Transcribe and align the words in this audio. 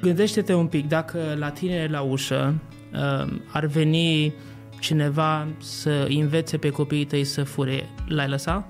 Gândește-te 0.00 0.54
un 0.54 0.66
pic, 0.66 0.88
dacă 0.88 1.18
la 1.38 1.50
tine 1.50 1.88
la 1.90 2.00
ușă 2.00 2.54
uh, 2.92 3.32
ar 3.52 3.66
veni 3.66 4.34
cineva 4.80 5.46
să 5.58 6.06
învețe 6.08 6.56
pe 6.56 6.70
copiii 6.70 7.04
tăi 7.04 7.24
să 7.24 7.44
fure, 7.44 7.88
l-ai 8.08 8.28
lăsa? 8.28 8.68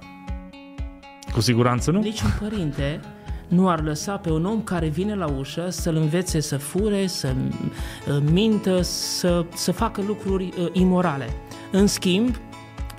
Cu 1.32 1.40
siguranță 1.40 1.90
nu. 1.90 2.01
Niciun 2.01 2.30
părinte 2.38 3.01
nu 3.48 3.69
ar 3.69 3.82
lăsa 3.82 4.16
pe 4.16 4.30
un 4.30 4.45
om 4.45 4.62
care 4.62 4.88
vine 4.88 5.14
la 5.14 5.27
ușă 5.27 5.71
să-l 5.71 5.96
învețe 5.96 6.40
să 6.40 6.56
fure, 6.56 7.06
să 7.06 7.35
uh, 7.35 8.22
mintă, 8.33 8.81
să, 8.83 9.44
să 9.54 9.72
facă 9.72 10.03
lucruri 10.06 10.49
uh, 10.58 10.69
imorale. 10.72 11.28
În 11.72 11.87
schimb, 11.87 12.37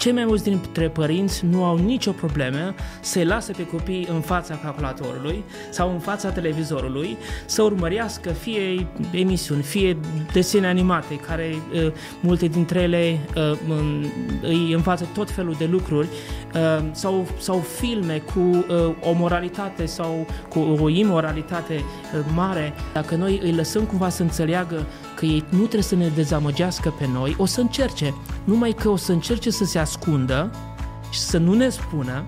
cei 0.02 0.12
mai 0.12 0.26
mulți 0.26 0.44
dintre 0.44 0.90
părinți 0.90 1.46
nu 1.46 1.64
au 1.64 1.78
nicio 1.78 2.12
problemă 2.12 2.74
să-i 3.02 3.26
lase 3.26 3.52
pe 3.52 3.66
copii 3.66 4.08
în 4.12 4.22
fața 4.22 4.60
calculatorului 4.64 5.44
sau 5.70 5.92
în 5.92 6.00
fața 6.00 6.30
televizorului 6.30 7.18
să 7.46 7.62
urmărească 7.62 8.30
fie 8.30 8.88
emisiuni, 9.12 9.62
fie 9.62 9.98
desene 10.34 10.68
animate, 10.68 11.16
care 11.16 11.56
uh, 11.74 11.92
multe 12.22 12.48
dintre 12.48 12.82
ele 12.82 13.20
uh, 13.36 13.58
îi 14.42 14.74
învață 14.74 15.08
tot 15.14 15.32
felul 15.32 15.56
de 15.58 15.66
lucruri 15.66 16.08
uh, 16.54 16.84
sau, 16.92 17.28
sau 17.40 17.58
filme 17.58 18.24
cu 18.34 18.40
uh, 18.40 18.96
o 19.02 19.12
moralitate 19.14 19.86
sau 19.86 20.28
cu 20.50 20.60
o 20.60 20.90
imoralitate 20.90 21.74
uh, 21.74 22.26
mare. 22.36 22.74
Dacă 22.94 23.16
noi 23.16 23.40
îi 23.44 23.54
lăsăm 23.54 23.84
cumva 23.84 24.10
să 24.10 24.22
înțeleagă 24.22 24.86
că 25.22 25.28
ei 25.28 25.44
nu 25.50 25.60
trebuie 25.60 25.82
să 25.82 25.96
ne 25.96 26.08
dezamăgească 26.08 26.90
pe 26.90 27.08
noi, 27.08 27.36
o 27.38 27.46
să 27.46 27.62
încerce. 27.62 28.14
Numai 28.44 28.72
că 28.72 28.90
o 28.90 28.96
să 28.96 29.12
încerce 29.12 29.50
să 29.50 29.66
se 29.66 29.80
ascundă 29.80 30.52
și 31.10 31.20
să 31.20 31.38
nu 31.38 31.54
ne 31.54 31.70
spună 31.70 32.26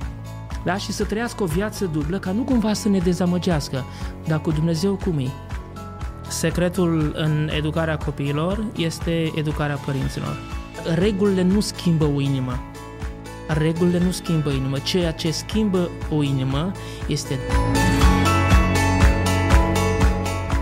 da? 0.63 0.77
și 0.77 0.91
să 0.91 1.03
trăiască 1.03 1.43
o 1.43 1.45
viață 1.45 1.85
dublă 1.85 2.19
ca 2.19 2.31
nu 2.31 2.41
cumva 2.41 2.73
să 2.73 2.89
ne 2.89 2.97
dezamăgească. 2.97 3.83
Dar 4.27 4.41
cu 4.41 4.51
Dumnezeu 4.51 4.99
cum 5.03 5.17
e? 5.19 5.27
Secretul 6.27 7.11
în 7.15 7.49
educarea 7.55 7.97
copiilor 7.97 8.63
este 8.75 9.31
educarea 9.35 9.75
părinților. 9.75 10.37
Regulile 10.95 11.41
nu 11.41 11.59
schimbă 11.59 12.05
o 12.15 12.21
inimă. 12.21 12.59
Regulile 13.47 13.99
nu 13.99 14.11
schimbă 14.11 14.49
inimă. 14.49 14.77
Ceea 14.79 15.11
ce 15.11 15.31
schimbă 15.31 15.89
o 16.11 16.23
inimă 16.23 16.71
este 17.07 17.39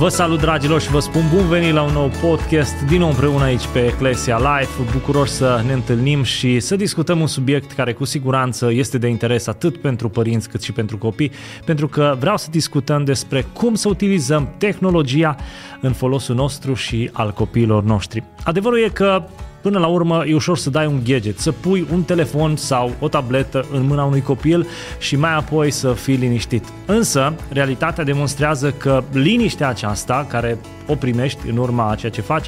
Vă 0.02 0.10
salut 0.10 0.40
dragilor 0.40 0.82
și 0.82 0.90
vă 0.90 1.00
spun 1.00 1.22
bun 1.34 1.48
venit 1.48 1.74
la 1.74 1.82
un 1.82 1.94
nou 1.94 2.12
podcast 2.22 2.82
din 2.82 3.00
nou 3.00 3.10
împreună 3.10 3.44
aici 3.44 3.68
pe 3.74 3.86
Ecclesia 3.86 4.38
Life. 4.38 4.92
Bucuros 4.92 5.32
să 5.32 5.64
ne 5.66 5.74
întâlnim 5.74 6.24
și 6.24 6.60
să 6.60 6.76
discutăm 6.76 7.20
un 7.20 7.28
subiect 7.28 7.72
care 7.72 7.94
cu 7.94 8.06
siguranță 8.06 8.72
este 8.72 8.98
de 8.98 9.08
interes 9.08 9.48
atât 9.48 9.78
pentru 9.78 10.10
părinți 10.10 10.50
cât 10.50 10.62
și 10.62 10.72
pentru 10.72 10.98
copii, 10.98 11.32
pentru 11.66 11.88
că 11.88 12.16
vreau 12.20 12.38
să 12.38 12.48
discutăm 12.52 13.04
despre 13.04 13.46
cum 13.54 13.76
să 13.76 13.90
utilizăm 13.90 14.50
tehnologia 14.58 15.36
în 15.82 15.94
folosul 15.94 16.36
nostru 16.36 16.74
și 16.74 17.10
al 17.14 17.32
copiilor 17.32 17.84
noștri. 17.84 18.24
Adevărul 18.44 18.80
e 18.80 18.90
că 18.90 19.24
Până 19.62 19.80
la 19.80 19.88
urmă 19.88 20.24
e 20.26 20.34
ușor 20.36 20.58
să 20.58 20.70
dai 20.70 20.86
un 20.86 21.02
gadget, 21.06 21.40
să 21.40 21.52
pui 21.52 21.88
un 21.92 22.04
telefon 22.04 22.56
sau 22.56 22.92
o 23.00 23.08
tabletă 23.08 23.66
în 23.72 23.86
mâna 23.86 24.04
unui 24.04 24.22
copil 24.22 24.68
și 25.00 25.16
mai 25.16 25.36
apoi 25.36 25.72
să 25.72 25.94
fii 25.94 26.16
liniștit. 26.16 26.64
Însă, 26.86 27.34
realitatea 27.50 28.04
demonstrează 28.04 28.72
că 28.72 29.04
liniștea 29.12 29.70
aceasta, 29.70 30.26
care 30.30 30.58
o 30.88 30.96
primești 30.96 31.50
în 31.50 31.58
urma 31.58 31.90
a 31.90 31.96
ceea 31.96 32.12
ce 32.12 32.22
faci, 32.22 32.46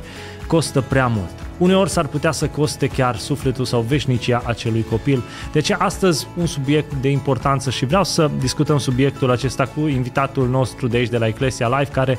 costă 0.48 0.82
prea 0.82 1.08
mult. 1.08 1.32
Uneori 1.58 1.90
s-ar 1.90 2.08
putea 2.08 2.32
să 2.32 2.48
coste 2.48 2.88
chiar 2.88 3.16
sufletul 3.16 3.66
sau 3.66 3.82
veșnicia 3.82 4.44
acelui 4.46 4.86
copil. 4.90 5.24
De 5.52 5.60
ce 5.60 5.74
astăzi 5.74 6.28
un 6.38 6.46
subiect 6.46 6.94
de 6.94 7.10
importanță 7.10 7.70
și 7.70 7.86
vreau 7.86 8.04
să 8.04 8.32
discutăm 8.40 8.78
subiectul 8.78 9.32
acesta 9.32 9.66
cu 9.66 9.88
invitatul 9.88 10.48
nostru 10.48 10.88
de 10.88 10.98
aici 10.98 11.10
de 11.10 11.18
la 11.18 11.28
Ecclesia 11.28 11.68
Live, 11.68 11.92
care 11.92 12.18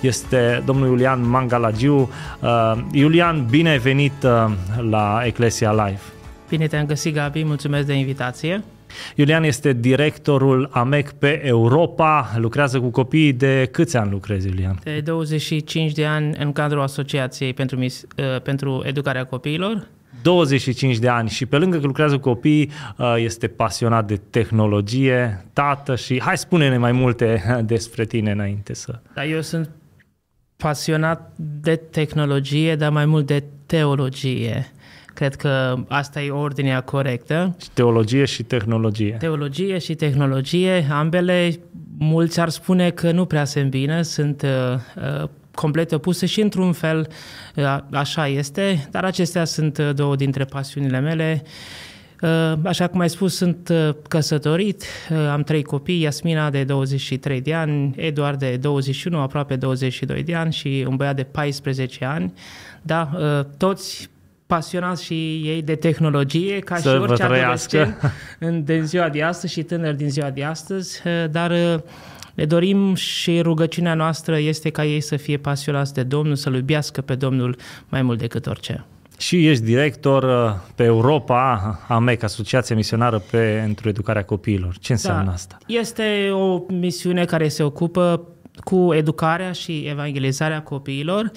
este 0.00 0.62
domnul 0.64 0.86
Iulian 0.86 1.28
Mangalagiu. 1.28 2.10
Uh, 2.40 2.72
Iulian, 2.92 3.46
bine 3.50 3.68
ai 3.68 3.78
venit 3.78 4.22
uh, 4.22 4.52
la 4.90 5.22
Ecclesia 5.24 5.70
Live! 5.70 6.00
Bine 6.48 6.66
te-am 6.66 6.86
găsit, 6.86 7.14
Gabi, 7.14 7.44
mulțumesc 7.44 7.86
de 7.86 7.92
invitație. 7.92 8.62
Iulian 9.14 9.42
este 9.42 9.72
directorul 9.72 10.68
AMEC 10.72 11.10
pe 11.12 11.46
Europa, 11.46 12.30
lucrează 12.36 12.80
cu 12.80 12.90
copiii 12.90 13.32
de 13.32 13.68
câți 13.72 13.96
ani 13.96 14.10
lucrezi, 14.10 14.48
Iulian? 14.48 14.78
De 14.82 15.00
25 15.00 15.92
de 15.92 16.06
ani 16.06 16.36
în 16.38 16.52
cadrul 16.52 16.82
Asociației 16.82 17.54
pentru, 17.54 17.78
mis, 17.78 18.02
uh, 18.16 18.40
pentru 18.42 18.82
Educarea 18.84 19.24
Copiilor. 19.24 19.86
25 20.22 20.98
de 20.98 21.08
ani 21.08 21.28
și 21.28 21.46
pe 21.46 21.56
lângă 21.56 21.78
că 21.78 21.86
lucrează 21.86 22.14
cu 22.14 22.20
copii, 22.20 22.70
este 23.16 23.46
pasionat 23.46 24.06
de 24.06 24.20
tehnologie, 24.30 25.44
tată 25.52 25.96
și 25.96 26.20
hai 26.22 26.38
spune-ne 26.38 26.78
mai 26.78 26.92
multe 26.92 27.42
despre 27.64 28.04
tine 28.04 28.30
înainte 28.30 28.74
să... 28.74 28.98
Da, 29.14 29.24
eu 29.24 29.40
sunt 29.40 29.70
pasionat 30.56 31.32
de 31.60 31.76
tehnologie, 31.76 32.76
dar 32.76 32.90
mai 32.90 33.06
mult 33.06 33.26
de 33.26 33.44
teologie. 33.66 34.70
Cred 35.14 35.34
că 35.34 35.76
asta 35.88 36.22
e 36.22 36.30
ordinea 36.30 36.80
corectă. 36.80 37.56
Și 37.60 37.70
teologie 37.70 38.24
și 38.24 38.42
tehnologie. 38.42 39.16
Teologie 39.18 39.78
și 39.78 39.94
tehnologie, 39.94 40.86
ambele, 40.90 41.58
mulți 41.98 42.40
ar 42.40 42.48
spune 42.48 42.90
că 42.90 43.10
nu 43.10 43.24
prea 43.24 43.44
se 43.44 43.60
îmbină, 43.60 44.02
sunt 44.02 44.42
uh, 44.42 45.20
uh 45.22 45.28
complet 45.54 45.92
opuse 45.92 46.26
și 46.26 46.40
într-un 46.40 46.72
fel 46.72 47.08
uh, 47.54 47.78
așa 47.90 48.26
este, 48.28 48.88
dar 48.90 49.04
acestea 49.04 49.44
sunt 49.44 49.78
uh, 49.78 49.90
două 49.94 50.16
dintre 50.16 50.44
pasiunile 50.44 51.00
mele. 51.00 51.42
Uh, 51.44 51.50
Uh, 51.50 51.85
așa 52.64 52.86
cum 52.86 53.00
ai 53.00 53.10
spus, 53.10 53.36
sunt 53.36 53.68
uh, 53.68 53.94
căsătorit, 54.08 54.84
uh, 55.10 55.16
am 55.16 55.42
trei 55.42 55.62
copii, 55.62 56.00
Iasmina 56.00 56.50
de 56.50 56.64
23 56.64 57.40
de 57.40 57.54
ani, 57.54 57.94
Eduard 57.96 58.38
de 58.38 58.56
21, 58.56 59.18
aproape 59.18 59.56
22 59.56 60.22
de 60.22 60.34
ani 60.34 60.52
și 60.52 60.84
un 60.88 60.96
băiat 60.96 61.16
de 61.16 61.22
14 61.22 62.04
ani. 62.04 62.32
Da, 62.82 63.10
toți 63.56 64.08
pasionați 64.46 65.04
și 65.04 65.42
ei 65.44 65.62
de 65.62 65.74
tehnologie, 65.74 66.58
ca 66.58 66.76
Să 66.76 66.88
și 66.90 66.96
orice 66.96 67.22
adolescent 67.22 68.12
din 68.64 68.82
ziua 68.82 69.08
de 69.08 69.22
astăzi 69.22 69.52
și 69.52 69.62
tânăr 69.62 69.94
din 69.94 70.10
ziua 70.10 70.30
de 70.30 70.44
astăzi, 70.44 71.02
dar 71.30 71.52
ne 72.34 72.44
dorim 72.44 72.94
și 72.94 73.40
rugăciunea 73.40 73.94
noastră 73.94 74.38
este 74.38 74.70
ca 74.70 74.84
ei 74.84 75.00
să 75.00 75.16
fie 75.16 75.36
pasionați 75.36 75.94
de 75.94 76.02
Domnul, 76.02 76.34
să-L 76.34 76.54
iubească 76.54 77.00
pe 77.00 77.14
Domnul 77.14 77.56
mai 77.88 78.02
mult 78.02 78.18
decât 78.18 78.46
orice. 78.46 78.84
Și 79.18 79.48
ești 79.48 79.64
director 79.64 80.22
uh, 80.22 80.54
pe 80.74 80.84
Europa, 80.84 81.78
AMEC, 81.88 82.22
Asociația 82.22 82.76
Misionară 82.76 83.22
pentru 83.30 83.88
Educarea 83.88 84.24
Copiilor. 84.24 84.78
Ce 84.78 84.92
înseamnă 84.92 85.24
da, 85.24 85.32
asta? 85.32 85.58
Este 85.66 86.30
o 86.32 86.60
misiune 86.68 87.24
care 87.24 87.48
se 87.48 87.62
ocupă 87.62 88.28
cu 88.64 88.94
educarea 88.94 89.52
și 89.52 89.86
evangelizarea 89.90 90.62
copiilor. 90.62 91.30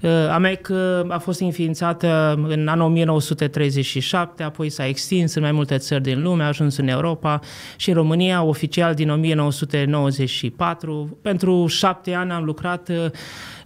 Uh, 0.00 0.10
AMEC 0.30 0.68
uh, 0.70 0.76
a 1.08 1.18
fost 1.18 1.40
înființată 1.40 2.38
în 2.48 2.68
anul 2.68 2.86
1937, 2.86 4.42
apoi 4.42 4.70
s-a 4.70 4.86
extins 4.86 5.34
în 5.34 5.42
mai 5.42 5.52
multe 5.52 5.76
țări 5.76 6.02
din 6.02 6.22
lume, 6.22 6.42
a 6.42 6.46
ajuns 6.46 6.76
în 6.76 6.88
Europa 6.88 7.40
și 7.76 7.88
în 7.88 7.94
România 7.94 8.42
oficial 8.42 8.94
din 8.94 9.10
1994. 9.10 11.18
Pentru 11.22 11.66
șapte 11.66 12.14
ani 12.14 12.32
am 12.32 12.44
lucrat 12.44 12.90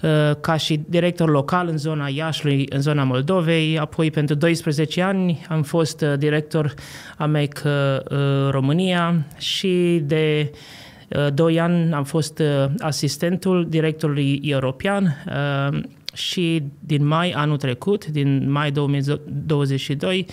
Uh, 0.02 0.30
ca 0.41 0.56
și 0.56 0.80
director 0.88 1.30
local 1.30 1.68
în 1.68 1.78
zona 1.78 2.08
Iașului, 2.08 2.66
în 2.70 2.80
zona 2.80 3.04
Moldovei, 3.04 3.78
apoi 3.78 4.10
pentru 4.10 4.34
12 4.34 5.02
ani 5.02 5.46
am 5.48 5.62
fost 5.62 6.00
uh, 6.00 6.12
director 6.18 6.74
AMEC 7.16 7.62
uh, 7.64 8.50
România 8.50 9.26
și 9.38 10.02
de 10.04 10.50
doi 11.34 11.60
ani 11.60 11.92
am 11.92 12.04
fost 12.04 12.42
asistentul 12.78 13.66
directorului 13.68 14.40
european 14.44 15.16
și 16.12 16.62
din 16.80 17.06
mai 17.06 17.30
anul 17.30 17.56
trecut, 17.56 18.06
din 18.06 18.50
mai 18.50 18.70
2022, 18.70 20.26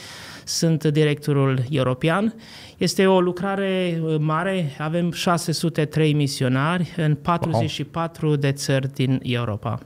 sunt 0.43 0.83
directorul 0.83 1.63
european. 1.69 2.33
Este 2.77 3.05
o 3.05 3.21
lucrare 3.21 4.01
uh, 4.03 4.15
mare, 4.19 4.75
avem 4.77 5.11
603 5.11 6.13
misionari 6.13 6.93
în 6.97 7.15
44 7.15 8.27
wow. 8.27 8.35
de 8.35 8.51
țări 8.51 8.93
din 8.93 9.19
Europa. 9.23 9.79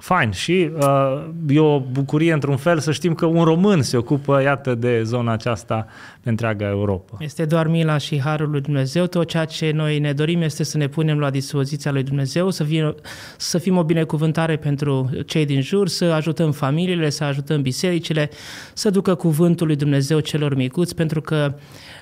Fain 0.00 0.30
și 0.30 0.70
uh, 0.78 1.24
e 1.48 1.60
o 1.60 1.80
bucurie 1.80 2.32
într-un 2.32 2.56
fel 2.56 2.78
să 2.78 2.92
știm 2.92 3.14
că 3.14 3.26
un 3.26 3.44
român 3.44 3.82
se 3.82 3.96
ocupă, 3.96 4.42
iată, 4.42 4.74
de 4.74 5.02
zona 5.02 5.32
aceasta 5.32 5.86
pe 6.20 6.28
întreaga 6.28 6.68
Europa. 6.68 7.16
Este 7.20 7.44
doar 7.44 7.66
mila 7.66 7.98
și 7.98 8.20
harul 8.20 8.50
lui 8.50 8.60
Dumnezeu. 8.60 9.06
Tot 9.06 9.28
ceea 9.28 9.44
ce 9.44 9.70
noi 9.70 9.98
ne 9.98 10.12
dorim 10.12 10.42
este 10.42 10.62
să 10.62 10.76
ne 10.76 10.88
punem 10.88 11.18
la 11.18 11.30
dispoziția 11.30 11.92
lui 11.92 12.02
Dumnezeu, 12.02 12.50
să, 12.50 12.64
fie, 12.64 12.94
să 13.36 13.58
fim 13.58 13.76
o 13.76 13.84
binecuvântare 13.84 14.56
pentru 14.56 15.10
cei 15.26 15.46
din 15.46 15.60
jur, 15.60 15.88
să 15.88 16.04
ajutăm 16.04 16.52
familiile, 16.52 17.10
să 17.10 17.24
ajutăm 17.24 17.62
bisericile, 17.62 18.30
să 18.72 18.90
ducă 18.90 19.14
cuvântul 19.14 19.66
lui 19.66 19.76
Dumnezeu 19.76 20.20
celor 20.20 20.54
micuți, 20.54 20.94
pentru 20.94 21.20
că 21.20 21.54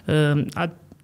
uh, 0.06 0.44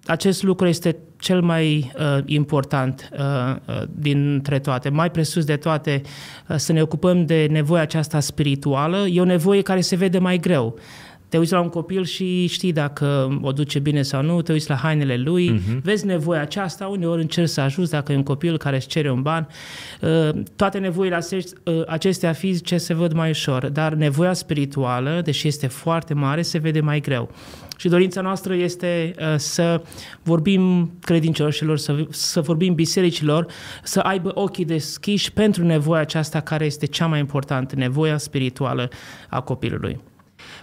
acest 0.09 0.43
lucru 0.43 0.67
este 0.67 0.97
cel 1.17 1.41
mai 1.41 1.91
uh, 1.97 2.17
important 2.25 3.09
uh, 3.13 3.19
uh, 3.65 3.81
dintre 3.95 4.59
toate, 4.59 4.89
mai 4.89 5.11
presus 5.11 5.45
de 5.45 5.55
toate, 5.55 6.01
uh, 6.47 6.55
să 6.55 6.73
ne 6.73 6.81
ocupăm 6.81 7.25
de 7.25 7.47
nevoia 7.51 7.81
aceasta 7.81 8.19
spirituală. 8.19 9.07
E 9.07 9.21
o 9.21 9.25
nevoie 9.25 9.61
care 9.61 9.81
se 9.81 9.95
vede 9.95 10.19
mai 10.19 10.37
greu, 10.37 10.79
Te 11.29 11.37
uiți 11.37 11.51
la 11.51 11.59
un 11.59 11.69
copil 11.69 12.03
și 12.03 12.47
știi 12.47 12.71
dacă 12.73 13.39
o 13.41 13.51
duce 13.51 13.79
bine 13.79 14.01
sau 14.01 14.21
nu, 14.23 14.41
te 14.41 14.51
uiți 14.51 14.69
la 14.69 14.75
hainele 14.75 15.17
lui, 15.17 15.53
uh-huh. 15.53 15.81
vezi 15.81 16.05
nevoia 16.05 16.41
aceasta, 16.41 16.87
uneori 16.87 17.21
încerci 17.21 17.49
să 17.49 17.61
ajuți 17.61 17.91
dacă 17.91 18.11
e 18.11 18.15
un 18.15 18.23
copil 18.23 18.57
care 18.57 18.75
își 18.75 18.87
cere 18.87 19.11
un 19.11 19.21
ban. 19.21 19.47
Uh, 20.01 20.29
toate 20.55 20.77
nevoile 20.77 21.19
uh, 21.63 21.81
acestea 21.87 22.33
fizice 22.33 22.77
se 22.77 22.93
văd 22.93 23.13
mai 23.13 23.29
ușor, 23.29 23.67
dar 23.69 23.93
nevoia 23.93 24.33
spirituală, 24.33 25.21
deși 25.23 25.47
este 25.47 25.67
foarte 25.67 26.13
mare, 26.13 26.41
se 26.41 26.57
vede 26.57 26.79
mai 26.79 26.99
greu. 26.99 27.29
Și 27.79 27.87
dorința 27.87 28.21
noastră 28.21 28.55
este 28.55 29.13
uh, 29.19 29.33
să 29.37 29.81
vorbim 30.23 30.91
credincioșilor, 31.01 31.77
să, 31.77 32.05
să 32.09 32.41
vorbim 32.41 32.73
bisericilor, 32.73 33.45
să 33.83 33.99
aibă 33.99 34.31
ochii 34.33 34.65
deschiși 34.65 35.31
pentru 35.31 35.63
nevoia 35.63 36.01
aceasta 36.01 36.39
care 36.39 36.65
este 36.65 36.85
cea 36.85 37.05
mai 37.07 37.19
importantă, 37.19 37.75
nevoia 37.75 38.17
spirituală 38.17 38.89
a 39.29 39.41
copilului. 39.41 39.99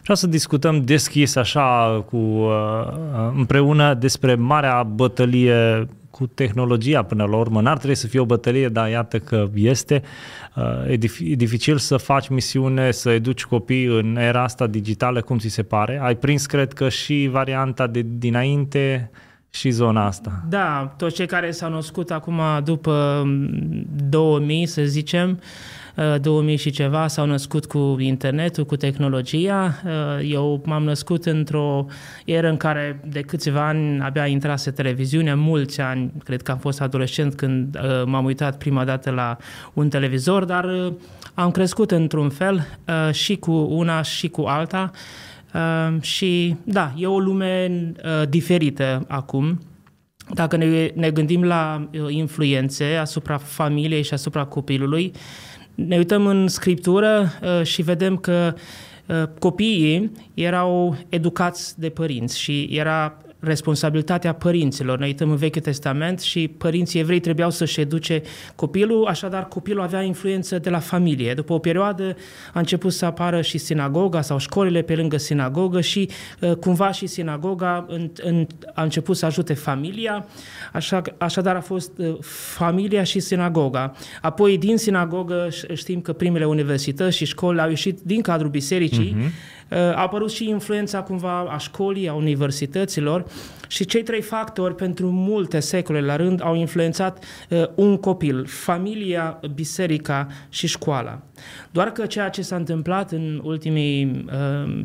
Vreau 0.03 0.17
să 0.17 0.27
discutăm 0.27 0.85
deschis 0.85 1.37
așa 1.37 2.05
cu 2.09 2.17
uh, 2.17 2.51
împreună 3.37 3.95
despre 3.95 4.35
marea 4.35 4.83
bătălie 4.83 5.89
cu 6.17 6.27
tehnologia 6.27 7.03
până 7.03 7.25
la 7.25 7.37
urmă. 7.37 7.61
N-ar 7.61 7.77
trebui 7.77 7.97
să 7.97 8.07
fie 8.07 8.21
o 8.21 8.25
bătălie, 8.25 8.69
dar 8.69 8.89
iată 8.89 9.19
că 9.19 9.49
este. 9.55 10.03
Uh, 10.55 10.91
e 11.21 11.35
dificil 11.35 11.77
să 11.77 11.97
faci 11.97 12.29
misiune, 12.29 12.91
să 12.91 13.11
educi 13.11 13.45
copii 13.45 13.85
în 13.85 14.17
era 14.17 14.43
asta 14.43 14.67
digitală, 14.67 15.21
cum 15.21 15.39
ți 15.39 15.49
se 15.49 15.63
pare? 15.63 16.01
Ai 16.03 16.17
prins, 16.17 16.47
cred 16.47 16.73
că, 16.73 16.89
și 16.89 17.29
varianta 17.31 17.87
de 17.87 18.07
dinainte 18.09 19.11
și 19.51 19.71
zona 19.71 20.07
asta. 20.07 20.45
Da, 20.49 20.95
toți 20.97 21.15
cei 21.15 21.27
care 21.27 21.51
s-au 21.51 21.71
născut 21.71 22.11
acum 22.11 22.41
după 22.65 23.25
2000, 24.09 24.67
să 24.67 24.83
zicem, 24.83 25.41
2000 26.21 26.53
uh, 26.53 26.61
și 26.61 26.71
ceva 26.71 27.07
s-au 27.07 27.27
născut 27.27 27.67
cu 27.67 27.97
internetul, 27.99 28.65
cu 28.65 28.77
tehnologia. 28.77 29.81
Uh, 29.85 30.31
eu 30.31 30.63
m-am 30.65 30.85
născut 30.85 31.25
într-o 31.25 31.87
eră 32.25 32.49
în 32.49 32.57
care 32.57 33.01
de 33.05 33.21
câțiva 33.21 33.69
ani 33.69 34.01
abia 34.01 34.27
intrase 34.27 34.71
televiziunea, 34.71 35.37
mulți 35.37 35.81
ani, 35.81 36.13
cred 36.25 36.43
că 36.43 36.51
am 36.51 36.59
fost 36.59 36.81
adolescent 36.81 37.35
când 37.35 37.77
uh, 37.77 38.05
m-am 38.07 38.25
uitat 38.25 38.59
prima 38.59 38.85
dată 38.85 39.11
la 39.11 39.37
un 39.73 39.89
televizor, 39.89 40.45
dar 40.45 40.93
am 41.35 41.51
crescut 41.51 41.91
într-un 41.91 42.29
fel 42.29 42.67
și 43.13 43.37
cu 43.37 43.53
una 43.53 44.03
și 44.03 44.29
cu 44.29 44.43
alta. 44.43 44.91
Și 46.01 46.57
da, 46.65 46.93
e 46.97 47.07
o 47.07 47.19
lume 47.19 47.93
diferită 48.29 49.05
acum. 49.09 49.61
Dacă 50.35 50.57
ne, 50.57 50.91
ne 50.95 51.11
gândim 51.11 51.45
la 51.45 51.89
influențe 52.09 52.85
asupra 52.85 53.37
familiei 53.37 54.03
și 54.03 54.15
asupra 54.15 54.45
copilului, 54.45 55.13
ne 55.77 55.97
uităm 55.97 56.27
în 56.27 56.49
scriptură 56.49 57.33
uh, 57.43 57.67
și 57.67 57.83
vedem 57.83 58.17
că 58.17 58.55
uh, 59.07 59.23
copiii 59.39 60.13
erau 60.35 60.97
educați 61.09 61.81
de 61.81 61.89
părinți 61.89 62.39
și 62.39 62.69
era 62.71 63.17
responsabilitatea 63.47 64.33
părinților. 64.33 64.99
Ne 64.99 65.07
uităm 65.07 65.31
în 65.31 65.37
Vechiul 65.37 65.61
Testament 65.61 66.21
și 66.21 66.49
părinții 66.49 67.01
evrei 67.01 67.21
trebuiau 67.21 67.51
să-și 67.51 67.81
educe 67.81 68.23
copilul, 68.55 69.07
așadar 69.07 69.49
copilul 69.49 69.83
avea 69.83 70.03
influență 70.03 70.59
de 70.59 70.71
la 70.71 70.79
familie. 70.79 71.35
După 71.35 71.53
o 71.53 71.59
perioadă 71.59 72.17
a 72.53 72.59
început 72.59 72.93
să 72.93 73.05
apară 73.05 73.41
și 73.41 73.59
sinagoga 73.59 74.21
sau 74.21 74.39
școlile 74.39 74.83
pe 74.83 74.95
lângă 74.95 75.17
sinagogă 75.17 75.81
și 75.81 76.09
uh, 76.41 76.55
cumva 76.55 76.93
și 76.93 77.07
sinagoga 77.07 77.85
în, 77.89 78.11
în, 78.23 78.47
a 78.75 78.83
început 78.83 79.17
să 79.17 79.27
ajute 79.27 79.55
familia, 79.55 80.27
așa, 80.73 81.03
așadar 81.19 81.57
a 81.57 81.61
fost 81.61 81.91
uh, 81.99 82.17
familia 82.57 83.03
și 83.03 83.21
sinagoga. 83.21 83.93
Apoi 84.21 84.59
din 84.59 84.77
sinagogă 84.77 85.49
știm 85.75 86.01
că 86.01 86.13
primele 86.13 86.45
universități 86.45 87.17
și 87.17 87.25
școli 87.25 87.61
au 87.61 87.69
ieșit 87.69 88.01
din 88.03 88.21
cadrul 88.21 88.51
bisericii, 88.51 89.17
uh-huh 89.19 89.55
a 89.71 90.03
apărut 90.03 90.31
și 90.31 90.49
influența 90.49 91.03
cumva 91.03 91.39
a 91.39 91.59
școlii, 91.59 92.09
a 92.09 92.15
universităților 92.15 93.25
și 93.69 93.85
cei 93.85 94.03
trei 94.03 94.23
factori 94.23 94.75
pentru 94.75 95.11
multe 95.11 95.61
secole 95.61 96.01
la 96.01 96.17
rând 96.17 96.43
au 96.43 96.55
influențat 96.55 97.25
uh, 97.49 97.65
un 97.75 97.97
copil, 97.97 98.47
familia, 98.47 99.41
biserica 99.55 100.27
și 100.49 100.67
școala. 100.67 101.23
Doar 101.71 101.91
că 101.91 102.07
ceea 102.07 102.29
ce 102.29 102.43
s-a 102.43 102.57
întâmplat 102.57 103.13
în 103.13 103.41
ultimii 103.45 104.25
uh, 104.65 104.83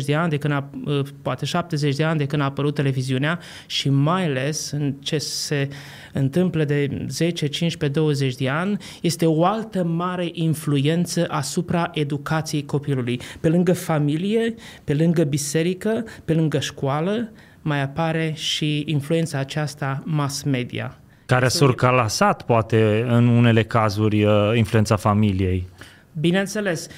50-60 0.00 0.04
de 0.04 0.14
ani, 0.14 0.30
de 0.30 0.36
când 0.36 0.52
a, 0.52 0.70
uh, 0.84 1.00
poate 1.22 1.44
70 1.44 1.96
de 1.96 2.04
ani 2.04 2.18
de 2.18 2.26
când 2.26 2.42
a 2.42 2.44
apărut 2.44 2.74
televiziunea 2.74 3.38
și 3.66 3.88
mai 3.88 4.24
ales 4.24 4.70
în 4.70 4.94
ce 5.00 5.18
se 5.18 5.68
întâmplă 6.12 6.64
de 6.64 7.04
10, 7.08 7.46
15, 7.46 7.98
20 8.00 8.34
de 8.34 8.48
ani, 8.48 8.76
este 9.00 9.26
o 9.26 9.44
altă 9.44 9.84
mare 9.84 10.28
influență 10.32 11.26
asupra 11.28 11.90
educației 11.94 12.64
copilului. 12.64 13.20
Pe 13.40 13.48
lângă 13.48 13.72
familie, 13.82 14.54
pe 14.84 14.94
lângă 14.94 15.24
biserică, 15.24 16.04
pe 16.24 16.34
lângă 16.34 16.58
școală, 16.58 17.32
mai 17.62 17.82
apare 17.82 18.32
și 18.36 18.82
influența 18.86 19.38
aceasta 19.38 20.02
mass 20.04 20.42
media. 20.42 20.96
Care 21.26 21.44
a 21.44 21.48
surcalasat, 21.48 22.42
poate, 22.42 23.04
în 23.08 23.26
unele 23.26 23.62
cazuri, 23.62 24.24
uh, 24.24 24.52
influența 24.54 24.96
familiei. 24.96 25.68
Bineînțeles. 26.20 26.88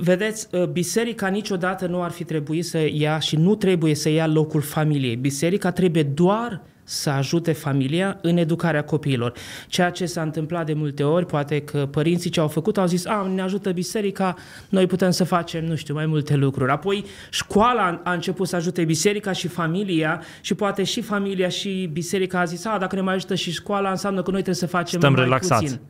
Vedeți, 0.00 0.48
uh, 0.52 0.66
biserica 0.66 1.28
niciodată 1.28 1.86
nu 1.86 2.02
ar 2.02 2.10
fi 2.10 2.24
trebuit 2.24 2.64
să 2.64 2.88
ia 2.92 3.18
și 3.18 3.36
nu 3.36 3.54
trebuie 3.54 3.94
să 3.94 4.08
ia 4.08 4.26
locul 4.26 4.60
familiei. 4.60 5.16
Biserica 5.16 5.70
trebuie 5.70 6.02
doar 6.02 6.62
să 6.90 7.10
ajute 7.10 7.52
familia 7.52 8.18
în 8.22 8.36
educarea 8.36 8.84
copiilor. 8.84 9.32
Ceea 9.68 9.90
ce 9.90 10.06
s-a 10.06 10.22
întâmplat 10.22 10.66
de 10.66 10.72
multe 10.72 11.02
ori, 11.02 11.26
poate 11.26 11.60
că 11.60 11.88
părinții 11.90 12.30
ce 12.30 12.40
au 12.40 12.48
făcut 12.48 12.78
au 12.78 12.86
zis, 12.86 13.06
a, 13.06 13.30
ne 13.34 13.42
ajută 13.42 13.70
biserica, 13.70 14.34
noi 14.68 14.86
putem 14.86 15.10
să 15.10 15.24
facem, 15.24 15.64
nu 15.64 15.74
știu, 15.76 15.94
mai 15.94 16.06
multe 16.06 16.34
lucruri. 16.34 16.70
Apoi 16.70 17.04
școala 17.30 18.00
a 18.04 18.12
început 18.12 18.48
să 18.48 18.56
ajute 18.56 18.84
biserica 18.84 19.32
și 19.32 19.48
familia 19.48 20.22
și 20.40 20.54
poate 20.54 20.84
și 20.84 21.00
familia 21.00 21.48
și 21.48 21.90
biserica 21.92 22.40
a 22.40 22.44
zis, 22.44 22.64
a, 22.64 22.78
dacă 22.78 22.94
ne 22.94 23.00
mai 23.00 23.14
ajută 23.14 23.34
și 23.34 23.52
școala, 23.52 23.90
înseamnă 23.90 24.22
că 24.22 24.30
noi 24.30 24.42
trebuie 24.42 24.54
să 24.54 24.66
facem 24.66 24.98
Stăm 24.98 25.12
mai 25.12 25.22
relaxați. 25.22 25.62
puțin. 25.62 25.80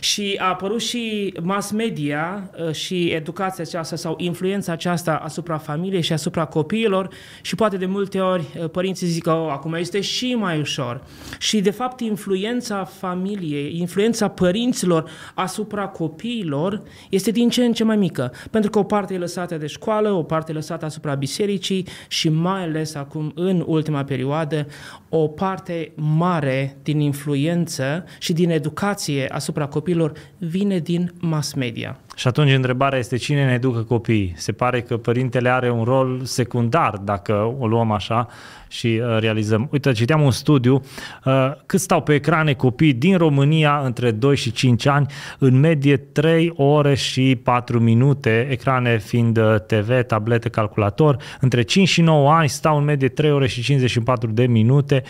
Și 0.00 0.36
a 0.38 0.48
apărut 0.48 0.80
și 0.80 1.34
mass 1.42 1.70
media 1.70 2.50
uh, 2.66 2.72
și 2.72 3.06
educația 3.06 3.64
aceasta 3.66 3.96
sau 3.96 4.14
influența 4.18 4.72
aceasta 4.72 5.14
asupra 5.14 5.58
familiei 5.58 6.02
și 6.02 6.12
asupra 6.12 6.44
copiilor 6.44 7.08
și 7.42 7.54
poate 7.54 7.76
de 7.76 7.86
multe 7.86 8.20
ori 8.20 8.44
uh, 8.60 8.70
părinții 8.70 9.06
zic 9.06 9.22
că 9.22 9.32
oh, 9.32 9.48
acum 9.50 9.74
este 9.74 10.00
și 10.00 10.34
mai 10.34 10.58
ușor. 10.60 11.02
Și 11.38 11.60
de 11.60 11.70
fapt 11.70 12.00
influența 12.00 12.84
familiei, 12.84 13.78
influența 13.78 14.28
părinților 14.28 15.10
asupra 15.34 15.86
copiilor 15.86 16.82
este 17.08 17.30
din 17.30 17.48
ce 17.48 17.64
în 17.64 17.72
ce 17.72 17.84
mai 17.84 17.96
mică. 17.96 18.32
Pentru 18.50 18.70
că 18.70 18.78
o 18.78 18.82
parte 18.82 19.14
e 19.14 19.18
lăsată 19.18 19.56
de 19.56 19.66
școală, 19.66 20.10
o 20.10 20.22
parte 20.22 20.50
e 20.50 20.54
lăsată 20.54 20.84
asupra 20.84 21.14
bisericii 21.14 21.86
și 22.08 22.28
mai 22.28 22.62
ales 22.62 22.94
acum 22.94 23.32
în 23.34 23.64
ultima 23.66 24.04
perioadă 24.04 24.66
o 25.08 25.28
parte 25.28 25.92
mare 25.94 26.76
din 26.82 27.00
influență 27.00 28.04
și 28.18 28.32
din 28.32 28.50
educație 28.50 29.28
asupra 29.28 29.66
copiilor 29.66 29.86
copilor 29.88 30.12
vine 30.38 30.78
din 30.78 31.12
mass 31.20 31.54
media. 31.54 31.98
Și 32.18 32.26
atunci 32.26 32.52
întrebarea 32.52 32.98
este 32.98 33.16
cine 33.16 33.44
ne 33.44 33.52
educă 33.52 33.82
copiii? 33.82 34.32
Se 34.36 34.52
pare 34.52 34.82
că 34.82 34.96
părintele 34.96 35.48
are 35.48 35.70
un 35.70 35.84
rol 35.84 36.20
secundar, 36.24 36.96
dacă 36.96 37.54
o 37.58 37.66
luăm 37.66 37.90
așa, 37.90 38.28
și 38.68 39.00
uh, 39.02 39.18
realizăm. 39.18 39.68
Uite, 39.72 39.92
citeam 39.92 40.22
un 40.22 40.30
studiu, 40.30 40.82
uh, 41.24 41.52
cât 41.66 41.80
stau 41.80 42.02
pe 42.02 42.14
ecrane 42.14 42.52
copii 42.52 42.92
din 42.92 43.16
România 43.16 43.80
între 43.84 44.10
2 44.10 44.36
și 44.36 44.52
5 44.52 44.86
ani, 44.86 45.06
în 45.38 45.60
medie 45.60 45.96
3 45.96 46.52
ore 46.56 46.94
și 46.94 47.40
4 47.42 47.80
minute, 47.80 48.46
ecrane 48.50 48.98
fiind 48.98 49.36
uh, 49.36 49.54
TV, 49.66 50.02
tablete, 50.02 50.48
calculator, 50.48 51.16
între 51.40 51.62
5 51.62 51.88
și 51.88 52.00
9 52.00 52.32
ani 52.32 52.48
stau 52.48 52.78
în 52.78 52.84
medie 52.84 53.08
3 53.08 53.32
ore 53.32 53.46
și 53.46 53.62
54 53.62 54.30
de 54.30 54.46
minute, 54.46 55.02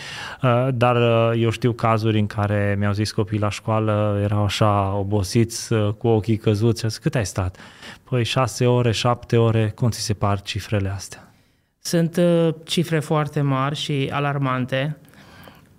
dar 0.74 0.96
eu 1.36 1.50
știu 1.50 1.72
cazuri 1.72 2.18
în 2.18 2.26
care 2.26 2.76
mi-au 2.78 2.92
zis 2.92 3.12
copiii 3.12 3.40
la 3.40 3.50
școală, 3.50 4.20
erau 4.22 4.44
așa 4.44 4.96
obosiți, 4.98 5.74
cu 5.98 6.06
ochii 6.06 6.36
căzuți, 6.36 6.84
cât 7.00 7.14
ai 7.14 7.26
stat? 7.26 7.56
Păi 8.04 8.24
6 8.24 8.66
ore, 8.66 8.90
7 8.90 9.36
ore, 9.36 9.72
cum 9.74 9.90
ți 9.90 10.00
se 10.00 10.14
par 10.14 10.40
cifrele 10.40 10.88
astea? 10.88 11.32
Sunt 11.78 12.16
uh, 12.16 12.54
cifre 12.64 12.98
foarte 12.98 13.40
mari 13.40 13.76
și 13.76 14.08
alarmante. 14.12 14.96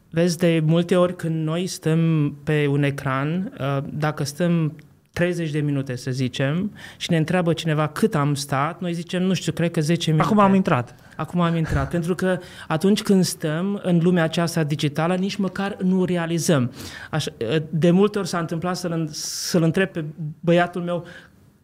Vezi, 0.09 0.37
de 0.37 0.61
multe 0.65 0.95
ori 0.95 1.15
când 1.15 1.45
noi 1.45 1.67
stăm 1.67 2.31
pe 2.43 2.67
un 2.67 2.83
ecran, 2.83 3.53
uh, 3.59 3.77
dacă 3.89 4.23
stăm 4.23 4.75
30 5.13 5.51
de 5.51 5.59
minute, 5.59 5.95
să 5.95 6.11
zicem, 6.11 6.71
și 6.97 7.11
ne 7.11 7.17
întreabă 7.17 7.53
cineva 7.53 7.87
cât 7.87 8.15
am 8.15 8.33
stat, 8.33 8.81
noi 8.81 8.93
zicem, 8.93 9.23
nu 9.23 9.33
știu, 9.33 9.51
cred 9.51 9.71
că 9.71 9.81
10 9.81 10.11
minute. 10.11 10.27
Acum 10.27 10.39
am 10.39 10.53
intrat. 10.53 10.95
Acum 11.15 11.41
am 11.41 11.55
intrat, 11.55 11.89
pentru 11.95 12.15
că 12.15 12.39
atunci 12.67 13.01
când 13.01 13.23
stăm 13.23 13.79
în 13.83 13.99
lumea 14.01 14.23
aceasta 14.23 14.63
digitală, 14.63 15.15
nici 15.15 15.35
măcar 15.35 15.77
nu 15.81 16.05
realizăm. 16.05 16.71
Așa, 17.09 17.31
de 17.69 17.91
multe 17.91 18.19
ori 18.19 18.27
s-a 18.27 18.39
întâmplat 18.39 18.77
să-l, 18.77 19.07
să-l 19.11 19.63
întreb 19.63 19.89
pe 19.89 20.05
băiatul 20.39 20.81
meu 20.81 21.05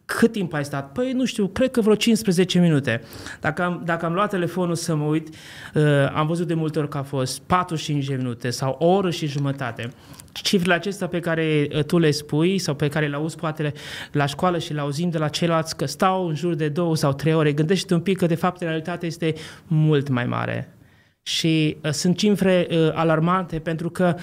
cât 0.06 0.32
timp 0.32 0.52
ai 0.52 0.64
stat? 0.64 0.92
Păi 0.92 1.12
nu 1.12 1.24
știu, 1.24 1.46
cred 1.46 1.70
că 1.70 1.80
vreo 1.80 1.94
15 1.94 2.58
minute. 2.58 3.02
Dacă 3.40 3.62
am, 3.62 3.82
dacă 3.84 4.06
am 4.06 4.12
luat 4.12 4.30
telefonul 4.30 4.74
să 4.74 4.94
mă 4.94 5.04
uit, 5.04 5.28
uh, 5.74 5.82
am 6.14 6.26
văzut 6.26 6.46
de 6.46 6.54
multe 6.54 6.78
ori 6.78 6.88
că 6.88 6.98
a 6.98 7.02
fost 7.02 7.40
45 7.40 8.04
de 8.04 8.14
minute 8.14 8.50
sau 8.50 8.76
o 8.78 8.86
oră 8.86 9.10
și 9.10 9.26
jumătate. 9.26 9.90
Cifrele 10.32 10.74
acestea 10.74 11.06
pe 11.06 11.20
care 11.20 11.68
uh, 11.74 11.84
tu 11.84 11.98
le 11.98 12.10
spui 12.10 12.58
sau 12.58 12.74
pe 12.74 12.88
care 12.88 13.06
le 13.06 13.16
auzi 13.16 13.36
poate 13.36 13.72
la 14.12 14.26
școală 14.26 14.58
și 14.58 14.72
le 14.72 14.80
auzim 14.80 15.10
de 15.10 15.18
la 15.18 15.28
ceilalți 15.28 15.76
că 15.76 15.84
stau 15.84 16.26
în 16.26 16.34
jur 16.34 16.54
de 16.54 16.68
două 16.68 16.96
sau 16.96 17.12
trei 17.12 17.34
ore, 17.34 17.52
gândește 17.52 17.94
un 17.94 18.00
pic 18.00 18.18
că 18.18 18.26
de 18.26 18.34
fapt 18.34 18.60
realitatea 18.60 19.08
este 19.08 19.34
mult 19.66 20.08
mai 20.08 20.26
mare. 20.26 20.74
Și 21.22 21.76
uh, 21.82 21.90
sunt 21.90 22.16
cifre 22.16 22.66
uh, 22.70 22.90
alarmante 22.94 23.58
pentru 23.58 23.90
că 23.90 24.14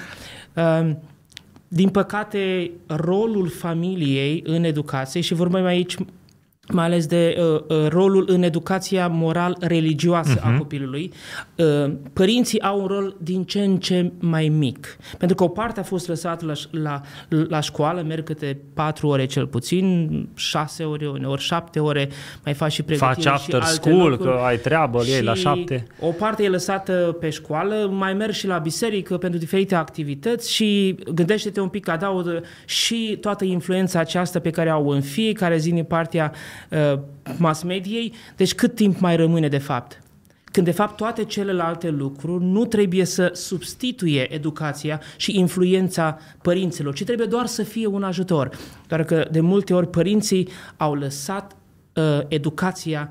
uh, 0.53 0.91
din 1.75 1.89
păcate, 1.89 2.71
rolul 2.85 3.47
familiei 3.47 4.43
în 4.45 4.63
educație, 4.63 5.21
și 5.21 5.33
vorbim 5.33 5.65
aici 5.65 5.95
mai 6.71 6.85
ales 6.85 7.05
de 7.05 7.37
uh, 7.37 7.61
uh, 7.67 7.87
rolul 7.87 8.25
în 8.27 8.43
educația 8.43 9.07
moral-religioasă 9.07 10.39
uh-huh. 10.39 10.43
a 10.43 10.49
mhm. 10.49 10.57
copilului. 10.57 11.11
Uh, 11.55 11.91
părinții 12.13 12.61
au 12.61 12.81
un 12.81 12.87
rol 12.87 13.15
din 13.19 13.43
ce 13.43 13.63
în 13.63 13.77
ce 13.77 14.11
mai 14.19 14.47
mic. 14.47 14.97
Pentru 15.17 15.35
că 15.35 15.43
o 15.43 15.47
parte 15.47 15.79
a 15.79 15.83
fost 15.83 16.07
lăsată 16.07 16.45
la, 16.45 16.53
la, 16.81 17.01
la 17.47 17.59
școală, 17.59 18.01
merg 18.07 18.23
câte 18.23 18.57
patru 18.73 19.07
ore 19.07 19.25
cel 19.25 19.47
puțin, 19.47 20.09
șase 20.35 20.83
ore, 20.83 21.05
ori 21.05 21.41
șapte 21.41 21.79
ore, 21.79 22.09
mai 22.43 22.53
faci 22.53 22.71
și 22.71 22.83
pregătire 22.83 23.13
Faci 23.13 23.25
after 23.25 23.61
și 23.61 23.67
alte 23.67 23.81
school, 23.81 24.09
lucruri. 24.09 24.37
că 24.37 24.43
ai 24.43 24.57
treabă, 24.57 25.03
ei 25.05 25.21
la 25.21 25.33
șapte. 25.33 25.87
O 25.99 26.09
parte 26.09 26.43
e 26.43 26.49
lăsată 26.49 27.17
pe 27.19 27.29
școală, 27.29 27.89
mai 27.91 28.13
mergi 28.13 28.39
și 28.39 28.47
la 28.47 28.57
biserică 28.57 29.17
pentru 29.17 29.39
diferite 29.39 29.75
activități 29.75 30.51
și 30.51 30.95
gândește-te 31.13 31.59
un 31.59 31.69
pic, 31.69 31.87
adaugă 31.87 32.41
și 32.65 33.17
toată 33.21 33.43
influența 33.43 33.99
aceasta 33.99 34.39
pe 34.39 34.49
care 34.49 34.69
au 34.69 34.89
în 34.89 35.01
fiecare 35.01 35.57
zi 35.57 35.71
din 35.71 35.83
partea 35.83 36.31
Uh, 36.33 36.52
mass 37.37 37.63
mediei, 37.63 38.13
deci 38.35 38.53
cât 38.53 38.75
timp 38.75 38.99
mai 38.99 39.15
rămâne 39.15 39.47
de 39.47 39.57
fapt? 39.57 40.03
Când 40.53 40.65
de 40.65 40.71
fapt 40.71 40.95
toate 40.95 41.23
celelalte 41.23 41.89
lucruri 41.89 42.43
nu 42.43 42.65
trebuie 42.65 43.05
să 43.05 43.31
substituie 43.33 44.33
educația 44.33 45.01
și 45.17 45.37
influența 45.39 46.17
părinților, 46.41 46.93
ci 46.93 47.03
trebuie 47.03 47.27
doar 47.27 47.45
să 47.45 47.63
fie 47.63 47.87
un 47.87 48.03
ajutor. 48.03 48.49
Doar 48.87 49.03
că 49.03 49.27
de 49.31 49.39
multe 49.39 49.73
ori 49.73 49.89
părinții 49.89 50.47
au 50.77 50.93
lăsat 50.93 51.55
uh, 51.93 52.19
educația 52.27 53.09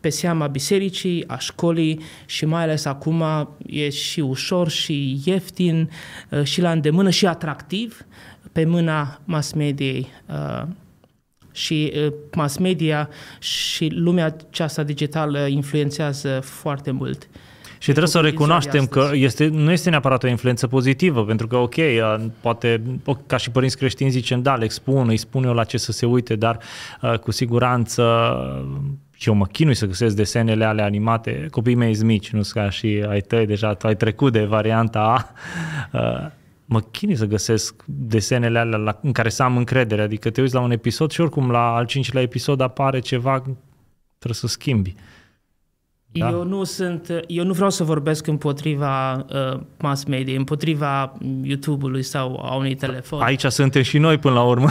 pe 0.00 0.08
seama 0.08 0.46
bisericii, 0.46 1.24
a 1.26 1.38
școlii 1.38 2.00
și 2.26 2.44
mai 2.44 2.62
ales 2.62 2.84
acum 2.84 3.22
e 3.66 3.88
și 3.90 4.20
ușor 4.20 4.68
și 4.68 5.20
ieftin 5.24 5.90
uh, 6.30 6.42
și 6.42 6.60
la 6.60 6.70
îndemână 6.70 7.10
și 7.10 7.26
atractiv 7.26 8.04
pe 8.52 8.64
mâna 8.64 9.20
mass 9.24 9.52
mediei 9.52 10.06
uh, 10.28 10.62
și 11.56 11.92
mass 12.34 12.56
media 12.56 13.08
și 13.38 13.88
lumea 13.94 14.36
aceasta 14.48 14.82
digitală 14.82 15.46
influențează 15.46 16.40
foarte 16.42 16.90
mult. 16.90 17.28
Și 17.78 17.92
trebuie 17.92 18.12
să 18.12 18.20
recunoaștem 18.20 18.86
că 18.86 19.10
este, 19.12 19.46
nu 19.46 19.70
este 19.70 19.90
neapărat 19.90 20.22
o 20.22 20.28
influență 20.28 20.66
pozitivă, 20.66 21.24
pentru 21.24 21.46
că, 21.46 21.56
ok, 21.56 21.74
poate, 22.40 22.82
ca 23.26 23.36
și 23.36 23.50
părinți 23.50 23.76
creștini 23.76 24.10
zicem, 24.10 24.42
da, 24.42 24.54
le 24.54 24.64
expun, 24.64 25.08
îi 25.08 25.16
spun 25.16 25.44
eu 25.44 25.52
la 25.52 25.64
ce 25.64 25.76
să 25.76 25.92
se 25.92 26.06
uite, 26.06 26.36
dar 26.36 26.58
cu 27.20 27.30
siguranță 27.30 28.02
și 29.14 29.28
eu 29.28 29.34
mă 29.34 29.46
chinui 29.46 29.74
să 29.74 29.86
găsesc 29.86 30.16
desenele 30.16 30.64
ale 30.64 30.82
animate, 30.82 31.46
copiii 31.50 31.76
mei 31.76 31.94
sunt 31.94 32.06
mici, 32.06 32.30
nu 32.30 32.40
ca 32.52 32.70
și 32.70 33.04
ai 33.08 33.20
tăi, 33.20 33.46
deja 33.46 33.74
tu 33.74 33.86
ai 33.86 33.96
trecut 33.96 34.32
de 34.32 34.44
varianta 34.44 35.34
A, 35.90 36.32
mă 36.66 36.80
chinui 36.80 37.16
să 37.16 37.24
găsesc 37.24 37.84
desenele 37.86 38.58
alea 38.58 38.78
la, 38.78 38.98
în 39.02 39.12
care 39.12 39.28
să 39.28 39.42
am 39.42 39.56
încredere. 39.56 40.02
Adică 40.02 40.30
te 40.30 40.40
uiți 40.40 40.54
la 40.54 40.60
un 40.60 40.70
episod 40.70 41.10
și 41.10 41.20
oricum 41.20 41.50
la 41.50 41.74
al 41.74 41.86
cincilea 41.86 42.22
episod 42.22 42.60
apare 42.60 42.98
ceva, 42.98 43.38
trebuie 44.18 44.34
să 44.40 44.46
schimbi. 44.46 44.94
Da? 46.18 46.30
Eu 46.30 46.44
nu 46.44 46.64
sunt, 46.64 47.24
eu 47.26 47.44
nu 47.44 47.52
vreau 47.52 47.70
să 47.70 47.84
vorbesc 47.84 48.26
împotriva 48.26 49.14
uh, 49.14 49.60
mass 49.78 50.04
media, 50.04 50.38
împotriva 50.38 51.12
YouTube-ului 51.42 52.02
sau 52.02 52.40
a 52.44 52.54
unui 52.54 52.74
telefon. 52.74 53.20
Aici 53.20 53.44
suntem 53.44 53.82
și 53.82 53.98
noi 53.98 54.18
până 54.18 54.34
la 54.34 54.42
urmă. 54.42 54.70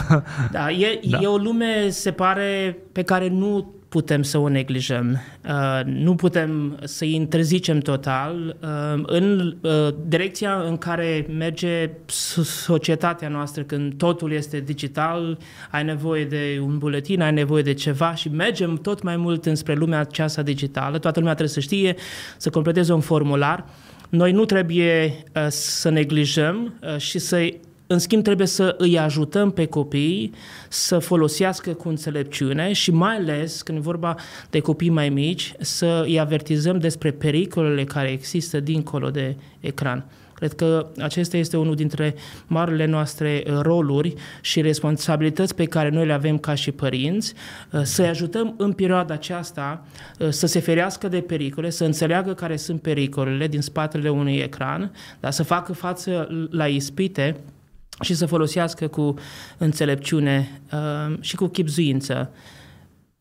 Da, 0.50 0.70
e, 0.70 1.00
da. 1.10 1.18
e 1.22 1.26
o 1.26 1.36
lume, 1.36 1.88
se 1.88 2.10
pare, 2.10 2.78
pe 2.92 3.02
care 3.02 3.28
nu 3.28 3.74
putem 3.96 4.22
să 4.22 4.38
o 4.38 4.48
neglijăm. 4.48 5.20
Uh, 5.48 5.80
nu 5.84 6.14
putem 6.14 6.78
să-i 6.84 7.14
interzicem 7.14 7.78
total. 7.78 8.56
Uh, 8.62 9.02
în 9.06 9.56
uh, 9.60 9.94
direcția 10.06 10.60
în 10.60 10.76
care 10.76 11.26
merge 11.36 11.90
societatea 12.44 13.28
noastră, 13.28 13.62
când 13.62 13.94
totul 13.94 14.32
este 14.32 14.60
digital, 14.60 15.38
ai 15.70 15.84
nevoie 15.84 16.24
de 16.24 16.60
un 16.62 16.78
buletin, 16.78 17.22
ai 17.22 17.32
nevoie 17.32 17.62
de 17.62 17.74
ceva 17.74 18.14
și 18.14 18.28
mergem 18.28 18.74
tot 18.74 19.02
mai 19.02 19.16
mult 19.16 19.46
înspre 19.46 19.74
lumea 19.74 19.98
aceasta 19.98 20.42
digitală. 20.42 20.98
Toată 20.98 21.18
lumea 21.18 21.34
trebuie 21.34 21.54
să 21.54 21.60
știe, 21.60 21.94
să 22.36 22.50
completeze 22.50 22.92
un 22.92 23.00
formular. 23.00 23.64
Noi 24.08 24.32
nu 24.32 24.44
trebuie 24.44 25.24
uh, 25.34 25.46
să 25.48 25.88
neglijăm 25.88 26.74
uh, 26.82 26.98
și 26.98 27.18
să 27.18 27.48
în 27.86 27.98
schimb, 27.98 28.22
trebuie 28.22 28.46
să 28.46 28.74
îi 28.78 28.98
ajutăm 28.98 29.50
pe 29.50 29.64
copii 29.64 30.32
să 30.68 30.98
folosească 30.98 31.72
cu 31.72 31.88
înțelepciune 31.88 32.72
și 32.72 32.90
mai 32.90 33.16
ales 33.16 33.62
când 33.62 33.78
e 33.78 33.80
vorba 33.80 34.16
de 34.50 34.60
copii 34.60 34.90
mai 34.90 35.08
mici, 35.08 35.52
să 35.60 36.02
îi 36.04 36.20
avertizăm 36.20 36.78
despre 36.78 37.10
pericolele 37.10 37.84
care 37.84 38.10
există 38.10 38.60
dincolo 38.60 39.10
de 39.10 39.36
ecran. 39.60 40.06
Cred 40.34 40.52
că 40.52 40.86
acesta 40.98 41.36
este 41.36 41.56
unul 41.56 41.74
dintre 41.74 42.14
marile 42.46 42.84
noastre 42.84 43.42
uh, 43.46 43.58
roluri 43.60 44.14
și 44.40 44.60
responsabilități 44.60 45.54
pe 45.54 45.64
care 45.64 45.88
noi 45.88 46.06
le 46.06 46.12
avem 46.12 46.38
ca 46.38 46.54
și 46.54 46.72
părinți, 46.72 47.34
uh, 47.72 47.80
să-i 47.82 48.06
ajutăm 48.06 48.54
în 48.58 48.72
perioada 48.72 49.14
aceasta 49.14 49.84
uh, 50.18 50.28
să 50.28 50.46
se 50.46 50.60
ferească 50.60 51.08
de 51.08 51.20
pericole, 51.20 51.70
să 51.70 51.84
înțeleagă 51.84 52.34
care 52.34 52.56
sunt 52.56 52.82
pericolele 52.82 53.46
din 53.46 53.60
spatele 53.60 54.08
unui 54.08 54.36
ecran, 54.36 54.92
dar 55.20 55.30
să 55.30 55.42
facă 55.42 55.72
față 55.72 56.28
la 56.50 56.66
ispite 56.66 57.36
și 58.00 58.14
să 58.14 58.26
folosească 58.26 58.86
cu 58.86 59.14
înțelepciune 59.58 60.60
uh, 60.72 61.16
și 61.20 61.36
cu 61.36 61.46
chipzuință 61.46 62.30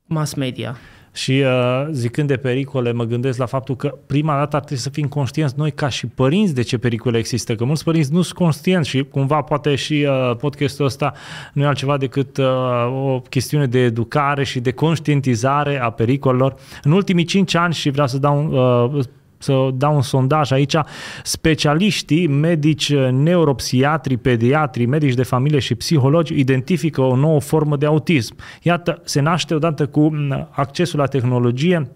mass 0.06 0.34
media. 0.34 0.78
Și 1.16 1.32
uh, 1.32 1.88
zicând 1.92 2.28
de 2.28 2.38
pericole, 2.38 2.92
mă 2.92 3.04
gândesc 3.04 3.38
la 3.38 3.46
faptul 3.46 3.76
că 3.76 3.98
prima 4.08 4.38
dată 4.38 4.56
ar 4.56 4.62
trebui 4.62 4.84
să 4.84 4.90
fim 4.90 5.08
conștienți 5.08 5.54
noi 5.58 5.72
ca 5.72 5.90
și 5.90 6.08
părinți 6.08 6.54
de 6.54 6.62
ce 6.62 6.78
pericole 6.78 7.18
există, 7.18 7.56
că 7.56 7.66
mulți 7.66 7.84
părinți 7.84 8.14
nu 8.14 8.22
sunt 8.22 8.38
conștienți 8.38 8.90
și 8.90 9.04
cumva 9.04 9.42
poate 9.42 9.76
și 9.76 10.08
uh, 10.10 10.36
podcastul 10.36 10.86
ăsta 10.86 11.14
nu 11.54 11.64
e 11.64 11.66
altceva 11.66 11.98
decât 11.98 12.38
uh, 12.38 12.46
o 13.06 13.20
chestiune 13.30 13.66
de 13.66 13.80
educare 13.80 14.44
și 14.44 14.60
de 14.60 14.72
conștientizare 14.72 15.82
a 15.82 15.90
pericolelor. 15.90 16.56
În 16.84 16.92
ultimii 16.92 17.26
cinci 17.26 17.56
ani 17.56 17.74
și 17.74 17.90
vreau 17.90 18.08
să 18.08 18.18
dau 18.18 18.50
uh, 18.94 19.04
să 19.38 19.70
dau 19.74 19.96
un 19.96 20.02
sondaj 20.02 20.52
aici, 20.52 20.76
specialiștii, 21.24 22.28
medici, 22.28 22.94
neuropsiatri, 23.12 24.18
pediatri, 24.18 24.86
medici 24.86 25.14
de 25.14 25.24
familie 25.24 25.60
și 25.60 25.76
psihologi 25.76 26.40
identifică 26.40 27.02
o 27.02 27.16
nouă 27.16 27.40
formă 27.40 27.78
de 27.78 27.86
autism. 27.86 28.36
Iată, 28.62 29.02
se 29.04 29.22
naște 29.22 29.54
odată 29.54 29.86
cu 29.88 30.12
accesul 30.52 31.00
la 31.00 31.06
tehnologie 31.06 31.90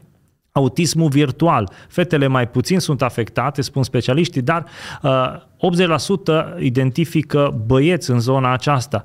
autismul 0.51 1.09
virtual. 1.09 1.71
Fetele 1.87 2.27
mai 2.27 2.49
puțin 2.49 2.79
sunt 2.79 3.01
afectate, 3.01 3.61
spun 3.61 3.83
specialiștii, 3.83 4.41
dar 4.41 4.65
uh, 5.01 5.47
80% 6.57 6.59
identifică 6.59 7.61
băieți 7.65 8.09
în 8.09 8.19
zona 8.19 8.53
aceasta. 8.53 9.03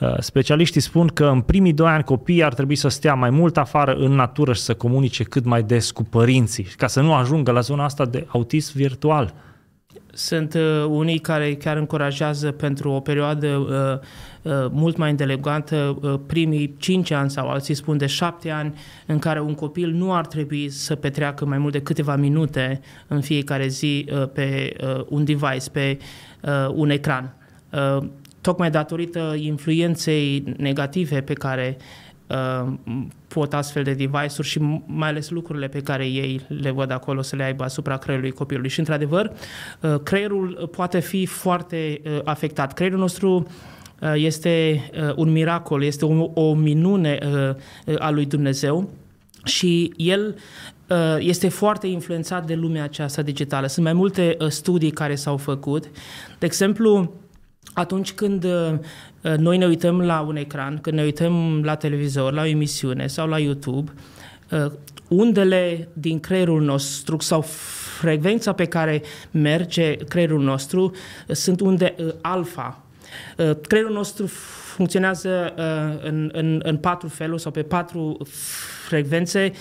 Uh, 0.00 0.14
specialiștii 0.18 0.80
spun 0.80 1.06
că 1.06 1.24
în 1.26 1.40
primii 1.40 1.72
doi 1.72 1.88
ani 1.88 2.04
copiii 2.04 2.44
ar 2.44 2.54
trebui 2.54 2.76
să 2.76 2.88
stea 2.88 3.14
mai 3.14 3.30
mult 3.30 3.56
afară 3.56 3.94
în 3.94 4.12
natură 4.12 4.52
și 4.52 4.60
să 4.60 4.74
comunice 4.74 5.22
cât 5.22 5.44
mai 5.44 5.62
des 5.62 5.90
cu 5.90 6.02
părinții, 6.02 6.66
ca 6.76 6.86
să 6.86 7.00
nu 7.00 7.14
ajungă 7.14 7.50
la 7.50 7.60
zona 7.60 7.84
asta 7.84 8.04
de 8.04 8.26
autism 8.28 8.72
virtual. 8.74 9.34
Sunt 10.16 10.54
uh, 10.54 10.84
unii 10.88 11.18
care 11.18 11.54
chiar 11.54 11.76
încurajează 11.76 12.50
pentru 12.50 12.90
o 12.90 13.00
perioadă 13.00 13.46
uh, 13.46 14.52
uh, 14.52 14.70
mult 14.70 14.96
mai 14.96 15.10
indelegantă 15.10 15.98
uh, 16.02 16.14
primii 16.26 16.74
5 16.78 17.10
ani 17.10 17.30
sau 17.30 17.48
alții 17.48 17.74
spun 17.74 17.96
de 17.96 18.06
7 18.06 18.50
ani 18.50 18.74
în 19.06 19.18
care 19.18 19.40
un 19.40 19.54
copil 19.54 19.90
nu 19.90 20.14
ar 20.14 20.26
trebui 20.26 20.68
să 20.68 20.94
petreacă 20.94 21.44
mai 21.44 21.58
mult 21.58 21.72
de 21.72 21.80
câteva 21.80 22.16
minute 22.16 22.80
în 23.06 23.20
fiecare 23.20 23.66
zi 23.66 24.08
uh, 24.12 24.28
pe 24.32 24.76
uh, 24.80 25.04
un 25.08 25.24
device, 25.24 25.70
pe 25.72 25.98
uh, 26.42 26.68
un 26.74 26.90
ecran. 26.90 27.36
Uh, 27.72 28.06
tocmai 28.40 28.70
datorită 28.70 29.34
influenței 29.38 30.54
negative 30.56 31.20
pe 31.20 31.32
care 31.32 31.76
uh, 31.78 32.05
pot 33.28 33.54
astfel 33.54 33.82
de 33.82 33.92
device-uri 33.92 34.46
și 34.46 34.58
mai 34.86 35.08
ales 35.08 35.30
lucrurile 35.30 35.68
pe 35.68 35.80
care 35.80 36.06
ei 36.06 36.40
le 36.48 36.70
văd 36.70 36.90
acolo 36.90 37.22
să 37.22 37.36
le 37.36 37.42
aibă 37.42 37.64
asupra 37.64 37.96
creierului 37.96 38.32
copilului. 38.32 38.70
Și, 38.70 38.78
într-adevăr, 38.78 39.32
uh, 39.80 39.94
creierul 40.02 40.68
poate 40.76 40.98
fi 40.98 41.26
foarte 41.26 42.00
uh, 42.04 42.18
afectat. 42.24 42.72
Creierul 42.72 42.98
nostru 42.98 43.46
uh, 44.00 44.12
este 44.14 44.82
un 45.16 45.32
miracol, 45.32 45.82
este 45.82 46.04
o, 46.04 46.30
o 46.34 46.54
minune 46.54 47.18
a 47.98 48.10
lui 48.10 48.26
Dumnezeu 48.26 48.90
și 49.44 49.92
el 49.96 50.36
este 51.18 51.48
foarte 51.48 51.86
influențat 51.86 52.46
de 52.46 52.54
lumea 52.54 52.82
aceasta 52.82 53.22
digitală. 53.22 53.66
Sunt 53.66 53.84
mai 53.84 53.94
multe 53.94 54.36
studii 54.48 54.90
care 54.90 55.14
s-au 55.14 55.36
făcut. 55.36 55.84
De 56.38 56.46
exemplu, 56.46 57.12
atunci 57.72 58.12
când 58.12 58.44
uh, 58.44 58.74
noi 59.36 59.58
ne 59.58 59.66
uităm 59.66 60.00
la 60.00 60.20
un 60.20 60.36
ecran, 60.36 60.78
când 60.78 60.96
ne 60.96 61.02
uităm 61.02 61.62
la 61.64 61.74
televizor, 61.74 62.32
la 62.32 62.42
o 62.42 62.46
emisiune 62.46 63.06
sau 63.06 63.28
la 63.28 63.38
YouTube, 63.38 63.92
uh, 64.50 64.72
undele 65.08 65.88
din 65.92 66.20
creierul 66.20 66.62
nostru 66.62 67.16
sau 67.20 67.44
frecvența 67.98 68.52
pe 68.52 68.64
care 68.64 69.02
merge 69.30 69.96
creierul 69.96 70.42
nostru 70.42 70.92
sunt 71.28 71.60
unde 71.60 71.94
alfa. 72.20 72.80
Creierul 73.68 73.92
nostru 73.92 74.26
funcționează 74.76 75.54
în, 76.02 76.30
în, 76.32 76.60
în 76.64 76.76
patru 76.76 77.08
feluri 77.08 77.40
sau 77.40 77.50
pe 77.50 77.62
patru 77.62 78.18
frecvențe 78.86 79.52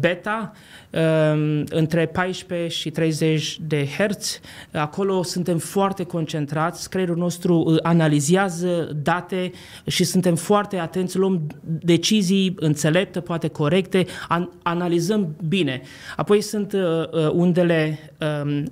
beta, 0.00 0.52
Ehm, 0.92 1.64
între 1.70 2.06
14 2.06 2.68
și 2.68 2.90
30 2.90 3.58
de 3.66 3.86
herți. 3.96 4.40
Acolo 4.72 5.22
suntem 5.22 5.58
foarte 5.58 6.04
concentrați, 6.04 6.90
creierul 6.90 7.16
nostru 7.16 7.56
uh, 7.56 7.76
analizează 7.82 8.98
date 9.02 9.52
și 9.86 10.04
suntem 10.04 10.34
foarte 10.34 10.76
atenți, 10.76 11.16
luăm 11.16 11.46
decizii 11.64 12.54
înțelepte, 12.58 13.20
poate 13.20 13.48
corecte, 13.48 14.06
an- 14.28 14.48
analizăm 14.62 15.36
bine. 15.48 15.82
Apoi 16.16 16.40
sunt 16.40 16.72
uh, 16.72 16.80
uh, 16.80 17.30
undele 17.30 17.98
um, 18.42 18.64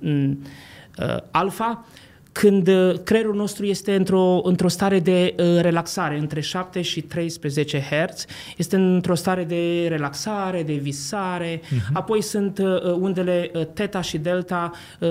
uh, 0.99 1.17
alfa, 1.31 1.85
când 2.31 2.67
uh, 2.67 2.93
creierul 3.03 3.35
nostru 3.35 3.65
este 3.65 3.95
într-o, 3.95 4.41
într-o 4.43 4.67
stare 4.67 4.99
de 4.99 5.35
uh, 5.37 5.61
relaxare, 5.61 6.17
între 6.17 6.39
7 6.39 6.81
și 6.81 7.01
13 7.01 7.79
Hz, 7.79 8.25
este 8.57 8.75
într-o 8.75 9.15
stare 9.15 9.43
de 9.43 9.87
relaxare, 9.87 10.63
de 10.63 10.73
visare, 10.73 11.59
uh-huh. 11.59 11.93
apoi 11.93 12.21
sunt 12.21 12.57
uh, 12.57 12.81
undele 12.99 13.51
uh, 13.53 13.65
teta 13.73 14.01
și 14.01 14.17
delta, 14.17 14.71
uh, 14.99 15.09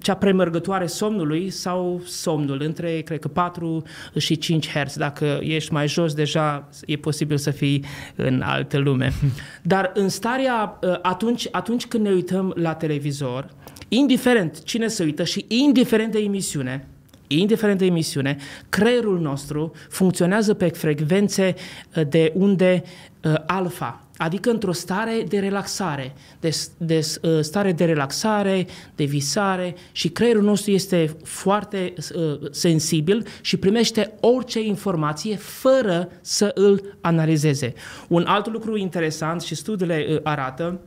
cea 0.00 0.14
premergătoare 0.14 0.86
somnului 0.86 1.50
sau 1.50 2.02
somnul, 2.06 2.62
între, 2.64 3.00
cred 3.00 3.18
că, 3.18 3.28
4 3.28 3.82
și 4.16 4.38
5 4.38 4.68
Hz. 4.70 4.96
Dacă 4.96 5.38
ești 5.42 5.72
mai 5.72 5.88
jos, 5.88 6.14
deja 6.14 6.68
e 6.86 6.96
posibil 6.96 7.36
să 7.36 7.50
fii 7.50 7.84
în 8.14 8.42
altă 8.44 8.78
lume. 8.78 9.12
Dar 9.62 9.90
în 9.94 10.08
starea, 10.08 10.78
uh, 10.82 10.98
atunci, 11.02 11.48
atunci 11.50 11.86
când 11.86 12.04
ne 12.04 12.10
uităm 12.10 12.52
la 12.56 12.74
televizor, 12.74 13.48
indiferent 13.92 14.62
cine 14.62 14.88
se 14.88 15.04
uită 15.04 15.24
și 15.24 15.44
indiferent 15.48 16.12
de 16.12 16.18
emisiune, 16.18 16.86
indiferent 17.26 17.78
de 17.78 17.84
emisiune, 17.84 18.36
creierul 18.68 19.20
nostru 19.20 19.72
funcționează 19.88 20.54
pe 20.54 20.68
frecvențe 20.68 21.54
uh, 21.96 22.02
de 22.08 22.32
unde 22.34 22.82
uh, 23.24 23.34
alfa, 23.46 24.04
adică 24.16 24.50
într-o 24.50 24.72
stare 24.72 25.24
de 25.28 25.38
relaxare, 25.38 26.12
de, 26.40 26.50
de 26.76 27.06
uh, 27.22 27.40
stare 27.40 27.72
de 27.72 27.84
relaxare, 27.84 28.66
de 28.94 29.04
visare 29.04 29.74
și 29.92 30.08
creierul 30.08 30.42
nostru 30.42 30.70
este 30.70 31.16
foarte 31.22 31.92
uh, 32.14 32.50
sensibil 32.50 33.26
și 33.40 33.56
primește 33.56 34.12
orice 34.20 34.62
informație 34.62 35.36
fără 35.36 36.08
să 36.20 36.50
îl 36.54 36.96
analizeze. 37.00 37.72
Un 38.08 38.24
alt 38.26 38.46
lucru 38.46 38.76
interesant 38.76 39.40
și 39.40 39.54
studiile 39.54 40.06
uh, 40.10 40.18
arată 40.22 40.80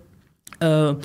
uh, 0.59 0.95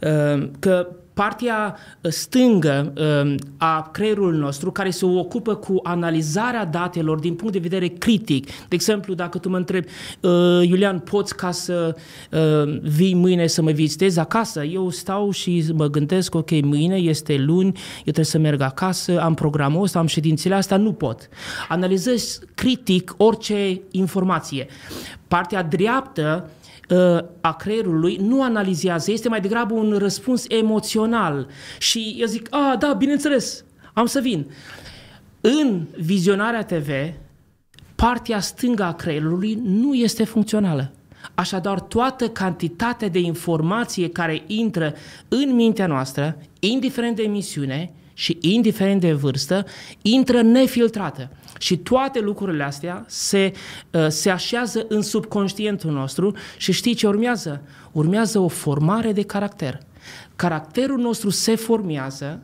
uh, 0.00 0.48
că 0.58 0.88
partea 1.14 1.76
uh, 2.00 2.10
stângă 2.10 2.92
um, 3.24 3.36
a 3.56 3.88
creierului 3.92 4.38
nostru 4.38 4.70
care 4.70 4.90
se 4.90 5.04
ocupă 5.04 5.54
cu 5.54 5.80
analizarea 5.82 6.64
datelor 6.64 7.18
din 7.18 7.34
punct 7.34 7.52
de 7.52 7.58
vedere 7.58 7.86
critic. 7.86 8.46
De 8.46 8.74
exemplu, 8.74 9.14
dacă 9.14 9.38
tu 9.38 9.48
mă 9.48 9.56
întrebi, 9.56 9.86
uh, 10.20 10.30
Iulian, 10.62 10.98
poți 10.98 11.36
ca 11.36 11.50
să 11.50 11.96
uh, 12.30 12.80
vii 12.82 13.14
mâine 13.14 13.46
să 13.46 13.62
mă 13.62 13.70
vizitezi 13.70 14.18
acasă? 14.18 14.64
Eu 14.64 14.90
stau 14.90 15.30
și 15.30 15.64
mă 15.74 15.86
gândesc, 15.86 16.34
ok, 16.34 16.50
mâine 16.50 16.96
este 16.96 17.36
luni, 17.36 17.72
eu 17.96 18.02
trebuie 18.02 18.24
să 18.24 18.38
merg 18.38 18.60
acasă, 18.60 19.20
am 19.20 19.34
programul 19.34 19.82
ăsta, 19.82 19.98
am 19.98 20.06
ședințele 20.06 20.54
astea, 20.54 20.76
nu 20.76 20.92
pot. 20.92 21.28
Analizez 21.68 22.40
critic 22.54 23.14
orice 23.16 23.80
informație. 23.90 24.66
Partea 25.28 25.62
dreaptă 25.62 26.50
a 27.40 27.54
creierului 27.54 28.16
nu 28.16 28.42
analizează, 28.42 29.10
este 29.10 29.28
mai 29.28 29.40
degrabă 29.40 29.74
un 29.74 29.96
răspuns 29.98 30.44
emoțional. 30.48 31.46
Și 31.78 32.16
eu 32.18 32.26
zic, 32.26 32.46
a, 32.50 32.76
da, 32.78 32.92
bineînțeles, 32.92 33.64
am 33.92 34.06
să 34.06 34.20
vin. 34.20 34.46
În 35.40 35.86
vizionarea 35.98 36.64
TV, 36.64 36.88
partea 37.94 38.40
stângă 38.40 38.82
a 38.82 38.92
creierului 38.92 39.58
nu 39.62 39.94
este 39.94 40.24
funcțională. 40.24 40.92
Așadar, 41.34 41.80
toată 41.80 42.28
cantitatea 42.28 43.08
de 43.08 43.18
informație 43.18 44.08
care 44.08 44.42
intră 44.46 44.94
în 45.28 45.54
mintea 45.54 45.86
noastră, 45.86 46.38
indiferent 46.58 47.16
de 47.16 47.22
emisiune 47.22 47.92
și 48.14 48.38
indiferent 48.40 49.00
de 49.00 49.12
vârstă, 49.12 49.64
intră 50.02 50.42
nefiltrată. 50.42 51.30
Și 51.62 51.76
toate 51.76 52.20
lucrurile 52.20 52.62
astea 52.62 53.04
se, 53.08 53.52
uh, 53.90 54.06
se 54.08 54.30
așează 54.30 54.84
în 54.88 55.02
subconștientul 55.02 55.90
nostru 55.90 56.34
și 56.56 56.72
știi 56.72 56.94
ce 56.94 57.06
urmează? 57.06 57.62
Urmează 57.92 58.38
o 58.38 58.48
formare 58.48 59.12
de 59.12 59.22
caracter. 59.22 59.80
Caracterul 60.36 60.98
nostru 60.98 61.30
se 61.30 61.54
formează 61.54 62.42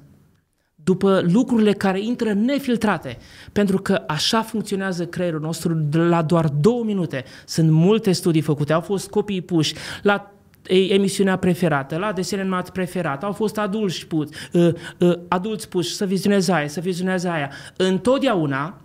după 0.75 1.25
lucrurile 1.33 1.73
care 1.73 2.01
intră 2.01 2.33
nefiltrate, 2.33 3.19
pentru 3.53 3.79
că 3.79 4.03
așa 4.07 4.43
funcționează 4.43 5.07
creierul 5.07 5.41
nostru 5.41 5.87
la 5.91 6.23
doar 6.23 6.49
două 6.49 6.85
minute. 6.85 7.25
Sunt 7.47 7.71
multe 7.71 8.13
studii 8.13 8.41
făcute, 8.41 8.73
au 8.73 8.81
fost 8.81 9.11
copii 9.11 9.43
puși 9.43 9.75
la 10.03 10.33
emisiunea 10.69 11.37
preferată, 11.37 11.97
la 11.97 12.13
desene 12.13 12.41
animat 12.41 12.71
preferat, 12.71 13.25
au 13.25 13.33
fost 13.33 13.59
adulți 13.59 14.07
puși, 14.07 14.31
uh, 14.53 14.73
uh, 14.99 15.19
adulți 15.29 15.69
puși 15.69 15.95
să 15.95 16.05
vizioneze 16.05 16.53
aia, 16.53 16.69
să 16.69 16.81
vizioneze 16.81 17.29
aia. 17.29 17.51
Întotdeauna 17.77 18.83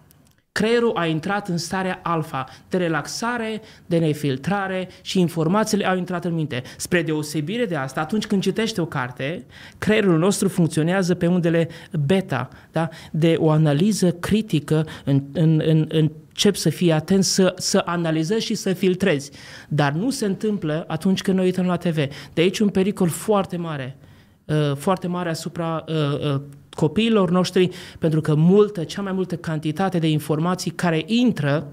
creierul 0.54 0.92
a 0.96 1.06
intrat 1.06 1.48
în 1.48 1.58
starea 1.58 2.00
alfa, 2.04 2.46
de 2.70 2.78
relaxare, 2.78 3.62
de 3.86 3.98
nefiltrare 3.98 4.90
și 5.02 5.20
informațiile 5.20 5.88
au 5.88 5.98
intrat 5.98 6.26
în 6.26 6.34
minte. 6.34 6.64
Spre 6.78 7.02
deosebire 7.02 7.66
de 7.66 7.76
asta, 7.76 8.02
atunci 8.02 8.26
când 8.26 8.42
citește 8.42 8.82
o 8.82 8.86
carte, 8.86 9.46
creierul 9.78 10.18
nostru 10.18 10.50
funcționează 10.50 11.16
pe 11.16 11.28
undele 11.28 11.70
beta, 12.06 12.50
da? 12.72 12.90
de 13.12 13.36
o 13.40 13.50
analiză 13.50 14.12
critică 14.12 14.86
în, 15.04 15.24
în, 15.34 15.62
în, 15.66 15.88
încep 15.90 16.56
să 16.56 16.70
fii 16.70 16.92
atent, 16.92 17.24
să, 17.24 17.54
să 17.58 17.82
analizezi 17.86 18.46
și 18.46 18.56
să 18.56 18.74
filtrezi. 18.74 19.32
Dar 19.70 19.92
nu 19.92 20.10
se 20.10 20.26
întâmplă 20.26 20.84
atunci 20.88 21.22
când 21.22 21.38
noi 21.38 21.46
uităm 21.46 21.66
la 21.66 21.78
TV. 21.78 21.96
De 22.34 22.42
aici 22.42 22.60
un 22.60 22.70
pericol 22.70 23.08
foarte 23.08 23.58
mare, 23.58 23.98
uh, 24.46 24.76
foarte 24.76 25.08
mare 25.08 25.30
asupra 25.30 25.84
uh, 25.88 26.34
uh, 26.34 26.42
copiilor 26.74 27.32
noștri, 27.32 27.70
pentru 28.00 28.22
că 28.22 28.36
multă, 28.36 28.84
cea 28.84 29.02
mai 29.02 29.12
multă 29.12 29.36
cantitate 29.36 30.00
de 30.00 30.08
informații 30.08 30.72
care 30.72 31.04
intră 31.06 31.68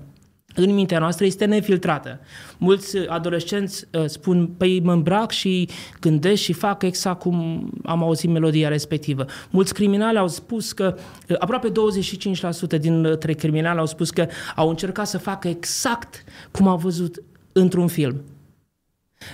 în 0.55 0.75
mintea 0.75 0.99
noastră 0.99 1.25
este 1.25 1.45
nefiltrată. 1.45 2.21
Mulți 2.59 2.97
adolescenți 2.97 3.85
uh, 3.93 4.05
spun, 4.07 4.47
păi 4.47 4.81
mă 4.81 4.93
îmbrac 4.93 5.31
și 5.31 5.69
gândesc 6.01 6.43
și 6.43 6.53
fac 6.53 6.83
exact 6.83 7.21
cum 7.21 7.69
am 7.85 8.03
auzit 8.03 8.31
melodia 8.31 8.69
respectivă. 8.69 9.25
Mulți 9.51 9.75
criminali 9.75 10.19
au 10.19 10.29
spus 10.29 10.73
că, 10.73 10.97
uh, 11.29 11.37
aproape 11.39 11.69
25% 11.69 12.79
dintre 12.81 13.33
criminali 13.33 13.79
au 13.79 13.87
spus 13.87 14.11
că 14.11 14.27
au 14.57 14.69
încercat 14.69 15.07
să 15.07 15.19
facă 15.19 15.49
exact 15.49 16.25
cum 16.51 16.69
au 16.69 16.77
văzut 16.77 17.23
într-un 17.53 17.87
film. 17.87 18.23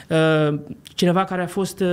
Uh, 0.08 0.58
cineva 0.94 1.24
care 1.24 1.42
a 1.42 1.46
fost 1.46 1.84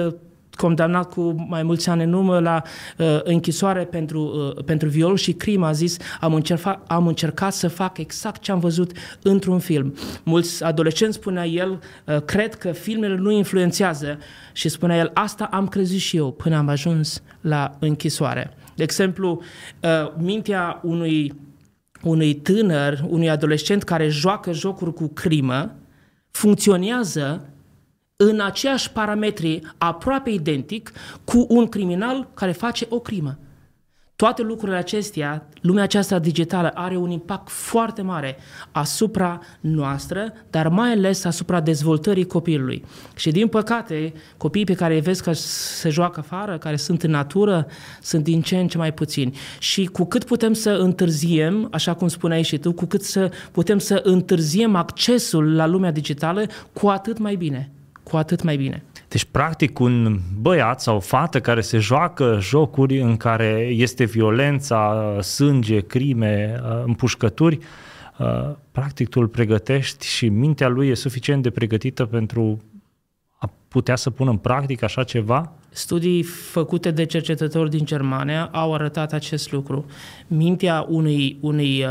condamnat 0.56 1.14
cu 1.14 1.46
mai 1.50 1.64
mulți 1.64 1.90
ani 1.90 2.04
în 2.04 2.14
urmă 2.14 2.40
la 2.40 2.62
uh, 2.98 3.20
închisoare 3.24 3.84
pentru, 3.84 4.54
uh, 4.58 4.64
pentru 4.64 4.90
viol 4.90 5.18
și 5.18 5.34
crimă, 5.34 5.66
a 5.66 5.72
zis 5.72 5.98
am 6.20 6.34
încercat, 6.34 6.84
am 6.88 7.08
încercat 7.08 7.54
să 7.54 7.68
fac 7.68 7.98
exact 7.98 8.42
ce 8.42 8.52
am 8.52 8.60
văzut 8.60 8.92
într-un 9.22 9.60
film. 9.60 9.96
Mulți 10.24 10.64
adolescenți, 10.64 11.16
spunea 11.16 11.46
el, 11.46 11.80
uh, 12.06 12.22
cred 12.26 12.56
că 12.56 12.72
filmele 12.72 13.16
nu 13.16 13.32
influențează 13.32 14.18
și 14.54 14.70
spunea 14.70 14.98
el, 14.98 15.12
asta 15.14 15.44
am 15.52 15.68
crezut 15.68 16.00
și 16.00 16.18
eu 16.18 16.32
până 16.32 16.56
am 16.56 16.68
ajuns 16.68 17.22
la 17.42 17.78
închisoare. 17.80 18.58
De 18.76 18.84
exemplu, 18.84 19.42
uh, 19.82 20.14
mintea 20.18 20.80
unui, 20.84 21.34
unui 22.04 22.34
tânăr, 22.34 23.06
unui 23.08 23.30
adolescent 23.30 23.84
care 23.84 24.08
joacă 24.08 24.52
jocuri 24.52 24.94
cu 24.94 25.08
crimă, 25.08 25.76
funcționează 26.32 27.53
în 28.16 28.40
aceiași 28.40 28.92
parametri 28.92 29.62
aproape 29.78 30.30
identic 30.30 30.92
cu 31.24 31.46
un 31.50 31.68
criminal 31.68 32.30
care 32.34 32.52
face 32.52 32.86
o 32.90 33.00
crimă. 33.00 33.38
Toate 34.16 34.42
lucrurile 34.42 34.78
acestea, 34.78 35.48
lumea 35.62 35.84
aceasta 35.84 36.20
digitală 36.20 36.70
are 36.74 36.98
un 36.98 37.10
impact 37.10 37.50
foarte 37.50 38.02
mare 38.02 38.38
asupra 38.72 39.40
noastră, 39.60 40.34
dar 40.50 40.68
mai 40.68 40.92
ales 40.92 41.24
asupra 41.24 41.62
dezvoltării 41.62 42.26
copilului. 42.26 42.86
Și 43.16 43.32
din 43.32 43.48
păcate, 43.48 44.14
copiii 44.38 44.66
pe 44.66 44.74
care 44.74 44.94
îi 44.94 45.02
vezi 45.02 45.24
că 45.24 45.32
se 45.34 45.90
joacă 45.90 46.20
afară, 46.20 46.58
care 46.58 46.76
sunt 46.76 47.04
în 47.04 47.12
natură, 47.12 47.68
sunt 48.02 48.24
din 48.24 48.42
ce 48.42 48.58
în 48.58 48.68
ce 48.68 48.78
mai 48.78 48.94
puțini. 48.94 49.38
Și 49.60 49.86
cu 49.86 50.06
cât 50.06 50.24
putem 50.24 50.54
să 50.54 50.70
întârziem, 50.70 51.68
așa 51.72 51.94
cum 51.94 52.08
spuneai 52.08 52.44
și 52.44 52.58
tu, 52.58 52.74
cu 52.74 52.86
cât 52.86 53.04
să 53.04 53.32
putem 53.52 53.78
să 53.78 54.02
întârziem 54.04 54.76
accesul 54.76 55.56
la 55.56 55.66
lumea 55.66 55.92
digitală, 55.92 56.46
cu 56.74 56.88
atât 56.88 57.18
mai 57.18 57.36
bine 57.36 57.72
cu 58.04 58.18
atât 58.18 58.44
mai 58.44 58.58
bine. 58.58 58.84
Deci, 59.08 59.26
practic, 59.32 59.80
un 59.80 60.20
băiat 60.40 60.82
sau 60.82 60.96
o 60.96 61.00
fată 61.00 61.40
care 61.40 61.62
se 61.62 61.78
joacă 61.78 62.38
jocuri 62.42 63.02
în 63.02 63.18
care 63.18 63.68
este 63.72 64.04
violența, 64.04 65.16
sânge, 65.22 65.80
crime, 65.80 66.62
împușcături, 66.86 67.60
practic 68.72 69.10
tu 69.10 69.20
îl 69.20 69.28
pregătești 69.28 70.06
și 70.06 70.30
mintea 70.30 70.68
lui 70.68 70.88
e 70.88 70.94
suficient 70.94 71.44
de 71.44 71.50
pregătită 71.50 72.06
pentru 72.06 72.62
a 73.38 73.50
putea 73.68 73.96
să 73.96 74.10
pună 74.10 74.30
în 74.30 74.38
practică 74.38 74.86
așa 74.86 75.04
ceva? 75.04 75.52
Studii 75.70 76.24
făcute 76.24 76.92
de 76.92 77.06
cercetători 77.06 77.70
din 77.70 77.86
Germania 77.86 78.50
au 78.52 78.74
arătat 78.74 79.14
acest 79.14 79.52
lucru. 79.52 79.86
Mintea 80.28 80.86
unui, 80.90 81.38
unui 81.42 81.86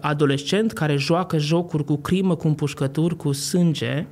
adolescent 0.00 0.72
care 0.72 0.96
joacă 0.96 1.38
jocuri 1.38 1.84
cu 1.84 1.96
crimă, 1.96 2.36
cu 2.36 2.46
împușcături, 2.46 3.16
cu 3.16 3.32
sânge, 3.32 4.06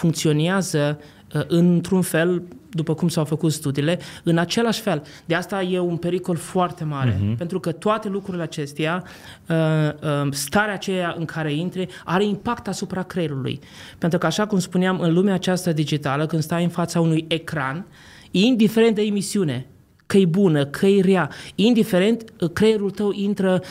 funcționează 0.00 0.98
Uh, 1.34 1.42
într-un 1.46 2.02
fel, 2.02 2.42
după 2.70 2.94
cum 2.94 3.08
s-au 3.08 3.24
făcut 3.24 3.52
studiile, 3.52 3.98
în 4.22 4.38
același 4.38 4.80
fel. 4.80 5.02
De 5.24 5.34
asta 5.34 5.62
e 5.62 5.78
un 5.78 5.96
pericol 5.96 6.36
foarte 6.36 6.84
mare, 6.84 7.14
uh-huh. 7.14 7.36
pentru 7.38 7.60
că 7.60 7.72
toate 7.72 8.08
lucrurile 8.08 8.42
acestea, 8.42 9.04
uh, 9.48 9.56
uh, 10.02 10.32
starea 10.32 10.74
aceea 10.74 11.14
în 11.18 11.24
care 11.24 11.52
intri, 11.52 11.88
are 12.04 12.24
impact 12.24 12.68
asupra 12.68 13.02
creierului. 13.02 13.60
Pentru 13.98 14.18
că, 14.18 14.26
așa 14.26 14.46
cum 14.46 14.58
spuneam, 14.58 15.00
în 15.00 15.12
lumea 15.12 15.34
aceasta 15.34 15.72
digitală, 15.72 16.26
când 16.26 16.42
stai 16.42 16.62
în 16.62 16.70
fața 16.70 17.00
unui 17.00 17.24
ecran, 17.28 17.86
indiferent 18.30 18.94
de 18.94 19.02
emisiune, 19.02 19.66
că 20.06 20.16
e 20.16 20.24
bună, 20.24 20.64
că 20.64 20.86
e 20.86 21.00
rea, 21.00 21.30
indiferent, 21.54 22.24
creierul 22.52 22.90
tău 22.90 23.12
intră 23.12 23.62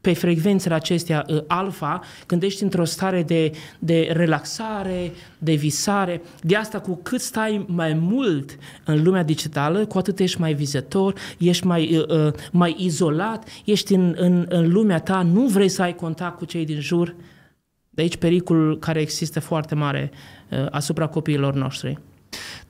pe 0.00 0.12
frecvențele 0.12 0.74
acestea 0.74 1.24
uh, 1.28 1.42
alfa, 1.46 2.00
când 2.26 2.42
ești 2.42 2.62
într-o 2.62 2.84
stare 2.84 3.22
de, 3.22 3.52
de 3.78 4.08
relaxare, 4.12 5.12
de 5.38 5.54
visare. 5.54 6.22
De 6.42 6.56
asta, 6.56 6.80
cu 6.80 7.00
cât 7.02 7.20
stai 7.20 7.64
mai 7.68 7.94
mult 7.94 8.58
în 8.84 9.02
lumea 9.02 9.22
digitală, 9.22 9.86
cu 9.86 9.98
atât 9.98 10.18
ești 10.18 10.40
mai 10.40 10.54
vizător, 10.54 11.14
ești 11.38 11.66
mai, 11.66 11.96
uh, 11.96 12.26
uh, 12.26 12.32
mai 12.52 12.76
izolat, 12.78 13.48
ești 13.64 13.94
în, 13.94 14.14
în, 14.16 14.46
în 14.48 14.72
lumea 14.72 15.00
ta, 15.00 15.22
nu 15.22 15.46
vrei 15.46 15.68
să 15.68 15.82
ai 15.82 15.94
contact 15.94 16.38
cu 16.38 16.44
cei 16.44 16.64
din 16.64 16.80
jur. 16.80 17.14
De 17.90 18.02
aici 18.02 18.16
pericolul 18.16 18.78
care 18.78 19.00
există 19.00 19.40
foarte 19.40 19.74
mare 19.74 20.10
uh, 20.50 20.66
asupra 20.70 21.06
copiilor 21.06 21.54
noștri. 21.54 21.98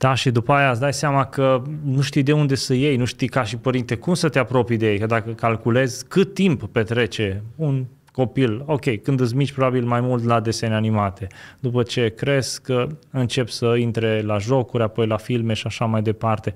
Da, 0.01 0.13
și 0.13 0.31
după 0.31 0.53
aia 0.53 0.69
îți 0.69 0.79
dai 0.79 0.93
seama 0.93 1.25
că 1.25 1.61
nu 1.83 2.01
știi 2.01 2.23
de 2.23 2.31
unde 2.31 2.55
să 2.55 2.73
iei, 2.73 2.95
nu 2.95 3.05
știi 3.05 3.27
ca 3.27 3.43
și 3.43 3.57
părinte 3.57 3.95
cum 3.95 4.13
să 4.13 4.29
te 4.29 4.39
apropii 4.39 4.77
de 4.77 4.91
ei, 4.91 4.99
că 4.99 5.05
dacă 5.05 5.31
calculezi 5.31 6.05
cât 6.07 6.33
timp 6.33 6.65
petrece 6.65 7.43
un 7.55 7.85
copil, 8.11 8.63
ok, 8.65 9.01
când 9.01 9.19
îți 9.19 9.35
mici 9.35 9.53
probabil 9.53 9.83
mai 9.83 10.01
mult 10.01 10.23
la 10.23 10.39
desene 10.39 10.75
animate, 10.75 11.27
după 11.59 11.83
ce 11.83 12.09
cresc 12.09 12.67
încep 13.11 13.49
să 13.49 13.75
intre 13.77 14.21
la 14.21 14.37
jocuri, 14.37 14.83
apoi 14.83 15.07
la 15.07 15.17
filme 15.17 15.53
și 15.53 15.67
așa 15.67 15.85
mai 15.85 16.01
departe. 16.01 16.53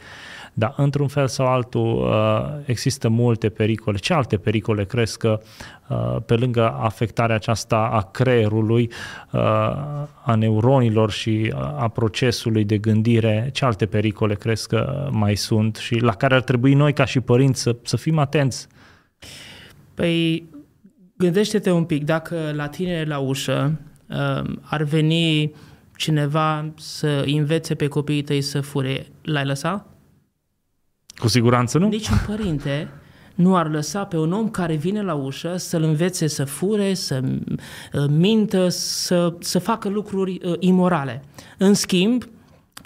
Dar 0.58 0.74
într-un 0.78 1.08
fel 1.08 1.28
sau 1.28 1.48
altul 1.48 1.96
uh, 1.96 2.64
există 2.66 3.10
multe 3.10 3.50
pericole. 3.50 3.98
Ce 3.98 4.14
alte 4.14 4.38
pericole 4.38 4.86
crezi 4.86 5.18
că 5.18 5.42
uh, 5.88 6.16
pe 6.26 6.36
lângă 6.36 6.76
afectarea 6.80 7.36
aceasta 7.36 7.78
a 7.78 8.02
creierului, 8.02 8.92
uh, 9.32 9.42
a 10.24 10.36
neuronilor 10.38 11.12
și 11.12 11.54
a 11.56 11.88
procesului 11.88 12.64
de 12.64 12.78
gândire, 12.78 13.50
ce 13.54 13.66
alte 13.66 13.86
pericole 13.86 14.34
crezi 14.34 14.68
că 14.68 15.10
mai 15.12 15.36
sunt 15.36 15.76
și 15.76 15.96
la 15.96 16.16
care 16.16 16.36
ar 16.36 16.42
trebui 16.42 16.74
noi 16.74 16.94
ca 16.94 17.06
și 17.06 17.20
părinți 17.20 17.62
să, 17.62 17.76
să 17.84 17.98
fim 17.98 18.18
atenți? 18.18 18.68
Păi 19.94 20.44
gândește-te 21.18 21.72
un 21.72 21.84
pic, 21.84 22.04
dacă 22.04 22.52
la 22.54 22.68
tine 22.68 23.04
la 23.04 23.18
ușă 23.18 23.80
ar 24.62 24.84
veni 24.84 25.54
cineva 25.98 26.66
să 26.78 27.24
învețe 27.26 27.76
pe 27.76 27.88
copiii 27.88 28.22
tăi 28.22 28.42
să 28.42 28.62
fure, 28.62 29.08
l-ai 29.22 29.46
lăsat? 29.46 29.95
Cu 31.18 31.28
siguranță 31.28 31.78
nu. 31.78 31.88
Niciun 31.88 32.18
părinte 32.28 32.90
nu 33.36 33.56
ar 33.56 33.70
lăsa 33.70 34.04
pe 34.04 34.18
un 34.18 34.32
om 34.32 34.50
care 34.50 34.76
vine 34.76 35.02
la 35.02 35.14
ușă 35.14 35.58
să-l 35.58 35.84
învețe 35.84 36.28
să 36.28 36.46
fure, 36.46 36.94
să 36.94 37.22
uh, 37.24 38.06
mintă, 38.10 38.70
să, 38.70 39.34
să 39.40 39.60
facă 39.60 39.90
lucruri 39.90 40.40
uh, 40.44 40.54
imorale. 40.60 41.24
În 41.58 41.74
schimb, 41.74 42.24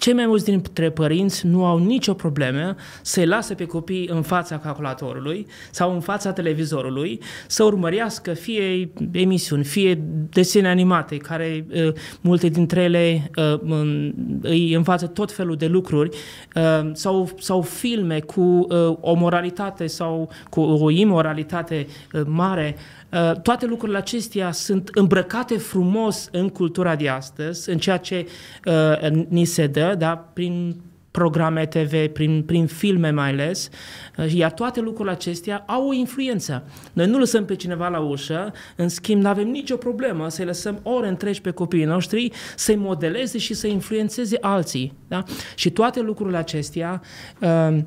cei 0.00 0.12
mai 0.12 0.26
mulți 0.26 0.44
dintre 0.44 0.90
părinți 0.90 1.46
nu 1.46 1.64
au 1.64 1.78
nicio 1.78 2.14
problemă 2.14 2.74
să-i 3.02 3.26
lase 3.26 3.54
pe 3.54 3.64
copii 3.64 4.08
în 4.08 4.22
fața 4.22 4.58
calculatorului 4.58 5.46
sau 5.70 5.94
în 5.94 6.00
fața 6.00 6.32
televizorului 6.32 7.20
să 7.46 7.64
urmărească 7.64 8.32
fie 8.32 8.90
emisiuni, 9.12 9.64
fie 9.64 10.02
desene 10.28 10.68
animate, 10.68 11.16
care 11.16 11.66
uh, 11.70 11.92
multe 12.20 12.48
dintre 12.48 12.82
ele 12.82 13.30
uh, 13.36 14.10
îi 14.40 14.72
învață 14.74 15.06
tot 15.06 15.32
felul 15.32 15.56
de 15.56 15.66
lucruri, 15.66 16.16
uh, 16.54 16.90
sau, 16.92 17.30
sau 17.38 17.60
filme 17.62 18.20
cu 18.20 18.40
uh, 18.40 18.96
o 19.00 19.14
moralitate 19.14 19.86
sau 19.86 20.30
cu 20.50 20.60
o 20.60 20.90
imoralitate 20.90 21.86
uh, 22.12 22.22
mare, 22.26 22.76
Uh, 22.76 22.99
toate 23.42 23.66
lucrurile 23.66 23.98
acestea 23.98 24.52
sunt 24.52 24.90
îmbrăcate 24.94 25.58
frumos 25.58 26.28
în 26.32 26.48
cultura 26.48 26.96
de 26.96 27.08
astăzi, 27.08 27.70
în 27.70 27.78
ceea 27.78 27.96
ce 27.96 28.26
uh, 28.64 29.08
ni 29.28 29.44
se 29.44 29.66
dă, 29.66 29.94
da, 29.98 30.16
prin 30.32 30.76
programe 31.10 31.66
TV, 31.66 32.06
prin, 32.06 32.42
prin 32.42 32.66
filme 32.66 33.10
mai 33.10 33.30
ales, 33.30 33.68
uh, 34.16 34.32
iar 34.32 34.52
toate 34.52 34.80
lucrurile 34.80 35.14
acestea 35.14 35.64
au 35.66 35.88
o 35.88 35.92
influență. 35.92 36.64
Noi 36.92 37.06
nu 37.06 37.18
lăsăm 37.18 37.44
pe 37.44 37.54
cineva 37.54 37.88
la 37.88 37.98
ușă, 37.98 38.52
în 38.76 38.88
schimb 38.88 39.22
nu 39.22 39.28
avem 39.28 39.48
nicio 39.48 39.76
problemă 39.76 40.28
să-i 40.28 40.44
lăsăm 40.44 40.80
ore 40.82 41.08
întregi 41.08 41.40
pe 41.40 41.50
copiii 41.50 41.84
noștri 41.84 42.30
să-i 42.56 42.76
modeleze 42.76 43.38
și 43.38 43.54
să 43.54 43.66
influențeze 43.66 44.36
alții. 44.40 44.92
Da? 45.08 45.22
Și 45.54 45.70
toate 45.70 46.00
lucrurile 46.00 46.36
acestea 46.36 47.02
uh, 47.40 47.78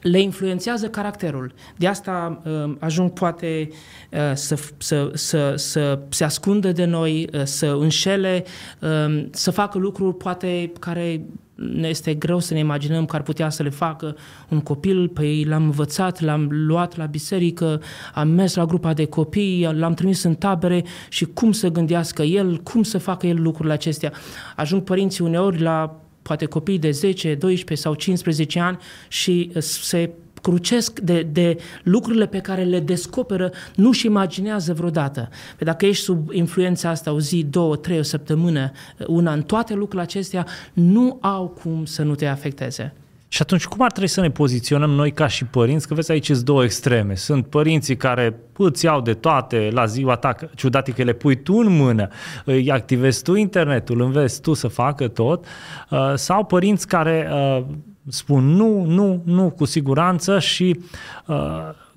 le 0.00 0.20
influențează 0.20 0.88
caracterul. 0.88 1.52
De 1.76 1.86
asta 1.86 2.42
uh, 2.44 2.74
ajung 2.78 3.10
poate 3.10 3.68
uh, 4.10 4.18
să, 4.34 4.58
să, 4.78 5.10
să, 5.14 5.54
să 5.56 5.98
se 6.08 6.24
ascundă 6.24 6.72
de 6.72 6.84
noi, 6.84 7.28
uh, 7.32 7.42
să 7.44 7.66
înșele, 7.66 8.44
uh, 8.80 9.24
să 9.30 9.50
facă 9.50 9.78
lucruri 9.78 10.16
poate 10.16 10.72
care 10.78 11.24
ne 11.54 11.88
este 11.88 12.14
greu 12.14 12.38
să 12.38 12.54
ne 12.54 12.58
imaginăm 12.58 13.04
că 13.04 13.16
ar 13.16 13.22
putea 13.22 13.50
să 13.50 13.62
le 13.62 13.68
facă 13.68 14.16
un 14.48 14.60
copil, 14.60 15.08
păi 15.08 15.44
l-am 15.44 15.62
învățat, 15.62 16.20
l-am 16.20 16.48
luat 16.50 16.96
la 16.96 17.04
biserică, 17.04 17.80
am 18.14 18.28
mers 18.28 18.54
la 18.54 18.64
grupa 18.64 18.92
de 18.92 19.04
copii, 19.04 19.68
l-am 19.72 19.94
trimis 19.94 20.22
în 20.22 20.34
tabere 20.34 20.84
și 21.08 21.24
cum 21.24 21.52
să 21.52 21.68
gândească 21.68 22.22
el, 22.22 22.56
cum 22.56 22.82
să 22.82 22.98
facă 22.98 23.26
el 23.26 23.42
lucrurile 23.42 23.72
acestea. 23.72 24.12
Ajung 24.56 24.82
părinții 24.82 25.24
uneori 25.24 25.60
la 25.60 26.01
poate 26.22 26.44
copii 26.44 26.78
de 26.78 26.90
10, 26.90 27.34
12 27.34 27.86
sau 27.86 27.94
15 27.94 28.60
ani 28.60 28.78
și 29.08 29.50
uh, 29.54 29.62
se 29.62 30.10
crucesc 30.42 31.00
de, 31.00 31.22
de 31.22 31.56
lucrurile 31.82 32.26
pe 32.26 32.38
care 32.38 32.62
le 32.62 32.80
descoperă, 32.80 33.50
nu-și 33.74 34.06
imaginează 34.06 34.72
vreodată. 34.72 35.28
Păi 35.56 35.66
dacă 35.66 35.86
ești 35.86 36.04
sub 36.04 36.30
influența 36.30 36.88
asta 36.88 37.12
o 37.12 37.20
zi, 37.20 37.46
două, 37.50 37.76
trei, 37.76 37.98
o 37.98 38.02
săptămână, 38.02 38.70
una 39.06 39.32
în 39.32 39.42
toate 39.42 39.74
lucrurile 39.74 40.02
acestea, 40.02 40.46
nu 40.72 41.18
au 41.20 41.48
cum 41.48 41.84
să 41.84 42.02
nu 42.02 42.14
te 42.14 42.26
afecteze. 42.26 42.94
Și 43.32 43.42
atunci 43.42 43.66
cum 43.66 43.82
ar 43.82 43.90
trebui 43.90 44.08
să 44.08 44.20
ne 44.20 44.30
poziționăm 44.30 44.90
noi 44.90 45.12
ca 45.12 45.26
și 45.26 45.44
părinți? 45.44 45.88
Că 45.88 45.94
vezi 45.94 46.10
aici 46.10 46.26
sunt 46.26 46.44
două 46.44 46.64
extreme. 46.64 47.14
Sunt 47.14 47.46
părinții 47.46 47.96
care 47.96 48.36
îți 48.56 48.84
iau 48.84 49.00
de 49.00 49.14
toate 49.14 49.68
la 49.72 49.84
ziua 49.84 50.16
ta, 50.16 50.34
ciudat 50.54 50.88
că 50.88 51.02
le 51.02 51.12
pui 51.12 51.42
tu 51.42 51.54
în 51.54 51.76
mână, 51.76 52.08
îi 52.44 52.70
activezi 52.70 53.22
tu 53.22 53.34
internetul, 53.34 54.00
înveți 54.00 54.40
tu 54.40 54.52
să 54.52 54.68
facă 54.68 55.08
tot, 55.08 55.46
uh, 55.90 56.12
sau 56.14 56.44
părinți 56.44 56.86
care 56.86 57.28
uh, 57.32 57.64
spun 58.08 58.44
nu, 58.44 58.84
nu, 58.84 59.22
nu, 59.24 59.50
cu 59.50 59.64
siguranță 59.64 60.38
și 60.38 60.80
uh, 61.26 61.36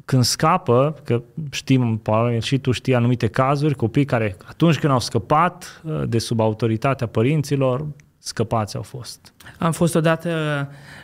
când 0.06 0.24
scapă, 0.24 0.96
că 1.04 1.22
știm, 1.52 2.02
și 2.40 2.58
tu 2.58 2.72
știi 2.72 2.96
anumite 2.96 3.28
cazuri, 3.28 3.76
copii 3.76 4.06
care 4.06 4.38
atunci 4.48 4.80
când 4.80 4.94
au 4.94 5.00
scăpat 5.00 5.82
de 6.08 6.18
sub 6.18 6.40
autoritatea 6.40 7.08
părinților, 7.08 7.86
scăpați 8.28 8.76
au 8.76 8.82
fost. 8.82 9.34
Am 9.58 9.72
fost 9.72 9.96
odată 9.96 10.30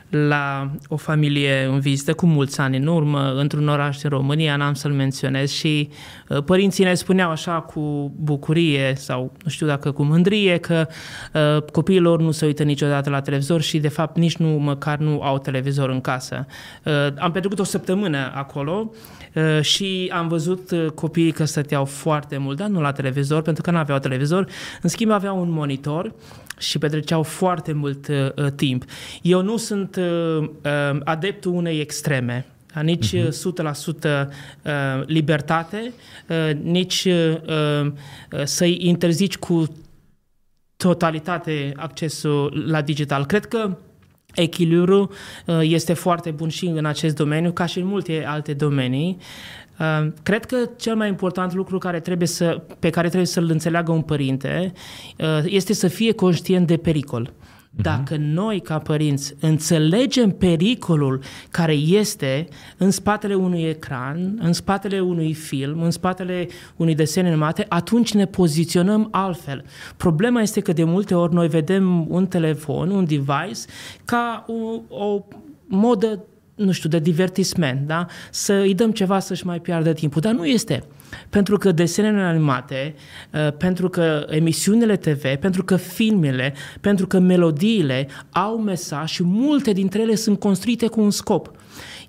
la 0.10 0.72
o 0.88 0.96
familie 0.96 1.64
în 1.64 1.80
vizită 1.80 2.14
cu 2.14 2.26
mulți 2.26 2.60
ani 2.60 2.78
în 2.78 2.88
urmă, 2.88 3.34
într-un 3.36 3.68
oraș 3.68 3.98
din 3.98 4.10
România, 4.10 4.56
n-am 4.56 4.74
să-l 4.74 4.92
menționez, 4.92 5.52
și 5.52 5.90
uh, 6.28 6.44
părinții 6.44 6.84
ne 6.84 6.94
spuneau 6.94 7.32
așa 7.32 7.52
cu 7.52 8.12
bucurie 8.16 8.94
sau 8.96 9.32
nu 9.44 9.50
știu 9.50 9.68
dacă 9.68 9.92
cu 9.92 10.04
mândrie 10.04 10.58
că 10.58 10.88
uh, 11.34 11.62
copiilor 11.62 12.22
nu 12.22 12.32
se 12.32 12.46
uită 12.46 12.64
niciodată 12.64 13.10
la 13.10 13.22
televizor 13.22 13.62
și 13.62 13.80
de 13.80 13.88
fapt 13.88 14.18
nici 14.18 14.38
nu 14.38 14.48
măcar 14.48 14.98
nu 14.98 15.22
au 15.22 15.38
televizor 15.38 15.90
în 15.90 16.02
casă. 16.02 16.46
Uh, 16.84 16.94
am 17.20 17.32
petrecut 17.32 17.60
o 17.60 17.64
săptămână 17.64 18.32
acolo 18.36 18.92
uh, 19.34 19.62
și 19.62 20.12
am 20.14 20.28
văzut 20.28 20.72
uh, 20.72 20.86
copiii 20.86 21.32
că 21.32 21.46
stăteau 21.46 21.86
foarte 21.86 22.38
mult, 22.38 22.58
dar 22.58 22.68
nu 22.68 22.82
la 22.82 22.92
televizor, 22.92 23.42
pentru 23.42 23.64
că 23.64 23.72
nu 23.72 23.78
aveau 23.78 24.00
televizor, 24.00 24.48
în 24.82 24.90
schimb 24.90 25.12
aveau 25.12 25.42
un 25.42 25.52
monitor 25.52 26.14
și 26.62 26.78
petreceau 26.78 27.24
foarte 27.24 27.72
mult 27.72 28.08
uh, 28.08 28.16
uh, 28.36 28.52
timp. 28.56 28.86
Eu 29.22 29.42
nu 29.42 29.58
sunt 29.58 29.96
uh, 29.96 30.38
uh, 30.40 31.00
adeptul 31.04 31.54
unei 31.54 31.80
extreme, 31.80 32.46
nici 32.82 33.16
uh-huh. 33.16 33.28
100% 33.28 34.28
uh, 34.66 35.06
libertate, 35.06 35.94
uh, 36.28 36.56
nici 36.62 37.06
uh, 37.06 37.38
uh, 37.48 37.92
să-i 38.44 38.78
interzici 38.80 39.38
cu 39.38 39.66
totalitate 40.76 41.74
accesul 41.76 42.64
la 42.68 42.82
digital. 42.82 43.26
Cred 43.26 43.46
că 43.46 43.78
echilibru 44.36 45.12
uh, 45.46 45.60
este 45.62 45.94
foarte 45.94 46.32
bun 46.32 46.50
și 46.50 46.66
în 46.66 46.86
acest 46.86 47.16
domeniu, 47.16 47.52
ca 47.52 47.66
și 47.66 47.80
în 47.80 47.86
multe 47.86 48.24
alte 48.28 48.54
domenii. 48.54 49.18
Uh, 49.82 50.08
cred 50.24 50.46
că 50.46 50.58
cel 50.76 50.96
mai 50.96 51.08
important 51.08 51.54
lucru 51.54 51.78
care 51.78 52.00
trebuie 52.00 52.28
să, 52.28 52.62
pe 52.80 52.90
care 52.90 53.08
trebuie 53.08 53.28
să-l 53.28 53.50
înțeleagă 53.50 53.92
un 53.92 54.02
părinte 54.02 54.74
uh, 55.18 55.44
este 55.46 55.74
să 55.74 55.88
fie 55.88 56.12
conștient 56.12 56.68
de 56.68 56.78
pericol. 56.78 57.34
Mhm. 57.72 57.82
Dacă 57.82 58.16
noi, 58.20 58.60
ca 58.60 58.78
părinți, 58.78 59.36
înțelegem 59.40 60.30
pericolul 60.30 61.22
care 61.52 61.74
este 61.74 62.48
în 62.78 62.92
spatele 62.92 63.34
unui 63.34 63.64
ecran, 63.64 64.40
în 64.42 64.54
spatele 64.54 65.00
unui 65.00 65.34
film, 65.34 65.82
în 65.82 65.92
spatele 65.92 66.48
unui 66.76 66.96
desen 66.96 67.26
animate, 67.26 67.66
atunci 67.70 68.14
ne 68.14 68.26
poziționăm 68.26 69.08
altfel. 69.12 69.66
Problema 69.98 70.42
este 70.42 70.60
că 70.60 70.74
de 70.74 70.84
multe 70.84 71.16
ori 71.16 71.34
noi 71.34 71.48
vedem 71.48 72.06
un 72.10 72.28
telefon, 72.28 72.90
un 72.90 73.06
device, 73.06 73.62
ca 74.06 74.46
o, 74.48 74.96
o 75.04 75.24
modă 75.68 76.26
nu 76.64 76.72
știu, 76.72 76.90
de 76.90 77.00
divertisment, 77.00 77.88
da? 77.88 78.06
să 78.32 78.54
îi 78.54 78.74
dăm 78.74 78.92
ceva 78.92 79.20
să-și 79.20 79.46
mai 79.46 79.60
piardă 79.60 79.94
timpul, 79.94 80.22
dar 80.22 80.34
nu 80.34 80.46
este. 80.46 80.84
Pentru 81.30 81.58
că 81.58 81.72
desenele 81.72 82.22
animate, 82.22 82.96
uh, 83.34 83.54
pentru 83.58 83.90
că 83.90 84.26
emisiunile 84.30 84.96
TV, 84.96 85.36
pentru 85.36 85.64
că 85.64 85.76
filmele, 85.76 86.54
pentru 86.82 87.08
că 87.08 87.20
melodiile 87.20 88.08
au 88.30 88.58
mesaj 88.58 89.10
și 89.10 89.24
multe 89.24 89.72
dintre 89.72 90.02
ele 90.02 90.16
sunt 90.16 90.40
construite 90.40 90.88
cu 90.88 91.02
un 91.02 91.12
scop. 91.12 91.52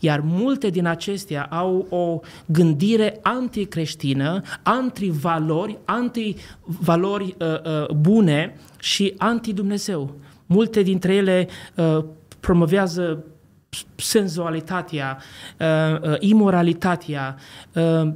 Iar 0.01 0.21
multe 0.25 0.69
din 0.69 0.87
acestea 0.87 1.43
au 1.43 1.87
o 1.91 2.21
gândire 2.47 3.19
anticreștină, 3.23 4.41
anti-valori, 4.63 5.79
anti-valori 5.85 7.37
uh, 7.39 7.47
uh, 7.47 7.89
bune 7.91 8.57
și 8.79 9.15
anti-Dumnezeu. 9.19 10.15
Multe 10.47 10.83
dintre 10.83 11.15
ele 11.15 11.49
uh, 11.77 12.05
promovează 12.41 13.25
senzualitatea, 13.97 15.19
uh, 15.59 16.01
uh, 16.11 16.17
imoralitatea, 16.19 17.37
uh, 17.75 18.09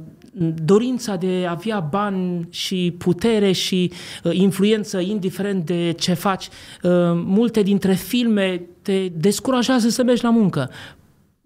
dorința 0.63 1.15
de 1.15 1.43
a 1.47 1.51
avea 1.51 1.79
bani 1.79 2.47
și 2.49 2.95
putere 2.97 3.51
și 3.51 3.91
uh, 4.23 4.35
influență, 4.35 4.99
indiferent 4.99 5.65
de 5.65 5.95
ce 5.99 6.13
faci. 6.13 6.45
Uh, 6.45 6.91
multe 7.13 7.61
dintre 7.61 7.93
filme 7.93 8.61
te 8.81 9.07
descurajează 9.07 9.89
să 9.89 10.03
mergi 10.03 10.23
la 10.23 10.29
muncă. 10.29 10.69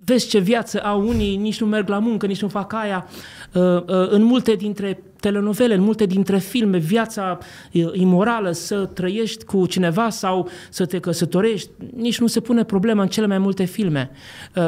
Vezi 0.05 0.27
ce 0.29 0.39
viață 0.39 0.83
au 0.83 1.07
unii, 1.07 1.35
nici 1.35 1.59
nu 1.61 1.67
merg 1.67 1.87
la 1.89 1.99
muncă, 1.99 2.25
nici 2.25 2.41
nu 2.41 2.47
fac 2.47 2.73
aia. 2.73 3.07
Uh, 3.53 3.61
uh, 3.63 4.09
în 4.09 4.23
multe 4.23 4.53
dintre 4.53 5.03
telenovele, 5.21 5.73
în 5.73 5.81
multe 5.81 6.05
dintre 6.05 6.37
filme, 6.37 6.77
viața 6.77 7.37
uh, 7.71 7.89
imorală, 7.93 8.51
să 8.51 8.85
trăiești 8.85 9.45
cu 9.45 9.65
cineva 9.65 10.09
sau 10.09 10.49
să 10.69 10.85
te 10.85 10.99
căsătorești, 10.99 11.69
nici 11.95 12.19
nu 12.19 12.27
se 12.27 12.39
pune 12.39 12.63
problema 12.63 13.01
în 13.01 13.07
cele 13.07 13.27
mai 13.27 13.37
multe 13.37 13.63
filme. 13.63 14.11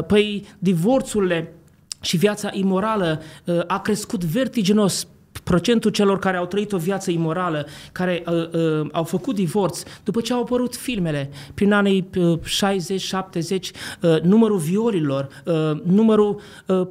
Păi 0.07 0.45
divorțurile 0.59 1.53
și 2.01 2.17
viața 2.17 2.49
imorală 2.53 3.21
a 3.67 3.79
crescut 3.79 4.23
vertiginos 4.23 5.07
procentul 5.43 5.91
celor 5.91 6.19
care 6.19 6.37
au 6.37 6.45
trăit 6.45 6.71
o 6.73 6.77
viață 6.77 7.11
imorală, 7.11 7.65
care 7.91 8.23
uh, 8.27 8.33
uh, 8.33 8.87
au 8.91 9.03
făcut 9.03 9.35
divorț, 9.35 9.83
după 10.03 10.21
ce 10.21 10.33
au 10.33 10.41
apărut 10.41 10.75
filmele, 10.75 11.29
prin 11.53 11.73
anii 11.73 12.09
uh, 12.17 12.39
60-70, 12.39 13.59
uh, 14.01 14.21
numărul 14.21 14.57
violilor, 14.57 15.27
uh, 15.45 15.81
numărul 15.83 16.41
uh, 16.65 16.87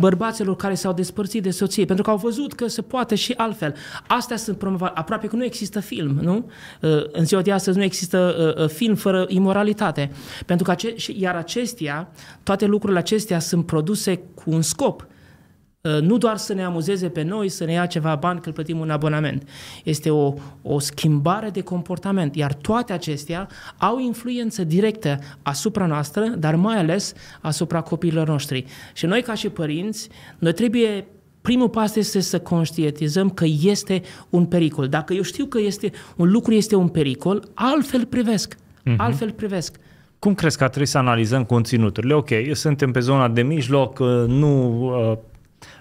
bărbaților 0.00 0.56
care 0.56 0.74
s-au 0.74 0.92
despărțit 0.92 1.42
de 1.42 1.50
soție, 1.50 1.84
pentru 1.84 2.04
că 2.04 2.10
au 2.10 2.16
văzut 2.16 2.52
că 2.52 2.66
se 2.66 2.82
poate 2.82 3.14
și 3.14 3.34
altfel. 3.36 3.74
Astea 4.06 4.36
sunt 4.36 4.58
promovate. 4.58 4.92
Aproape 4.94 5.26
că 5.26 5.36
nu 5.36 5.44
există 5.44 5.80
film, 5.80 6.18
nu? 6.22 6.50
Uh, 6.80 6.90
în 7.12 7.24
ziua 7.24 7.42
de 7.42 7.52
astăzi 7.52 7.76
nu 7.76 7.82
există 7.82 8.54
uh, 8.56 8.62
uh 8.62 8.68
film 8.68 8.94
fără 8.94 9.24
imoralitate. 9.28 10.10
Pentru 10.46 10.64
că 10.64 10.70
ace- 10.70 10.94
iar 11.16 11.34
acestea, 11.34 12.12
toate 12.42 12.66
lucrurile 12.66 12.98
acestea 12.98 13.38
sunt 13.38 13.66
produse 13.66 14.16
cu 14.16 14.50
un 14.50 14.62
scop 14.62 15.06
Uh, 15.06 15.13
nu 16.00 16.18
doar 16.18 16.36
să 16.36 16.54
ne 16.54 16.64
amuzeze 16.64 17.08
pe 17.08 17.22
noi, 17.22 17.48
să 17.48 17.64
ne 17.64 17.72
ia 17.72 17.86
ceva 17.86 18.14
bani 18.14 18.40
că 18.40 18.50
plătim 18.50 18.78
un 18.78 18.90
abonament. 18.90 19.48
Este 19.84 20.10
o, 20.10 20.34
o 20.62 20.78
schimbare 20.78 21.50
de 21.50 21.60
comportament, 21.60 22.34
iar 22.34 22.54
toate 22.54 22.92
acestea 22.92 23.48
au 23.78 23.98
influență 23.98 24.64
directă 24.64 25.18
asupra 25.42 25.86
noastră, 25.86 26.22
dar 26.38 26.54
mai 26.54 26.76
ales 26.76 27.12
asupra 27.40 27.80
copiilor 27.80 28.28
noștri. 28.28 28.64
Și 28.94 29.06
noi, 29.06 29.22
ca 29.22 29.34
și 29.34 29.48
părinți, 29.48 30.08
noi 30.38 30.52
trebuie 30.52 31.06
primul 31.40 31.68
pas 31.68 31.96
este 31.96 32.20
să 32.20 32.40
conștientizăm 32.40 33.30
că 33.30 33.44
este 33.62 34.02
un 34.30 34.46
pericol. 34.46 34.88
Dacă 34.88 35.12
eu 35.12 35.22
știu 35.22 35.46
că 35.46 35.60
este 35.60 35.90
un 36.16 36.30
lucru 36.30 36.52
este 36.52 36.74
un 36.74 36.88
pericol, 36.88 37.48
altfel 37.54 38.04
privesc. 38.04 38.54
Uh-huh. 38.54 38.96
Altfel 38.96 39.30
privesc. 39.30 39.76
Cum 40.18 40.34
crezi 40.34 40.58
că 40.58 40.64
trebuie 40.64 40.86
să 40.86 40.98
analizăm 40.98 41.44
conținuturile? 41.44 42.14
Ok, 42.14 42.28
suntem 42.52 42.90
pe 42.92 43.00
zona 43.00 43.28
de 43.28 43.42
mijloc, 43.42 43.98
uh, 43.98 44.24
nu 44.26 44.82
uh, 45.10 45.18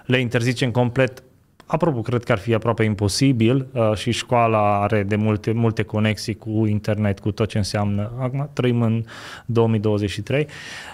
le 0.06 0.20
interzicem 0.20 0.72
complet 0.72 1.24
Apropo, 1.66 2.02
cred 2.02 2.24
că 2.24 2.32
ar 2.32 2.38
fi 2.38 2.54
aproape 2.54 2.84
imposibil 2.84 3.68
uh, 3.72 3.94
și 3.96 4.12
școala 4.12 4.82
are 4.82 5.04
de 5.04 5.16
multe, 5.16 5.52
multe 5.52 5.84
conexii 5.84 6.36
cu 6.36 6.66
internet, 6.66 7.20
cu 7.20 7.32
tot 7.32 7.48
ce 7.50 7.58
înseamnă. 7.58 8.12
Acum 8.20 8.50
trăim 8.54 8.82
în 8.82 9.04
2023. 9.46 10.48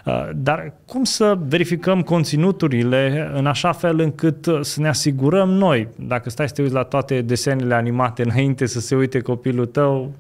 Uh, 0.05 0.29
dar 0.35 0.73
cum 0.85 1.03
să 1.03 1.37
verificăm 1.47 2.01
conținuturile 2.01 3.31
în 3.33 3.45
așa 3.45 3.71
fel 3.71 3.99
încât 3.99 4.45
uh, 4.45 4.59
să 4.61 4.81
ne 4.81 4.87
asigurăm 4.87 5.49
noi, 5.49 5.87
dacă 5.95 6.29
stai 6.29 6.47
să 6.47 6.53
te 6.53 6.61
uiți 6.61 6.73
la 6.73 6.83
toate 6.83 7.21
desenele 7.21 7.73
animate 7.73 8.23
înainte 8.23 8.65
să 8.65 8.79
se 8.79 8.95
uite 8.95 9.19
copilul 9.19 9.65
tău, 9.65 10.11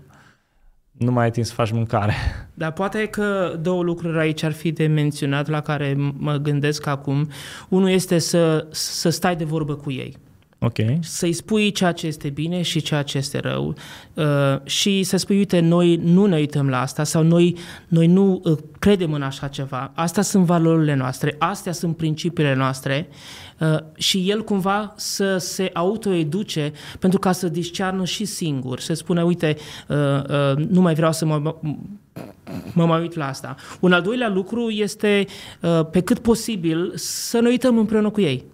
nu 0.99 1.11
mai 1.11 1.23
ai 1.23 1.31
timp 1.31 1.45
să 1.45 1.53
faci 1.53 1.71
mâncare. 1.71 2.13
Dar 2.53 2.71
poate 2.71 3.05
că 3.05 3.57
două 3.61 3.83
lucruri 3.83 4.19
aici 4.19 4.43
ar 4.43 4.51
fi 4.51 4.71
de 4.71 4.87
menționat 4.87 5.47
la 5.47 5.61
care 5.61 5.95
mă 6.17 6.35
gândesc 6.35 6.87
acum. 6.87 7.29
Unul 7.69 7.89
este 7.89 8.17
să, 8.17 8.67
să 8.71 9.09
stai 9.09 9.35
de 9.35 9.43
vorbă 9.43 9.75
cu 9.75 9.91
ei. 9.91 10.17
Okay. 10.61 10.99
Să-i 11.01 11.33
spui 11.33 11.71
ceea 11.71 11.91
ce 11.91 12.07
este 12.07 12.29
bine 12.29 12.61
și 12.61 12.81
ceea 12.81 13.01
ce 13.01 13.17
este 13.17 13.39
rău 13.39 13.75
uh, 14.13 14.25
și 14.63 15.03
să 15.03 15.17
spui, 15.17 15.37
uite, 15.37 15.59
noi 15.59 15.95
nu 15.95 16.25
ne 16.25 16.35
uităm 16.35 16.69
la 16.69 16.81
asta 16.81 17.03
sau 17.03 17.23
noi, 17.23 17.57
noi 17.87 18.07
nu 18.07 18.41
uh, 18.43 18.57
credem 18.79 19.13
în 19.13 19.21
așa 19.21 19.47
ceva. 19.47 19.91
Astea 19.95 20.23
sunt 20.23 20.45
valorile 20.45 20.95
noastre, 20.95 21.35
astea 21.37 21.71
sunt 21.71 21.97
principiile 21.97 22.55
noastre 22.55 23.07
uh, 23.59 23.77
și 23.95 24.29
el 24.29 24.43
cumva 24.43 24.93
să 24.95 25.37
se 25.37 25.69
autoeduce 25.73 26.71
pentru 26.99 27.19
ca 27.19 27.31
să 27.31 27.47
discearnă 27.47 28.05
și 28.05 28.25
singur, 28.25 28.79
să 28.79 28.93
spună, 28.93 29.23
uite, 29.23 29.55
uh, 29.87 29.97
uh, 29.97 30.65
nu 30.67 30.81
mai 30.81 30.93
vreau 30.93 31.11
să 31.11 31.25
mă 31.25 31.55
mă 32.73 32.85
mai 32.85 33.01
uit 33.01 33.15
la 33.15 33.27
asta. 33.27 33.55
Un 33.79 33.91
al 33.91 34.01
doilea 34.01 34.29
lucru 34.29 34.69
este, 34.69 35.25
uh, 35.61 35.85
pe 35.91 36.01
cât 36.01 36.19
posibil, 36.19 36.91
să 36.95 37.39
ne 37.39 37.47
uităm 37.47 37.77
împreună 37.77 38.09
cu 38.09 38.21
ei 38.21 38.45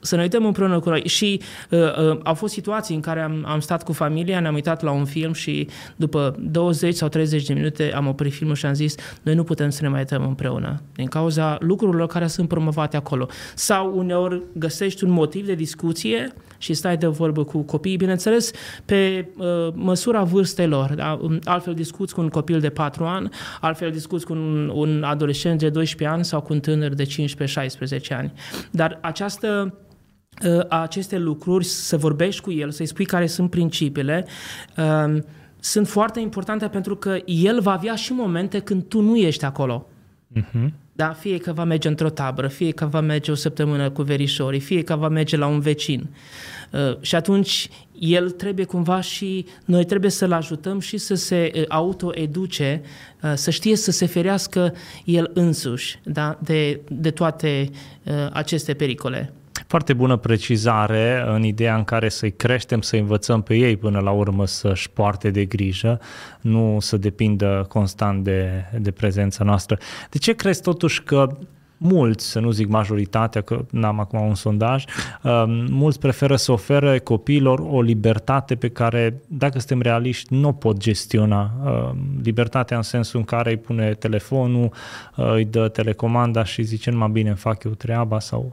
să 0.00 0.16
ne 0.16 0.22
uităm 0.22 0.44
împreună 0.44 0.80
cu 0.80 0.88
noi. 0.88 1.02
Și 1.06 1.40
uh, 1.70 1.78
uh, 1.80 2.18
au 2.22 2.34
fost 2.34 2.52
situații 2.52 2.94
în 2.94 3.00
care 3.00 3.20
am, 3.20 3.44
am 3.46 3.60
stat 3.60 3.82
cu 3.82 3.92
familia, 3.92 4.40
ne-am 4.40 4.54
uitat 4.54 4.82
la 4.82 4.90
un 4.90 5.04
film 5.04 5.32
și 5.32 5.68
după 5.96 6.36
20 6.38 6.94
sau 6.94 7.08
30 7.08 7.46
de 7.46 7.52
minute 7.52 7.92
am 7.94 8.06
oprit 8.06 8.32
filmul 8.32 8.54
și 8.54 8.66
am 8.66 8.72
zis 8.72 8.94
noi 9.22 9.34
nu 9.34 9.44
putem 9.44 9.70
să 9.70 9.82
ne 9.82 9.88
mai 9.88 9.98
uităm 9.98 10.22
împreună 10.26 10.82
din 10.94 11.06
cauza 11.06 11.58
lucrurilor 11.60 12.06
care 12.06 12.26
sunt 12.26 12.48
promovate 12.48 12.96
acolo. 12.96 13.28
Sau 13.54 13.98
uneori 13.98 14.42
găsești 14.52 15.04
un 15.04 15.10
motiv 15.10 15.46
de 15.46 15.54
discuție 15.54 16.32
și 16.58 16.74
stai 16.74 16.96
de 16.96 17.06
vorbă 17.06 17.44
cu 17.44 17.58
copiii, 17.58 17.96
bineînțeles, 17.96 18.50
pe 18.84 19.28
uh, 19.36 19.46
măsura 19.74 20.22
vârstei 20.22 20.66
lor. 20.66 20.94
Da? 20.94 21.20
Altfel 21.44 21.74
discuți 21.74 22.14
cu 22.14 22.20
un 22.20 22.28
copil 22.28 22.60
de 22.60 22.68
4 22.68 23.04
ani, 23.04 23.28
altfel 23.60 23.90
discuți 23.90 24.26
cu 24.26 24.32
un, 24.32 24.70
un 24.74 25.02
adolescent 25.02 25.58
de 25.58 25.68
12 25.68 26.16
ani 26.16 26.24
sau 26.24 26.40
cu 26.40 26.52
un 26.52 26.60
tânăr 26.60 26.94
de 26.94 27.04
15-16 27.04 27.06
ani. 28.08 28.32
Dar 28.70 28.98
această 29.00 29.72
uh, 29.72 29.79
aceste 30.68 31.18
lucruri, 31.18 31.64
să 31.64 31.96
vorbești 31.96 32.40
cu 32.40 32.52
el, 32.52 32.70
să-i 32.70 32.86
spui 32.86 33.04
care 33.04 33.26
sunt 33.26 33.50
principiile, 33.50 34.26
uh, 34.76 35.22
sunt 35.60 35.88
foarte 35.88 36.20
importante 36.20 36.68
pentru 36.68 36.96
că 36.96 37.18
el 37.24 37.60
va 37.60 37.72
avea 37.72 37.94
și 37.94 38.12
momente 38.12 38.58
când 38.58 38.84
tu 38.88 39.00
nu 39.00 39.16
ești 39.16 39.44
acolo. 39.44 39.86
Uh-huh. 40.36 40.68
Da? 40.92 41.12
Fie 41.12 41.38
că 41.38 41.52
va 41.52 41.64
merge 41.64 41.88
într-o 41.88 42.10
tabără, 42.10 42.48
fie 42.48 42.70
că 42.70 42.86
va 42.86 43.00
merge 43.00 43.30
o 43.30 43.34
săptămână 43.34 43.90
cu 43.90 44.02
verișorii, 44.02 44.60
fie 44.60 44.82
că 44.82 44.96
va 44.96 45.08
merge 45.08 45.36
la 45.36 45.46
un 45.46 45.60
vecin. 45.60 46.08
Uh, 46.72 47.00
și 47.00 47.14
atunci 47.14 47.68
el 47.98 48.30
trebuie 48.30 48.64
cumva 48.64 49.00
și 49.00 49.46
noi 49.64 49.84
trebuie 49.84 50.10
să-l 50.10 50.32
ajutăm 50.32 50.80
și 50.80 50.98
să 50.98 51.14
se 51.14 51.50
uh, 51.54 51.64
autoeduce, 51.68 52.82
uh, 53.22 53.32
să 53.34 53.50
știe 53.50 53.76
să 53.76 53.90
se 53.90 54.06
ferească 54.06 54.74
el 55.04 55.30
însuși 55.34 56.00
da? 56.04 56.38
de, 56.42 56.80
de 56.88 57.10
toate 57.10 57.70
uh, 58.04 58.12
aceste 58.32 58.74
pericole. 58.74 59.32
Foarte 59.66 59.92
bună 59.92 60.16
precizare 60.16 61.24
în 61.26 61.42
ideea 61.42 61.76
în 61.76 61.84
care 61.84 62.08
să-i 62.08 62.32
creștem, 62.32 62.80
să 62.80 62.96
învățăm 62.96 63.42
pe 63.42 63.54
ei 63.54 63.76
până 63.76 63.98
la 64.00 64.10
urmă 64.10 64.46
să-și 64.46 64.90
poarte 64.90 65.30
de 65.30 65.44
grijă, 65.44 66.00
nu 66.40 66.76
să 66.80 66.96
depindă 66.96 67.66
constant 67.68 68.24
de, 68.24 68.64
de 68.78 68.90
prezența 68.90 69.44
noastră. 69.44 69.78
De 70.10 70.18
ce 70.18 70.32
crezi 70.32 70.62
totuși 70.62 71.02
că 71.02 71.36
mulți, 71.82 72.30
să 72.30 72.40
nu 72.40 72.50
zic 72.50 72.68
majoritatea, 72.68 73.40
că 73.40 73.64
n-am 73.70 74.00
acum 74.00 74.20
un 74.20 74.34
sondaj, 74.34 74.84
uh, 75.22 75.44
mulți 75.70 75.98
preferă 75.98 76.36
să 76.36 76.52
ofere 76.52 76.98
copiilor 76.98 77.58
o 77.70 77.80
libertate 77.80 78.54
pe 78.54 78.68
care, 78.68 79.20
dacă 79.26 79.58
suntem 79.58 79.80
realiști, 79.80 80.34
nu 80.34 80.48
o 80.48 80.52
pot 80.52 80.76
gestiona. 80.76 81.50
Uh, 81.64 81.90
libertatea 82.22 82.76
în 82.76 82.82
sensul 82.82 83.18
în 83.18 83.24
care 83.24 83.50
îi 83.50 83.56
pune 83.56 83.94
telefonul, 83.94 84.72
uh, 85.16 85.32
îi 85.32 85.44
dă 85.44 85.68
telecomanda 85.68 86.44
și 86.44 86.62
zice 86.62 86.90
numai 86.90 87.08
bine, 87.08 87.34
fac 87.34 87.64
eu 87.64 87.72
treaba 87.72 88.18
sau... 88.18 88.52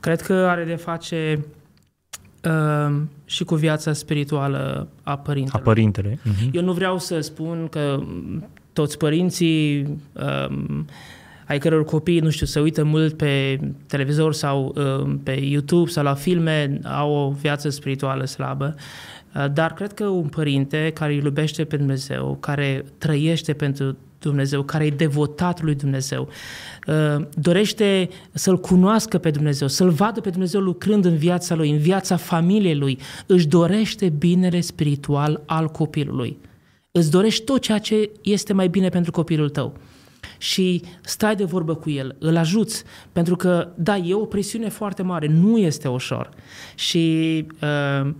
Cred 0.00 0.20
că 0.20 0.32
are 0.32 0.64
de 0.64 0.74
face 0.74 1.44
uh, 2.44 2.96
și 3.24 3.44
cu 3.44 3.54
viața 3.54 3.92
spirituală 3.92 4.88
a 5.02 5.18
părintelui. 5.18 5.60
A 5.60 5.64
părintele. 5.64 6.18
Uh-huh. 6.18 6.50
Eu 6.52 6.62
nu 6.62 6.72
vreau 6.72 6.98
să 6.98 7.20
spun 7.20 7.68
că 7.70 8.02
toți 8.72 8.98
părinții 8.98 9.82
um, 9.82 10.86
ai 11.46 11.58
căror 11.58 11.84
copii, 11.84 12.20
nu 12.20 12.30
știu, 12.30 12.46
se 12.46 12.60
uită 12.60 12.84
mult 12.84 13.16
pe 13.16 13.60
televizor 13.86 14.34
sau 14.34 14.74
uh, 14.76 15.14
pe 15.22 15.30
YouTube 15.30 15.90
sau 15.90 16.04
la 16.04 16.14
filme, 16.14 16.80
au 16.84 17.12
o 17.12 17.30
viață 17.30 17.68
spirituală 17.68 18.24
slabă. 18.24 18.74
Uh, 19.34 19.52
dar 19.52 19.72
cred 19.72 19.92
că 19.92 20.04
un 20.04 20.28
părinte 20.28 20.90
care 20.94 21.14
îl 21.14 21.24
iubește 21.24 21.64
pe 21.64 21.76
Dumnezeu, 21.76 22.36
care 22.40 22.84
trăiește 22.98 23.52
pentru 23.52 23.96
Dumnezeu, 24.20 24.62
care 24.62 24.84
e 24.84 24.90
devotat 24.90 25.62
lui 25.62 25.74
Dumnezeu, 25.74 26.28
uh, 26.86 27.24
dorește 27.34 28.08
să-L 28.32 28.58
cunoască 28.58 29.18
pe 29.18 29.30
Dumnezeu, 29.30 29.68
să-L 29.68 29.90
vadă 29.90 30.20
pe 30.20 30.30
Dumnezeu 30.30 30.60
lucrând 30.60 31.04
în 31.04 31.16
viața 31.16 31.54
lui, 31.54 31.70
în 31.70 31.78
viața 31.78 32.16
familiei 32.16 32.76
lui, 32.76 32.98
își 33.26 33.46
dorește 33.46 34.08
binele 34.08 34.60
spiritual 34.60 35.42
al 35.46 35.68
copilului. 35.68 36.38
Îți 36.90 37.10
dorești 37.10 37.44
tot 37.44 37.60
ceea 37.60 37.78
ce 37.78 38.10
este 38.22 38.52
mai 38.52 38.68
bine 38.68 38.88
pentru 38.88 39.10
copilul 39.10 39.48
tău 39.48 39.76
și 40.38 40.82
stai 41.00 41.36
de 41.36 41.44
vorbă 41.44 41.74
cu 41.74 41.90
el, 41.90 42.16
îl 42.18 42.36
ajuți, 42.36 42.84
pentru 43.12 43.36
că, 43.36 43.68
da, 43.74 43.96
e 43.96 44.14
o 44.14 44.24
presiune 44.24 44.68
foarte 44.68 45.02
mare, 45.02 45.26
nu 45.26 45.58
este 45.58 45.88
ușor. 45.88 46.30
Și 46.74 47.46
uh, 47.62 48.10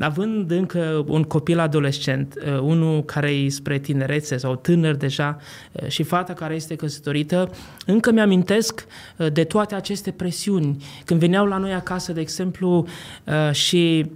având 0.00 0.50
încă 0.50 1.04
un 1.06 1.22
copil 1.22 1.58
adolescent, 1.58 2.34
uh, 2.46 2.58
unul 2.60 3.04
care 3.04 3.30
e 3.30 3.48
spre 3.48 3.78
tinerețe 3.78 4.36
sau 4.36 4.56
tânăr 4.56 4.94
deja 4.94 5.38
uh, 5.72 5.88
și 5.88 6.02
fata 6.02 6.32
care 6.32 6.54
este 6.54 6.76
căsătorită, 6.76 7.50
încă 7.86 8.10
mi-amintesc 8.10 8.86
uh, 9.16 9.32
de 9.32 9.44
toate 9.44 9.74
aceste 9.74 10.10
presiuni. 10.10 10.84
Când 11.04 11.20
veneau 11.20 11.46
la 11.46 11.56
noi 11.56 11.72
acasă, 11.72 12.12
de 12.12 12.20
exemplu, 12.20 12.86
și 13.52 14.10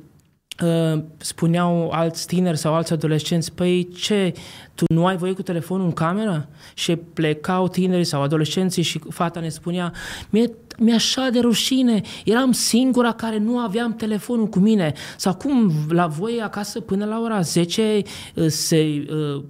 spuneau 1.16 1.90
alți 1.90 2.26
tineri 2.26 2.56
sau 2.56 2.74
alți 2.74 2.92
adolescenți, 2.92 3.52
păi 3.52 3.88
ce, 3.88 4.32
tu 4.74 4.84
nu 4.88 5.06
ai 5.06 5.16
voie 5.16 5.32
cu 5.32 5.42
telefonul 5.42 5.84
în 5.84 5.92
cameră? 5.92 6.48
Și 6.74 6.96
plecau 6.96 7.68
tinerii 7.68 8.04
sau 8.04 8.22
adolescenții 8.22 8.82
și 8.82 9.00
fata 9.10 9.40
ne 9.40 9.48
spunea, 9.48 9.92
mie 10.30 10.50
mi-e 10.78 10.94
așa 10.94 11.28
de 11.30 11.40
rușine, 11.40 12.00
eram 12.24 12.52
singura 12.52 13.12
care 13.12 13.38
nu 13.38 13.58
aveam 13.58 13.94
telefonul 13.94 14.46
cu 14.46 14.58
mine. 14.58 14.92
Sau 15.16 15.34
cum, 15.34 15.72
la 15.88 16.06
voi 16.06 16.40
acasă 16.42 16.80
până 16.80 17.04
la 17.04 17.20
ora 17.20 17.40
10 17.40 18.02
uh, 18.34 18.46
se, 18.46 19.06
uh, 19.10 19.42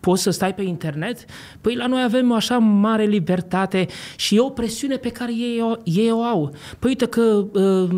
poți 0.00 0.22
să 0.22 0.30
stai 0.30 0.54
pe 0.54 0.62
internet? 0.62 1.24
Păi 1.60 1.74
la 1.74 1.86
noi 1.86 2.02
avem 2.02 2.30
o 2.30 2.34
așa 2.34 2.58
mare 2.58 3.04
libertate 3.04 3.86
și 4.16 4.36
e 4.36 4.40
o 4.40 4.50
presiune 4.50 4.96
pe 4.96 5.08
care 5.08 5.32
ei 5.32 5.60
o, 5.60 5.72
ei 5.84 6.10
o 6.10 6.22
au. 6.22 6.54
Păi 6.78 6.88
uite 6.88 7.06
că 7.06 7.46
uh, 7.52 7.90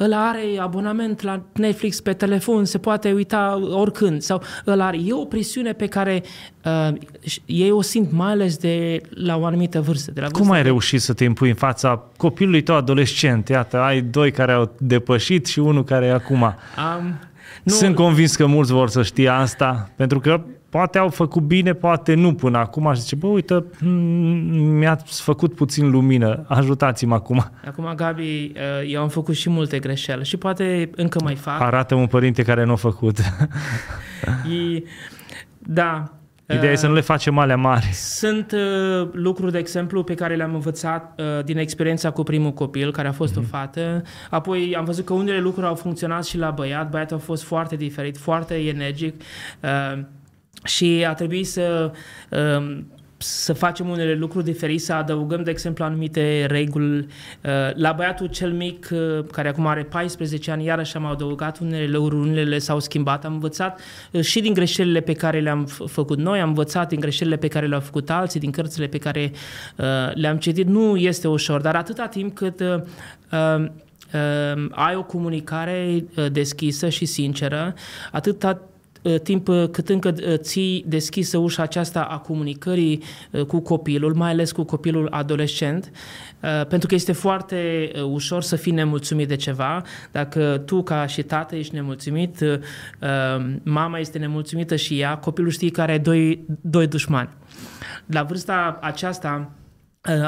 ăla 0.00 0.28
are 0.28 0.58
abonament 0.60 1.22
la 1.22 1.42
Netflix 1.52 2.00
pe 2.00 2.12
telefon, 2.12 2.64
se 2.64 2.78
poate 2.78 3.12
uita 3.12 3.60
oricând. 3.70 4.20
Sau 4.20 4.42
ăla 4.66 4.86
are. 4.86 4.98
E 5.04 5.12
o 5.12 5.24
presiune 5.24 5.72
pe 5.72 5.86
care 5.86 6.22
uh, 6.64 6.88
ei 7.44 7.70
o 7.70 7.82
simt 7.82 8.12
mai 8.12 8.30
ales 8.30 8.56
de 8.56 9.00
la 9.10 9.36
o 9.36 9.44
anumită 9.44 9.80
vârstă. 9.80 10.10
De 10.10 10.20
la 10.20 10.26
vârstă 10.26 10.42
Cum 10.42 10.52
ai 10.52 10.62
de... 10.62 10.68
reușit 10.68 11.00
să 11.00 11.12
te 11.12 11.24
impui 11.24 11.48
în 11.48 11.54
fața 11.54 12.02
copilului 12.16 12.62
tău 12.62 12.76
adolescent? 12.76 13.48
Iată, 13.48 13.80
ai 13.80 14.00
doi 14.00 14.30
care 14.30 14.52
au 14.52 14.74
depășit 14.78 15.46
și 15.46 15.58
unul 15.58 15.84
care 15.84 16.06
e 16.06 16.12
acum. 16.12 16.42
Um, 16.42 17.18
nu... 17.62 17.72
Sunt 17.72 17.94
convins 17.94 18.36
că 18.36 18.46
mulți 18.46 18.72
vor 18.72 18.88
să 18.88 19.02
știe 19.02 19.28
asta, 19.28 19.90
pentru 19.96 20.20
că 20.20 20.40
poate 20.68 20.98
au 20.98 21.08
făcut 21.08 21.42
bine, 21.42 21.72
poate 21.72 22.14
nu 22.14 22.34
până 22.34 22.58
acum 22.58 22.92
și 22.94 23.00
zice, 23.00 23.16
bă, 23.16 23.26
uite, 23.26 23.64
mi-ați 24.78 25.22
făcut 25.22 25.54
puțin 25.54 25.90
lumină, 25.90 26.44
ajutați-mă 26.48 27.14
acum. 27.14 27.50
Acum, 27.66 27.92
Gabi, 27.96 28.22
uh, 28.22 28.92
eu 28.92 29.02
am 29.02 29.08
făcut 29.08 29.34
și 29.34 29.50
multe 29.50 29.78
greșeli 29.78 30.24
și 30.24 30.36
poate 30.36 30.90
încă 30.96 31.18
mai 31.22 31.34
fac. 31.34 31.60
Arată 31.60 31.94
un 31.94 32.06
părinte 32.06 32.42
care 32.42 32.64
nu 32.64 32.72
a 32.72 32.76
făcut. 32.76 33.18
E, 34.74 34.82
da, 35.58 36.19
Ideea 36.54 36.72
e 36.72 36.76
să 36.76 36.86
nu 36.86 36.94
le 36.94 37.00
facem 37.00 37.38
alea 37.38 37.56
mari. 37.56 37.90
Sunt 37.92 38.52
uh, 38.52 39.08
lucruri, 39.12 39.52
de 39.52 39.58
exemplu, 39.58 40.02
pe 40.02 40.14
care 40.14 40.36
le-am 40.36 40.54
învățat 40.54 41.20
uh, 41.20 41.44
din 41.44 41.58
experiența 41.58 42.10
cu 42.10 42.22
primul 42.22 42.52
copil, 42.52 42.92
care 42.92 43.08
a 43.08 43.12
fost 43.12 43.32
mm-hmm. 43.32 43.36
o 43.36 43.40
mhm. 43.40 43.50
fată. 43.50 44.02
Apoi 44.30 44.74
am 44.76 44.84
văzut 44.84 45.04
că 45.04 45.12
unele 45.12 45.40
lucruri 45.40 45.66
au 45.66 45.74
funcționat 45.74 46.24
și 46.24 46.38
la 46.38 46.50
băiat. 46.50 46.90
Băiatul 46.90 47.16
a 47.16 47.20
fost 47.20 47.42
foarte 47.42 47.76
diferit, 47.76 48.18
foarte 48.18 48.54
energic. 48.54 49.22
Uh, 49.62 50.02
și 50.64 51.04
a 51.08 51.14
trebuit 51.14 51.48
să 51.48 51.92
uh, 52.30 52.78
să 53.22 53.52
facem 53.52 53.88
unele 53.88 54.14
lucruri 54.14 54.44
diferite, 54.44 54.78
să 54.78 54.92
adăugăm, 54.92 55.42
de 55.42 55.50
exemplu, 55.50 55.84
anumite 55.84 56.46
reguli. 56.46 56.98
Uh, 56.98 57.50
la 57.74 57.92
băiatul 57.92 58.26
cel 58.26 58.52
mic, 58.52 58.88
uh, 58.92 59.24
care 59.32 59.48
acum 59.48 59.66
are 59.66 59.82
14 59.82 60.50
ani, 60.50 60.64
iarăși 60.64 60.96
am 60.96 61.04
adăugat 61.04 61.58
unele 61.58 61.86
lucruri, 61.86 62.28
unele 62.28 62.58
s-au 62.58 62.80
schimbat. 62.80 63.24
Am 63.24 63.32
învățat 63.32 63.80
uh, 64.10 64.20
și 64.20 64.40
din 64.40 64.52
greșelile 64.52 65.00
pe 65.00 65.12
care 65.12 65.40
le-am 65.40 65.64
făcut 65.86 66.18
noi, 66.18 66.40
am 66.40 66.48
învățat 66.48 66.88
din 66.88 67.00
greșelile 67.00 67.36
pe 67.36 67.48
care 67.48 67.66
le-au 67.66 67.80
făcut 67.80 68.10
alții, 68.10 68.40
din 68.40 68.50
cărțile 68.50 68.86
pe 68.86 68.98
care 68.98 69.32
le-am 70.14 70.36
citit. 70.36 70.66
Nu 70.66 70.96
este 70.96 71.28
ușor, 71.28 71.60
dar 71.60 71.76
atâta 71.76 72.06
timp 72.06 72.34
cât 72.34 72.62
ai 74.70 74.94
o 74.94 75.02
comunicare 75.02 76.04
deschisă 76.32 76.88
și 76.88 77.04
sinceră, 77.04 77.74
atâta 78.12 78.60
Uh, 78.60 78.69
timp 79.22 79.48
uh, 79.48 79.68
cât 79.68 79.88
încă 79.88 80.14
uh, 80.16 80.34
ții 80.36 80.84
deschisă 80.88 81.38
ușa 81.38 81.62
aceasta 81.62 82.02
a 82.02 82.18
comunicării 82.18 83.02
cu 83.46 83.60
copilul, 83.60 84.14
mai 84.14 84.30
ales 84.30 84.52
cu 84.52 84.62
copilul 84.62 85.08
adolescent, 85.10 85.90
pentru 86.68 86.88
că 86.88 86.94
este 86.94 87.12
foarte 87.12 87.90
ușor 88.10 88.42
să 88.42 88.56
fii 88.56 88.72
nemulțumit 88.72 89.28
de 89.28 89.36
ceva. 89.36 89.82
Dacă 90.12 90.62
tu, 90.66 90.82
ca 90.82 91.06
și 91.06 91.22
tată, 91.22 91.56
ești 91.56 91.74
nemulțumit, 91.74 92.44
mama 93.62 93.98
este 93.98 94.18
nemulțumită 94.18 94.76
și 94.76 95.00
ea, 95.00 95.16
copilul 95.16 95.50
știe 95.50 95.70
că 95.70 95.80
are 95.80 95.98
doi, 95.98 96.44
doi 96.60 96.86
dușmani. 96.86 97.28
La 98.06 98.22
vârsta 98.22 98.78
aceasta, 98.80 99.50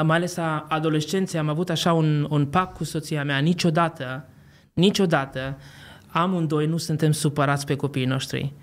mai 0.03 0.17
ales 0.17 0.37
a 0.37 0.65
adolescenței, 0.69 1.39
am 1.39 1.49
avut 1.49 1.69
așa 1.69 1.93
un, 1.93 2.27
un 2.29 2.45
pact 2.45 2.75
cu 2.75 2.83
soția 2.83 3.23
mea, 3.23 3.37
niciodată, 3.37 4.25
niciodată, 4.73 5.57
amândoi 6.07 6.65
nu 6.65 6.77
suntem 6.77 7.11
supărați 7.11 7.65
pe 7.65 7.75
copiii 7.75 8.05
noștri. 8.05 8.53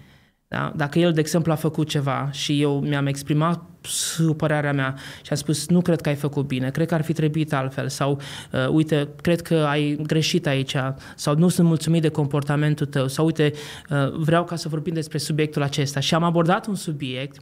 Da? 0.54 0.72
Dacă 0.76 0.98
el, 0.98 1.12
de 1.12 1.20
exemplu, 1.20 1.52
a 1.52 1.54
făcut 1.54 1.88
ceva 1.88 2.28
și 2.32 2.60
eu 2.60 2.80
mi-am 2.80 3.06
exprimat 3.06 3.62
supărarea 3.82 4.72
mea 4.72 4.94
și 5.22 5.30
am 5.30 5.36
spus 5.36 5.68
nu 5.68 5.80
cred 5.80 6.00
că 6.00 6.08
ai 6.08 6.14
făcut 6.14 6.46
bine, 6.46 6.70
cred 6.70 6.86
că 6.88 6.94
ar 6.94 7.02
fi 7.02 7.12
trebuit 7.12 7.52
altfel 7.52 7.88
sau 7.88 8.20
uh, 8.52 8.68
uite, 8.68 9.08
cred 9.22 9.40
că 9.40 9.54
ai 9.54 9.98
greșit 10.02 10.46
aici 10.46 10.76
sau 11.16 11.34
nu 11.34 11.48
sunt 11.48 11.66
mulțumit 11.66 12.02
de 12.02 12.08
comportamentul 12.08 12.86
tău 12.86 13.08
sau 13.08 13.24
uite, 13.24 13.52
uh, 13.90 14.12
vreau 14.16 14.44
ca 14.44 14.56
să 14.56 14.68
vorbim 14.68 14.94
despre 14.94 15.18
subiectul 15.18 15.62
acesta 15.62 16.00
și 16.00 16.14
am 16.14 16.22
abordat 16.22 16.66
un 16.66 16.74
subiect 16.74 17.38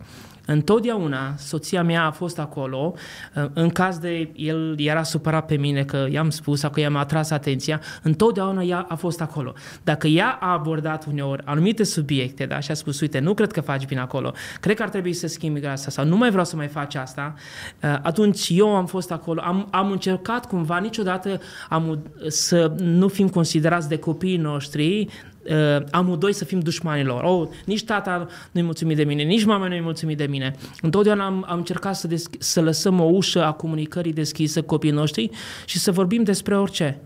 Întotdeauna 0.51 1.35
soția 1.37 1.83
mea 1.83 2.05
a 2.05 2.11
fost 2.11 2.39
acolo, 2.39 2.95
uh, 3.35 3.45
în 3.53 3.69
caz 3.69 3.99
de 3.99 4.31
el 4.37 4.75
era 4.79 5.03
supărat 5.03 5.47
pe 5.47 5.57
mine 5.57 5.85
că 5.85 6.07
i-am 6.11 6.31
spus 6.31 6.59
sau 6.59 6.71
că 6.71 6.81
i-am 6.81 6.97
atras 6.97 7.31
atenția, 7.31 7.81
întotdeauna 8.03 8.63
ea 8.63 8.87
a 8.89 8.95
fost 8.95 9.21
acolo. 9.21 9.53
Dacă 9.85 10.07
ea 10.07 10.39
a 10.41 10.53
abordat 10.53 11.07
uneori 11.07 11.43
anumite 11.45 11.85
subiecte 11.85 12.47
da, 12.47 12.61
și 12.61 12.71
a 12.71 12.75
spus, 12.75 13.01
uite, 13.01 13.19
nu 13.19 13.35
cred 13.35 13.53
că 13.53 13.61
faci 13.61 13.87
bine 13.87 14.01
acolo, 14.01 14.33
cred 14.61 14.77
că 14.77 14.83
ar 14.83 14.89
trebui 14.89 15.13
să 15.13 15.27
schimbi 15.27 15.67
asta 15.67 15.91
sau 15.91 16.05
nu 16.05 16.17
mai 16.17 16.29
vreau 16.29 16.45
să 16.45 16.57
mai 16.57 16.69
faci 16.69 16.95
asta, 16.95 17.35
uh, 17.83 17.99
atunci 18.03 18.49
eu 18.51 18.77
am 18.77 18.87
fost 18.87 19.11
acolo, 19.11 19.41
am, 19.45 19.69
am 19.71 19.91
încercat 19.91 20.47
cumva 20.47 20.79
niciodată 20.79 21.41
am, 21.69 21.99
să 22.27 22.73
nu 22.79 23.09
fim 23.09 23.29
considerați 23.29 23.89
de 23.89 23.99
copiii 23.99 24.37
noștri 24.37 25.09
uh, 25.51 25.85
amândoi 25.91 26.33
să 26.33 26.45
fim 26.45 26.61
dușmanilor. 26.61 27.23
Oh, 27.23 27.49
nici 27.65 27.85
tata 27.85 28.27
nu-i 28.51 28.63
mulțumit 28.63 28.97
de 28.97 29.05
mine, 29.05 29.23
nici 29.23 29.45
mama 29.45 29.69
nu-i 29.69 29.81
mulțumit 29.81 30.17
de 30.17 30.27
mine. 30.27 30.55
Întotdeauna 30.83 31.25
am, 31.25 31.45
am 31.49 31.59
încercat 31.59 31.97
să, 31.97 32.07
des- 32.07 32.31
să 32.39 32.61
lăsăm 32.61 33.01
o 33.01 33.05
ușă 33.05 33.45
a 33.45 33.53
comunicării 33.53 34.13
deschisă 34.13 34.63
copiii 34.63 34.93
noștri 34.93 35.31
și 35.65 35.79
să 35.79 35.93
vorbim 35.93 36.23
despre 36.23 36.57
orice. 36.57 37.01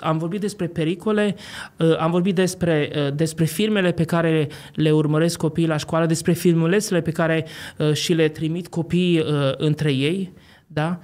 Am 0.00 0.18
vorbit 0.18 0.40
despre 0.40 0.66
pericole, 0.66 1.36
uh, 1.76 1.96
am 1.98 2.10
vorbit 2.10 2.34
despre, 2.34 2.90
uh, 2.94 3.14
despre 3.14 3.44
filmele 3.44 3.92
pe 3.92 4.04
care 4.04 4.48
le 4.74 4.90
urmăresc 4.90 5.36
copiii 5.36 5.66
la 5.66 5.76
școală, 5.76 6.06
despre 6.06 6.32
filmulețele 6.32 7.00
pe 7.00 7.10
care 7.10 7.46
uh, 7.76 7.92
și 7.92 8.12
le 8.12 8.28
trimit 8.28 8.68
copiii 8.68 9.24
între 9.56 9.92
ei, 9.92 10.32
da? 10.66 10.98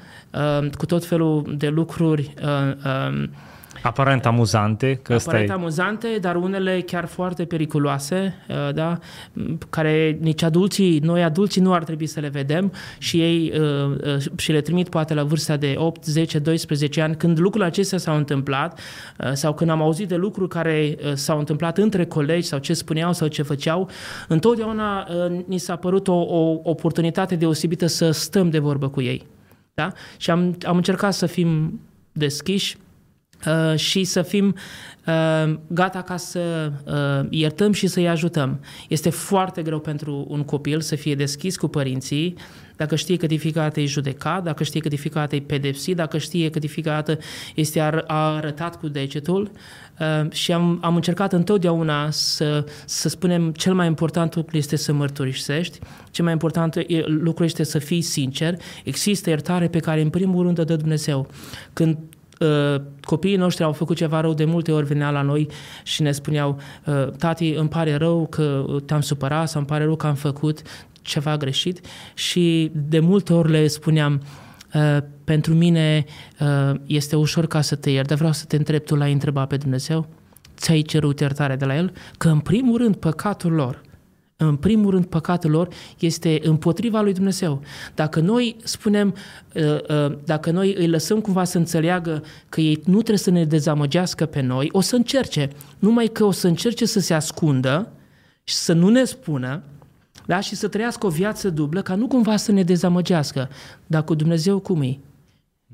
cu 0.78 0.86
tot 0.86 1.04
felul 1.04 1.54
de 1.58 1.68
lucruri 1.68 2.34
um, 2.42 3.30
Aparent 3.86 4.26
amuzante, 4.26 4.98
că 5.02 5.14
ăsta 5.14 5.30
aparent 5.30 5.50
e... 5.50 5.52
amuzante, 5.52 6.18
dar 6.20 6.36
unele 6.36 6.80
chiar 6.80 7.06
foarte 7.06 7.44
periculoase, 7.44 8.34
uh, 8.48 8.74
da? 8.74 8.98
M, 9.32 9.58
care 9.70 10.18
nici 10.20 10.42
adulții, 10.42 10.98
noi 10.98 11.22
adulții 11.22 11.60
nu 11.60 11.72
ar 11.72 11.84
trebui 11.84 12.06
să 12.06 12.20
le 12.20 12.28
vedem 12.28 12.72
și 12.98 13.20
ei 13.20 13.52
uh, 13.54 14.14
uh, 14.14 14.38
și 14.38 14.52
le 14.52 14.60
trimit 14.60 14.88
poate 14.88 15.14
la 15.14 15.24
vârsta 15.24 15.56
de 15.56 15.74
8, 15.78 16.04
10, 16.04 16.38
12 16.38 17.02
ani, 17.02 17.16
când 17.16 17.38
lucrurile 17.38 17.68
acestea 17.68 17.98
s-au 17.98 18.16
întâmplat 18.16 18.80
uh, 19.18 19.32
sau 19.32 19.54
când 19.54 19.70
am 19.70 19.82
auzit 19.82 20.08
de 20.08 20.16
lucruri 20.16 20.48
care 20.48 20.96
uh, 21.04 21.12
s-au 21.14 21.38
întâmplat 21.38 21.78
între 21.78 22.04
colegi 22.04 22.46
sau 22.46 22.58
ce 22.58 22.72
spuneau 22.72 23.12
sau 23.12 23.28
ce 23.28 23.42
făceau, 23.42 23.88
întotdeauna 24.28 25.08
uh, 25.08 25.44
ni 25.46 25.58
s-a 25.58 25.76
părut 25.76 26.08
o, 26.08 26.14
o 26.14 26.60
oportunitate 26.62 27.36
deosebită 27.36 27.86
să 27.86 28.10
stăm 28.10 28.50
de 28.50 28.58
vorbă 28.58 28.88
cu 28.88 29.00
ei. 29.00 29.26
Da? 29.74 29.92
Și 30.16 30.30
am, 30.30 30.56
am 30.66 30.76
încercat 30.76 31.12
să 31.14 31.26
fim 31.26 31.80
deschiși 32.12 32.76
uh, 32.76 32.84
și 33.74 34.04
să 34.04 34.22
fim 34.22 34.54
uh, 35.06 35.54
gata 35.66 36.02
ca 36.02 36.16
să 36.16 36.72
uh, 36.84 37.26
iertăm 37.30 37.72
și 37.72 37.86
să-i 37.86 38.08
ajutăm. 38.08 38.60
Este 38.88 39.10
foarte 39.10 39.62
greu 39.62 39.78
pentru 39.78 40.26
un 40.28 40.42
copil 40.42 40.80
să 40.80 40.94
fie 40.96 41.14
deschis 41.14 41.56
cu 41.56 41.68
părinții, 41.68 42.36
dacă 42.76 42.96
știe 42.96 43.16
că 43.16 43.26
de 43.26 43.36
fiecare 43.36 43.66
dată 43.66 43.80
e 43.80 43.86
judecat, 43.86 44.42
dacă 44.42 44.64
știe 44.64 44.80
că 44.80 44.88
de 44.88 44.96
fiecare 44.96 45.24
dată 45.24 45.36
e 45.36 45.46
pedepsit, 45.46 45.96
dacă 45.96 46.18
știe 46.18 46.50
că 46.50 46.58
de 46.58 46.66
fiecare 46.66 46.96
dată 46.96 47.22
este 47.54 47.80
ar, 47.80 48.04
arătat 48.06 48.78
cu 48.80 48.88
degetul 48.88 49.50
uh, 49.98 50.30
și 50.32 50.52
am, 50.52 50.78
am 50.82 50.94
încercat 50.94 51.32
întotdeauna 51.32 52.10
să, 52.10 52.64
să 52.84 53.08
spunem 53.08 53.52
cel 53.52 53.74
mai 53.74 53.86
important 53.86 54.34
lucru 54.34 54.56
este 54.56 54.76
să 54.76 54.92
mărturisești, 54.92 55.78
cel 56.10 56.24
mai 56.24 56.32
important 56.32 56.76
e- 56.76 57.04
lucru 57.06 57.44
este 57.44 57.62
să 57.62 57.78
fii 57.78 58.02
sincer, 58.02 58.56
există 58.84 59.30
iertare 59.30 59.68
pe 59.68 59.78
care 59.78 60.00
în 60.00 60.10
primul 60.10 60.44
rând 60.44 60.58
o 60.58 60.64
dă 60.64 60.76
Dumnezeu. 60.76 61.28
Când 61.72 61.96
uh, 61.96 62.15
copiii 63.04 63.36
noștri 63.36 63.64
au 63.64 63.72
făcut 63.72 63.96
ceva 63.96 64.20
rău, 64.20 64.34
de 64.34 64.44
multe 64.44 64.72
ori 64.72 64.86
venea 64.86 65.10
la 65.10 65.22
noi 65.22 65.48
și 65.82 66.02
ne 66.02 66.12
spuneau, 66.12 66.58
uh, 66.86 67.10
tati, 67.18 67.50
îmi 67.50 67.68
pare 67.68 67.94
rău 67.94 68.26
că 68.26 68.64
te-am 68.86 69.00
supărat 69.00 69.48
sau 69.48 69.60
îmi 69.60 69.68
pare 69.68 69.84
rău 69.84 69.96
că 69.96 70.06
am 70.06 70.14
făcut 70.14 70.62
ceva 71.02 71.36
greșit 71.36 71.80
și 72.14 72.70
de 72.74 72.98
multe 72.98 73.32
ori 73.32 73.50
le 73.50 73.66
spuneam, 73.66 74.22
uh, 74.74 74.98
pentru 75.24 75.54
mine 75.54 76.04
uh, 76.40 76.74
este 76.86 77.16
ușor 77.16 77.46
ca 77.46 77.60
să 77.60 77.74
te 77.74 77.90
iert, 77.90 78.08
dar 78.08 78.16
vreau 78.16 78.32
să 78.32 78.44
te 78.44 78.56
întreb, 78.56 78.84
tu 78.84 78.94
l-ai 78.94 79.12
întrebat 79.12 79.48
pe 79.48 79.56
Dumnezeu? 79.56 80.06
Ți-ai 80.56 80.82
cerut 80.82 81.20
iertare 81.20 81.56
de 81.56 81.64
la 81.64 81.76
El? 81.76 81.92
Că 82.18 82.28
în 82.28 82.38
primul 82.38 82.78
rând 82.78 82.96
păcatul 82.96 83.52
lor 83.52 83.80
în 84.36 84.56
primul 84.56 84.90
rând, 84.90 85.04
păcatul 85.04 85.50
lor 85.50 85.68
este 85.98 86.40
împotriva 86.42 87.00
lui 87.00 87.12
Dumnezeu. 87.12 87.62
Dacă 87.94 88.20
noi 88.20 88.56
spunem, 88.62 89.14
uh, 89.54 89.62
uh, 89.62 90.18
dacă 90.24 90.50
noi 90.50 90.74
îi 90.74 90.88
lăsăm 90.88 91.20
cumva 91.20 91.44
să 91.44 91.58
înțeleagă 91.58 92.22
că 92.48 92.60
ei 92.60 92.80
nu 92.84 92.96
trebuie 92.96 93.18
să 93.18 93.30
ne 93.30 93.44
dezamăgească 93.44 94.26
pe 94.26 94.40
noi, 94.40 94.68
o 94.72 94.80
să 94.80 94.96
încerce. 94.96 95.50
Numai 95.78 96.06
că 96.06 96.24
o 96.24 96.30
să 96.30 96.46
încerce 96.46 96.86
să 96.86 97.00
se 97.00 97.14
ascundă 97.14 97.92
și 98.44 98.54
să 98.54 98.72
nu 98.72 98.88
ne 98.88 99.04
spună, 99.04 99.62
da? 100.26 100.40
și 100.40 100.54
să 100.54 100.68
trăiască 100.68 101.06
o 101.06 101.10
viață 101.10 101.50
dublă, 101.50 101.82
ca 101.82 101.94
nu 101.94 102.06
cumva 102.06 102.36
să 102.36 102.52
ne 102.52 102.62
dezamăgească. 102.62 103.48
Dar 103.86 104.04
cu 104.04 104.14
Dumnezeu 104.14 104.58
cum 104.58 104.82
e? 104.82 104.98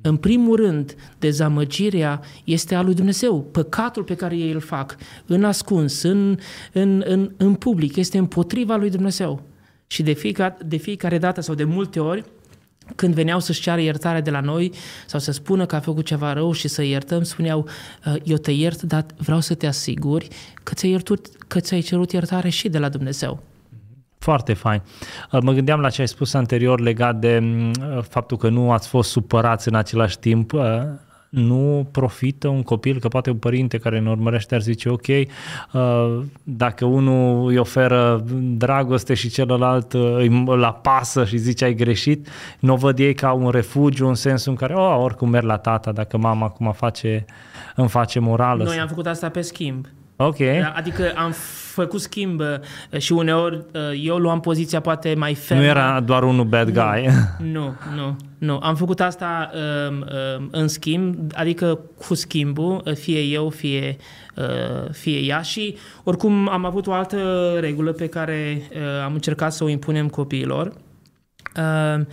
În 0.03 0.17
primul 0.17 0.57
rând, 0.57 0.95
dezamăgirea 1.19 2.21
este 2.45 2.75
a 2.75 2.83
lui 2.83 2.95
Dumnezeu. 2.95 3.43
Păcatul 3.43 4.03
pe 4.03 4.15
care 4.15 4.37
ei 4.37 4.53
îl 4.53 4.61
fac 4.61 4.97
în 5.27 5.45
ascuns, 5.45 6.03
în, 6.03 6.39
în, 6.73 7.03
în, 7.07 7.33
în 7.37 7.55
public, 7.55 7.97
este 7.97 8.19
împotriva 8.19 8.77
lui 8.77 8.91
Dumnezeu. 8.91 9.43
Și 9.87 10.03
de 10.03 10.13
fiecare, 10.13 10.57
de 10.67 10.77
fiecare 10.77 11.19
dată 11.19 11.41
sau 11.41 11.55
de 11.55 11.65
multe 11.65 12.01
ori, 12.01 12.25
când 12.97 13.15
veneau 13.15 13.41
să-și 13.41 13.61
ceară 13.61 13.81
iertare 13.81 14.21
de 14.21 14.31
la 14.31 14.41
noi 14.41 14.73
sau 15.07 15.21
să 15.21 15.33
spună 15.33 15.67
că 15.67 15.77
a 15.77 15.81
făcut 15.81 16.05
ceva 16.05 16.33
rău 16.33 16.53
și 16.53 16.69
să 16.69 16.83
iertăm, 16.83 17.23
spuneau, 17.23 17.69
eu 18.23 18.37
te 18.37 18.51
iert, 18.51 18.83
dar 18.83 19.07
vreau 19.17 19.41
să 19.41 19.55
te 19.55 19.67
asiguri 19.67 20.29
că 20.63 20.75
ți-ai, 20.75 20.91
iertut, 20.91 21.27
că 21.49 21.61
ți-ai 21.61 21.81
cerut 21.81 22.13
iertare 22.13 22.49
și 22.49 22.69
de 22.69 22.79
la 22.79 22.89
Dumnezeu. 22.89 23.43
Foarte 24.23 24.53
fain. 24.53 24.83
Uh, 25.33 25.41
Mă 25.43 25.53
gândeam 25.53 25.81
la 25.81 25.91
ce 25.91 26.01
ai 26.01 26.09
spus 26.09 26.35
anterior 26.35 26.81
legat 26.81 27.17
de 27.17 27.39
mm, 27.43 27.73
faptul 28.09 28.37
că 28.37 28.49
nu 28.49 28.73
ați 28.73 28.89
fost 28.89 29.11
supărați 29.11 29.69
în 29.69 29.75
același 29.75 30.19
timp. 30.19 30.53
Uh, 30.53 30.63
Nu 31.29 31.89
profită 31.91 32.49
un 32.49 32.63
copil, 32.63 32.99
că 33.01 33.09
poate 33.09 33.31
un 33.31 33.37
părinte 33.37 33.79
care 33.79 34.01
ne 34.01 34.11
urmărește 34.11 34.55
ar 34.55 34.61
zice 34.61 34.89
ok, 34.89 35.07
uh, 35.07 36.23
dacă 36.43 36.85
unul 36.85 37.49
îi 37.49 37.57
oferă 37.59 38.25
dragoste 38.57 39.15
și 39.15 39.29
celălalt 39.29 39.93
îi 39.93 40.45
la 40.47 40.73
pasă 40.73 41.25
și 41.25 41.37
zice 41.37 41.65
ai 41.65 41.75
greșit, 41.75 42.29
nu 42.59 42.73
o 42.73 42.77
văd 42.77 42.99
ei 42.99 43.15
ca 43.15 43.33
un 43.33 43.51
refugiu 43.51 44.09
în 44.09 44.15
sensul 44.15 44.51
în 44.51 44.57
care 44.57 44.75
oh, 44.75 44.97
oricum 44.99 45.29
merg 45.29 45.47
la 45.47 45.57
tata 45.57 45.93
dacă 45.93 46.17
mama 46.17 46.47
acum 46.47 46.73
face, 46.73 47.25
îmi 47.77 47.89
face 47.89 48.19
morală. 48.19 48.65
Noi 48.65 48.79
am 48.79 48.89
făcut 48.89 49.07
asta 49.07 49.29
pe 49.29 49.41
schimb. 49.41 49.87
Ok. 50.17 50.39
Da, 50.39 50.73
Adică 50.77 51.13
am 51.17 51.33
făcut 51.73 52.01
schimb 52.01 52.41
uh, 52.41 53.01
și 53.01 53.13
uneori 53.13 53.57
uh, 53.57 53.81
eu 54.03 54.17
luam 54.17 54.41
poziția 54.41 54.81
poate 54.81 55.15
mai 55.19 55.35
fermă. 55.35 55.63
Nu 55.63 55.69
era 55.69 56.01
doar 56.01 56.23
unul 56.23 56.45
bad 56.45 56.71
guy. 56.71 57.09
Nu, 57.53 57.75
nu, 57.97 58.17
nu. 58.39 58.59
Am 58.63 58.75
făcut 58.75 59.01
asta 59.01 59.51
um, 59.89 59.95
um, 59.95 60.49
în 60.51 60.69
schimb, 60.69 61.17
adică 61.35 61.79
cu 62.07 62.15
schimbul, 62.15 62.83
uh, 62.85 62.95
fie 62.95 63.21
eu, 63.21 63.49
fie, 63.49 63.97
uh, 64.35 64.91
fie 64.91 65.19
ea 65.19 65.41
și 65.43 65.77
oricum 66.05 66.49
am 66.49 66.65
avut 66.65 66.87
o 66.87 66.93
altă 66.93 67.53
regulă 67.61 67.93
pe 67.93 68.07
care 68.07 68.63
uh, 68.73 69.05
am 69.05 69.13
încercat 69.13 69.53
să 69.53 69.65
o 69.65 69.69
impunem 69.69 70.09
copiilor. 70.09 70.73
Uh, 71.57 72.05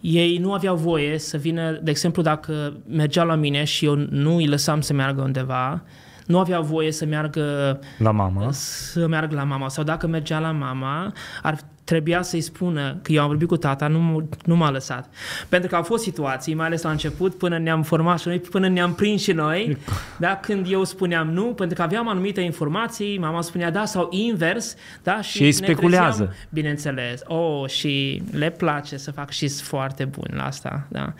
ei 0.00 0.38
nu 0.38 0.52
aveau 0.52 0.76
voie 0.76 1.18
să 1.18 1.36
vină, 1.36 1.70
de 1.82 1.90
exemplu, 1.90 2.22
dacă 2.22 2.76
mergeau 2.88 3.26
la 3.26 3.34
mine 3.34 3.64
și 3.64 3.84
eu 3.84 3.94
nu 4.10 4.36
îi 4.36 4.46
lăsam 4.46 4.80
să 4.80 4.92
meargă 4.92 5.20
undeva, 5.20 5.82
nu 6.26 6.38
aveau 6.38 6.62
voie 6.62 6.92
să 6.92 7.04
meargă 7.04 7.78
La 7.98 8.10
mama. 8.10 8.52
să 8.52 9.06
meargă 9.06 9.34
la 9.34 9.44
mama 9.44 9.68
sau 9.68 9.84
dacă 9.84 10.06
mergea 10.06 10.38
la 10.38 10.50
mama, 10.50 11.12
ar 11.42 11.58
trebuia 11.84 12.22
să-i 12.22 12.40
spună 12.40 12.98
că 13.02 13.12
eu 13.12 13.20
am 13.22 13.26
vorbit 13.26 13.48
cu 13.48 13.56
tata, 13.56 13.88
nu, 13.88 14.22
m- 14.22 14.44
nu 14.44 14.56
m-a 14.56 14.70
lăsat. 14.70 15.10
Pentru 15.48 15.68
că 15.68 15.76
au 15.76 15.82
fost 15.82 16.02
situații, 16.02 16.54
mai 16.54 16.66
ales 16.66 16.82
la 16.82 16.90
început, 16.90 17.34
până 17.34 17.58
ne-am 17.58 17.82
format 17.82 18.20
și 18.20 18.28
noi, 18.28 18.40
până 18.40 18.68
ne-am 18.68 18.94
prins 18.94 19.22
și 19.22 19.32
noi, 19.32 19.76
da? 20.18 20.36
când 20.36 20.66
eu 20.70 20.84
spuneam 20.84 21.30
nu, 21.30 21.44
pentru 21.44 21.76
că 21.76 21.82
aveam 21.82 22.08
anumite 22.08 22.40
informații, 22.40 23.18
mama 23.18 23.42
spunea 23.42 23.70
da 23.70 23.84
sau 23.84 24.08
invers, 24.10 24.74
da? 25.02 25.20
și, 25.20 25.30
Și 25.30 25.38
ei 25.42 25.46
ne 25.46 25.52
speculează. 25.52 26.16
trezeam, 26.22 26.36
bineînțeles, 26.50 27.20
oh, 27.26 27.68
și 27.68 28.22
le 28.30 28.50
place 28.50 28.96
să 28.96 29.10
fac 29.12 29.30
și 29.30 29.48
sunt 29.48 29.66
foarte 29.66 30.04
buni 30.04 30.30
la 30.36 30.44
asta, 30.46 30.86
da? 30.88 31.12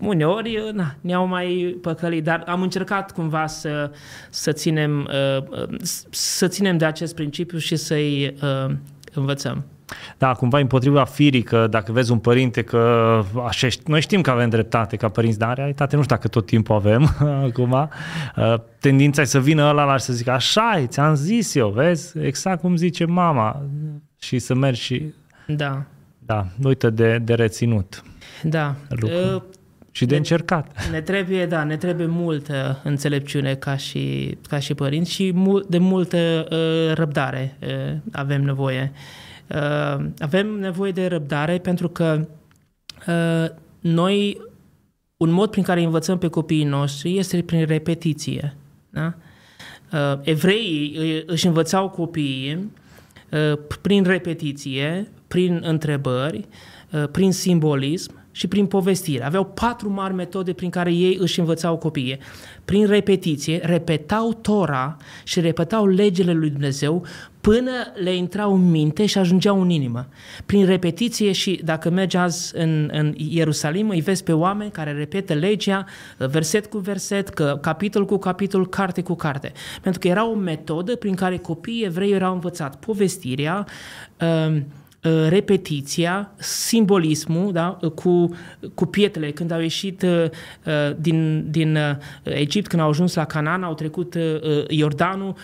Uneori, 0.00 0.70
na, 0.72 0.94
ne-au 1.00 1.26
mai 1.26 1.76
păcălit, 1.82 2.24
dar 2.24 2.42
am 2.46 2.62
încercat 2.62 3.12
cumva 3.12 3.46
să, 3.46 3.90
să 4.30 4.52
ținem, 4.52 5.08
uh, 5.36 5.42
uh, 5.68 5.78
să 6.10 6.48
ținem 6.48 6.78
de 6.78 6.84
acest 6.84 7.14
principiu 7.14 7.58
și 7.58 7.76
să-i 7.76 8.34
uh, 8.42 8.74
învățăm. 9.14 9.64
Da, 10.18 10.32
cumva 10.32 10.58
împotriva 10.58 11.04
firii 11.04 11.42
că 11.42 11.66
dacă 11.70 11.92
vezi 11.92 12.12
un 12.12 12.18
părinte 12.18 12.62
că 12.62 13.22
așa, 13.46 13.68
ști- 13.68 13.82
noi 13.86 14.00
știm 14.00 14.20
că 14.20 14.30
avem 14.30 14.48
dreptate 14.48 14.96
ca 14.96 15.08
părinți, 15.08 15.38
dar 15.38 15.48
în 15.48 15.54
realitate 15.54 15.96
nu 15.96 16.02
știu 16.02 16.14
dacă 16.14 16.28
tot 16.28 16.46
timpul 16.46 16.74
avem 16.74 17.16
acum. 17.48 17.72
Uh, 18.36 18.54
Tendința 18.80 19.22
e 19.22 19.24
să 19.24 19.40
vină 19.40 19.62
ăla 19.68 19.84
la 19.84 19.96
și 19.96 20.04
să 20.04 20.12
zică 20.12 20.30
așa 20.30 20.78
e, 20.82 20.86
ți-am 20.86 21.14
zis 21.14 21.54
eu, 21.54 21.68
vezi? 21.68 22.18
Exact 22.18 22.60
cum 22.60 22.76
zice 22.76 23.04
mama. 23.04 23.62
Și 24.18 24.38
să 24.38 24.54
mergi 24.54 24.80
și, 24.80 25.14
Da, 25.46 25.82
da, 26.18 26.46
uită 26.64 26.90
de, 26.90 27.18
de 27.18 27.34
reținut 27.34 28.02
da. 28.42 28.74
Lucru. 28.88 29.16
Uh, 29.34 29.42
și 29.92 30.04
de 30.04 30.10
Ne- 30.10 30.16
încercat. 30.16 30.88
Ne 30.90 31.00
trebuie, 31.00 31.46
da, 31.46 31.64
ne 31.64 31.76
trebuie 31.76 32.06
multă 32.06 32.80
înțelepciune 32.84 33.54
ca 33.54 33.76
și, 33.76 34.36
ca 34.48 34.58
și 34.58 34.74
părinți 34.74 35.10
și 35.12 35.30
mul, 35.34 35.64
de 35.68 35.78
multă 35.78 36.46
uh, 36.50 36.94
răbdare 36.94 37.56
uh, 37.62 37.96
avem 38.12 38.42
nevoie. 38.42 38.92
Uh, 38.94 38.98
avem 40.18 40.46
nevoie 40.46 40.92
de 40.92 41.06
răbdare 41.06 41.58
pentru 41.58 41.88
că 41.88 42.28
uh, 43.08 43.48
noi, 43.80 44.40
un 45.16 45.30
mod 45.30 45.50
prin 45.50 45.62
care 45.62 45.82
învățăm 45.82 46.18
pe 46.18 46.28
copiii 46.28 46.64
noștri 46.64 47.18
este 47.18 47.42
prin 47.42 47.66
repetiție. 47.66 48.56
Da? 48.90 49.14
Uh, 49.92 50.18
evreii 50.22 50.96
îi- 50.98 51.22
își 51.26 51.46
învățau 51.46 51.88
copiii 51.88 52.72
uh, 53.30 53.58
prin 53.82 54.04
repetiție, 54.04 55.10
prin 55.28 55.60
întrebări, 55.64 56.46
uh, 56.92 57.08
prin 57.12 57.32
simbolism 57.32 58.19
și 58.32 58.46
prin 58.46 58.66
povestire. 58.66 59.24
Aveau 59.24 59.44
patru 59.44 59.90
mari 59.90 60.14
metode 60.14 60.52
prin 60.52 60.70
care 60.70 60.92
ei 60.92 61.16
își 61.20 61.38
învățau 61.38 61.76
copiii. 61.76 62.18
Prin 62.64 62.86
repetiție, 62.86 63.60
repetau 63.62 64.32
Tora 64.32 64.96
și 65.24 65.40
repetau 65.40 65.86
legile 65.86 66.32
lui 66.32 66.50
Dumnezeu 66.50 67.06
până 67.40 67.70
le 67.94 68.14
intrau 68.14 68.54
în 68.54 68.70
minte 68.70 69.06
și 69.06 69.18
ajungeau 69.18 69.60
în 69.60 69.70
inimă. 69.70 70.08
Prin 70.46 70.66
repetiție 70.66 71.32
și 71.32 71.60
dacă 71.64 71.90
mergi 71.90 72.16
azi 72.16 72.56
în, 72.56 72.90
în 72.92 73.14
Ierusalim, 73.16 73.88
îi 73.88 74.00
vezi 74.00 74.24
pe 74.24 74.32
oameni 74.32 74.70
care 74.70 74.92
repetă 74.92 75.34
legea 75.34 75.84
verset 76.16 76.66
cu 76.66 76.78
verset, 76.78 77.28
că, 77.28 77.58
capitol 77.60 78.04
cu 78.04 78.18
capitol, 78.18 78.68
carte 78.68 79.02
cu 79.02 79.14
carte. 79.14 79.52
Pentru 79.82 80.00
că 80.00 80.08
era 80.08 80.26
o 80.26 80.34
metodă 80.34 80.96
prin 80.96 81.14
care 81.14 81.36
copiii 81.36 81.84
evrei 81.84 82.12
erau 82.12 82.32
învățat 82.32 82.76
povestirea, 82.76 83.66
um, 84.20 84.54
uh, 84.54 84.62
repetiția, 85.28 86.30
simbolismul 86.38 87.52
da, 87.52 87.78
cu, 87.94 88.36
cu 88.74 88.86
pietrele. 88.86 89.30
Când 89.30 89.50
au 89.50 89.60
ieșit 89.60 90.02
uh, 90.02 90.24
uh, 90.66 90.96
din, 90.96 91.46
din 91.50 91.78
Egipt, 92.22 92.66
când 92.66 92.82
au 92.82 92.88
ajuns 92.88 93.14
la 93.14 93.24
Canaan, 93.24 93.62
au 93.62 93.74
trecut 93.74 94.14
Iordanul, 94.68 95.34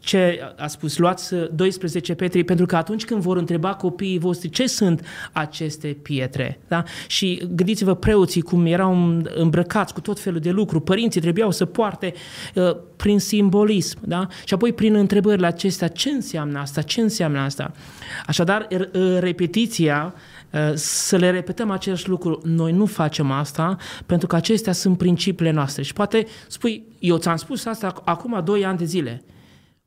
ce 0.00 0.40
a 0.56 0.66
spus, 0.66 0.98
luați 0.98 1.34
12 1.54 2.14
pietre, 2.14 2.42
pentru 2.42 2.66
că 2.66 2.76
atunci 2.76 3.04
când 3.04 3.20
vor 3.20 3.36
întreba 3.36 3.74
copiii 3.74 4.18
voștri 4.18 4.50
ce 4.50 4.66
sunt 4.66 5.06
aceste 5.32 5.88
pietre, 6.02 6.60
da? 6.68 6.82
și 7.06 7.42
gândiți-vă 7.54 7.94
preoții 7.94 8.40
cum 8.40 8.66
erau 8.66 9.22
îmbrăcați 9.34 9.94
cu 9.94 10.00
tot 10.00 10.20
felul 10.20 10.40
de 10.40 10.50
lucruri, 10.50 10.84
părinții 10.84 11.20
trebuiau 11.20 11.50
să 11.50 11.64
poarte 11.64 12.14
prin 12.98 13.18
simbolism, 13.18 13.98
da? 14.02 14.26
și 14.44 14.54
apoi 14.54 14.72
prin 14.72 14.94
întrebările 14.94 15.46
acestea, 15.46 15.88
ce 15.88 16.10
înseamnă 16.10 16.58
asta, 16.58 16.82
ce 16.82 17.00
înseamnă 17.00 17.38
asta. 17.38 17.72
Așadar, 18.26 18.68
repetiția, 19.18 20.14
să 20.74 21.16
le 21.16 21.30
repetăm 21.30 21.70
același 21.70 22.08
lucru, 22.08 22.40
noi 22.44 22.72
nu 22.72 22.86
facem 22.86 23.30
asta 23.30 23.76
pentru 24.06 24.26
că 24.26 24.36
acestea 24.36 24.72
sunt 24.72 24.98
principiile 24.98 25.50
noastre. 25.50 25.82
Și 25.82 25.92
poate 25.92 26.26
spui, 26.48 26.82
eu 26.98 27.16
ți-am 27.16 27.36
spus 27.36 27.64
asta 27.64 27.94
acum 28.04 28.42
2 28.44 28.64
ani 28.64 28.78
de 28.78 28.84
zile. 28.84 29.24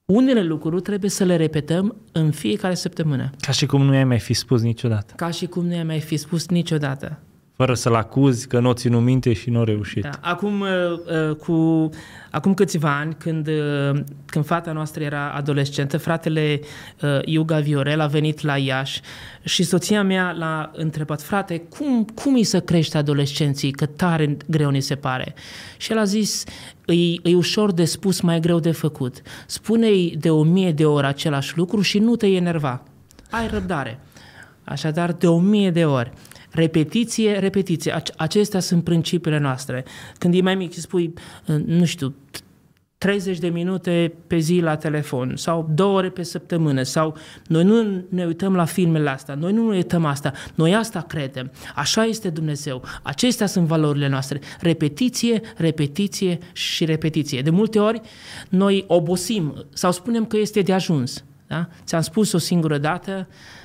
Unele 0.05 0.43
lucruri 0.43 0.81
trebuie 0.81 1.09
să 1.09 1.23
le 1.23 1.35
repetăm 1.35 1.95
în 2.11 2.31
fiecare 2.31 2.73
săptămână. 2.73 3.29
Ca 3.39 3.51
și 3.51 3.65
cum 3.65 3.85
nu 3.85 3.93
i-ai 3.93 4.03
mai 4.03 4.19
fi 4.19 4.33
spus 4.33 4.61
niciodată. 4.61 5.13
Ca 5.15 5.29
și 5.29 5.45
cum 5.45 5.65
nu 5.65 5.73
i-ai 5.73 5.83
mai 5.83 5.99
fi 5.99 6.17
spus 6.17 6.47
niciodată 6.47 7.19
fără 7.61 7.73
să-l 7.73 7.95
acuzi 7.95 8.47
că 8.47 8.59
nu 8.59 8.69
o 8.69 8.73
ținu 8.73 8.99
minte 8.99 9.33
și 9.33 9.49
nu 9.49 9.59
a 9.59 9.63
reușit. 9.63 10.03
Da. 10.03 10.09
Acum, 10.21 10.61
uh, 10.61 10.67
uh, 11.29 11.35
cu, 11.35 11.89
acum 12.31 12.53
câțiva 12.53 12.97
ani, 12.97 13.15
când, 13.17 13.47
uh, 13.47 13.99
când 14.25 14.45
fata 14.45 14.71
noastră 14.71 15.03
era 15.03 15.31
adolescentă, 15.31 15.97
fratele 15.97 16.59
Iuga 17.25 17.59
Viorel 17.59 17.99
a 17.99 18.05
venit 18.07 18.41
la 18.41 18.57
Iași 18.57 19.01
și 19.43 19.63
soția 19.63 20.03
mea 20.03 20.31
l-a 20.31 20.71
întrebat, 20.73 21.21
frate, 21.21 21.57
cum, 21.57 22.03
cum 22.03 22.35
e 22.35 22.43
să 22.43 22.59
crești 22.59 22.97
adolescenții, 22.97 23.71
că 23.71 23.85
tare 23.85 24.37
greu 24.47 24.69
ni 24.69 24.81
se 24.81 24.95
pare? 24.95 25.33
Și 25.77 25.91
el 25.91 25.97
a 25.97 26.03
zis, 26.03 26.43
e, 26.85 27.29
e 27.29 27.35
ușor 27.35 27.71
de 27.71 27.85
spus, 27.85 28.21
mai 28.21 28.39
greu 28.39 28.59
de 28.59 28.71
făcut. 28.71 29.21
Spune-i 29.45 30.15
de 30.19 30.29
o 30.29 30.43
mie 30.43 30.71
de 30.71 30.85
ori 30.85 31.05
același 31.05 31.57
lucru 31.57 31.81
și 31.81 31.99
nu 31.99 32.15
te 32.15 32.27
enerva. 32.27 32.83
Ai 33.29 33.47
răbdare. 33.47 33.99
Așadar, 34.63 35.11
de 35.11 35.27
o 35.27 35.39
mie 35.39 35.71
de 35.71 35.85
ori. 35.85 36.11
Repetiție, 36.51 37.39
repetiție. 37.39 38.01
Acestea 38.17 38.59
sunt 38.59 38.83
principiile 38.83 39.37
noastre. 39.37 39.85
Când 40.17 40.33
e 40.33 40.41
mai 40.41 40.55
mic 40.55 40.73
și 40.73 40.79
spui, 40.79 41.13
uh, 41.47 41.55
nu 41.65 41.85
știu, 41.85 42.15
30 43.01 43.37
de 43.37 43.47
minute 43.47 44.13
pe 44.27 44.37
zi 44.37 44.59
la 44.59 44.75
telefon 44.75 45.35
sau 45.35 45.69
două 45.73 45.97
ore 45.97 46.09
pe 46.09 46.23
săptămână 46.23 46.83
sau 46.83 47.17
noi 47.47 47.63
nu 47.63 48.03
ne 48.09 48.25
uităm 48.25 48.55
la 48.55 48.65
filmele 48.65 49.09
astea, 49.09 49.35
noi 49.35 49.53
nu 49.53 49.69
ne 49.69 49.75
uităm 49.75 50.05
asta, 50.05 50.33
noi 50.55 50.75
asta 50.75 51.01
credem, 51.01 51.51
așa 51.75 52.05
este 52.05 52.29
Dumnezeu, 52.29 52.83
acestea 53.01 53.47
sunt 53.47 53.67
valorile 53.67 54.07
noastre, 54.07 54.39
repetiție, 54.59 55.41
repetiție 55.57 56.37
și 56.53 56.85
repetiție. 56.85 57.41
De 57.41 57.49
multe 57.49 57.79
ori 57.79 58.01
noi 58.49 58.83
obosim 58.87 59.65
sau 59.73 59.91
spunem 59.91 60.25
că 60.25 60.37
este 60.37 60.61
de 60.61 60.73
ajuns. 60.73 61.23
Da? 61.47 61.67
Ți-am 61.83 62.01
spus 62.01 62.31
o 62.31 62.37
singură 62.37 62.77
dată, 62.77 63.27
Uh, 63.29 63.60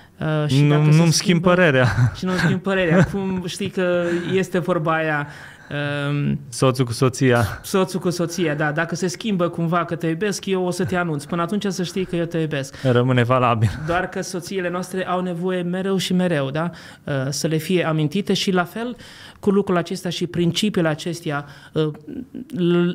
și 0.46 0.62
nu, 0.62 0.84
nu-mi 0.84 1.12
schimb 1.12 1.42
părerea. 1.42 1.86
Și 2.16 2.24
nu-mi 2.24 2.38
schimb 2.38 2.60
părerea. 2.60 2.98
Acum 3.08 3.42
știi 3.46 3.68
că 3.68 4.04
este 4.32 4.58
vorba 4.58 4.94
aia... 4.94 5.26
Um, 5.70 6.40
soțul 6.48 6.84
cu 6.84 6.92
soția. 6.92 7.60
Soțul 7.62 8.00
cu 8.00 8.10
soția, 8.10 8.54
da. 8.54 8.72
Dacă 8.72 8.94
se 8.94 9.06
schimbă 9.06 9.48
cumva 9.48 9.84
că 9.84 9.94
te 9.94 10.06
iubesc, 10.06 10.46
eu 10.46 10.64
o 10.64 10.70
să 10.70 10.84
te 10.84 10.96
anunț. 10.96 11.24
Până 11.24 11.42
atunci 11.42 11.64
să 11.68 11.82
știi 11.82 12.04
că 12.04 12.16
eu 12.16 12.24
te 12.24 12.38
iubesc. 12.38 12.76
Rămâne 12.82 13.22
valabil. 13.22 13.68
Doar 13.86 14.08
că 14.08 14.20
soțiile 14.20 14.68
noastre 14.68 15.06
au 15.06 15.20
nevoie 15.20 15.62
mereu 15.62 15.96
și 15.96 16.12
mereu, 16.12 16.50
da? 16.50 16.70
Uh, 17.04 17.14
să 17.28 17.46
le 17.46 17.56
fie 17.56 17.86
amintite 17.86 18.32
și 18.32 18.50
la 18.50 18.64
fel 18.64 18.96
cu 19.40 19.50
lucrul 19.50 19.76
acesta 19.76 20.08
și 20.08 20.26
principiile 20.26 20.88
acestea, 20.88 21.46
uh, 21.72 21.90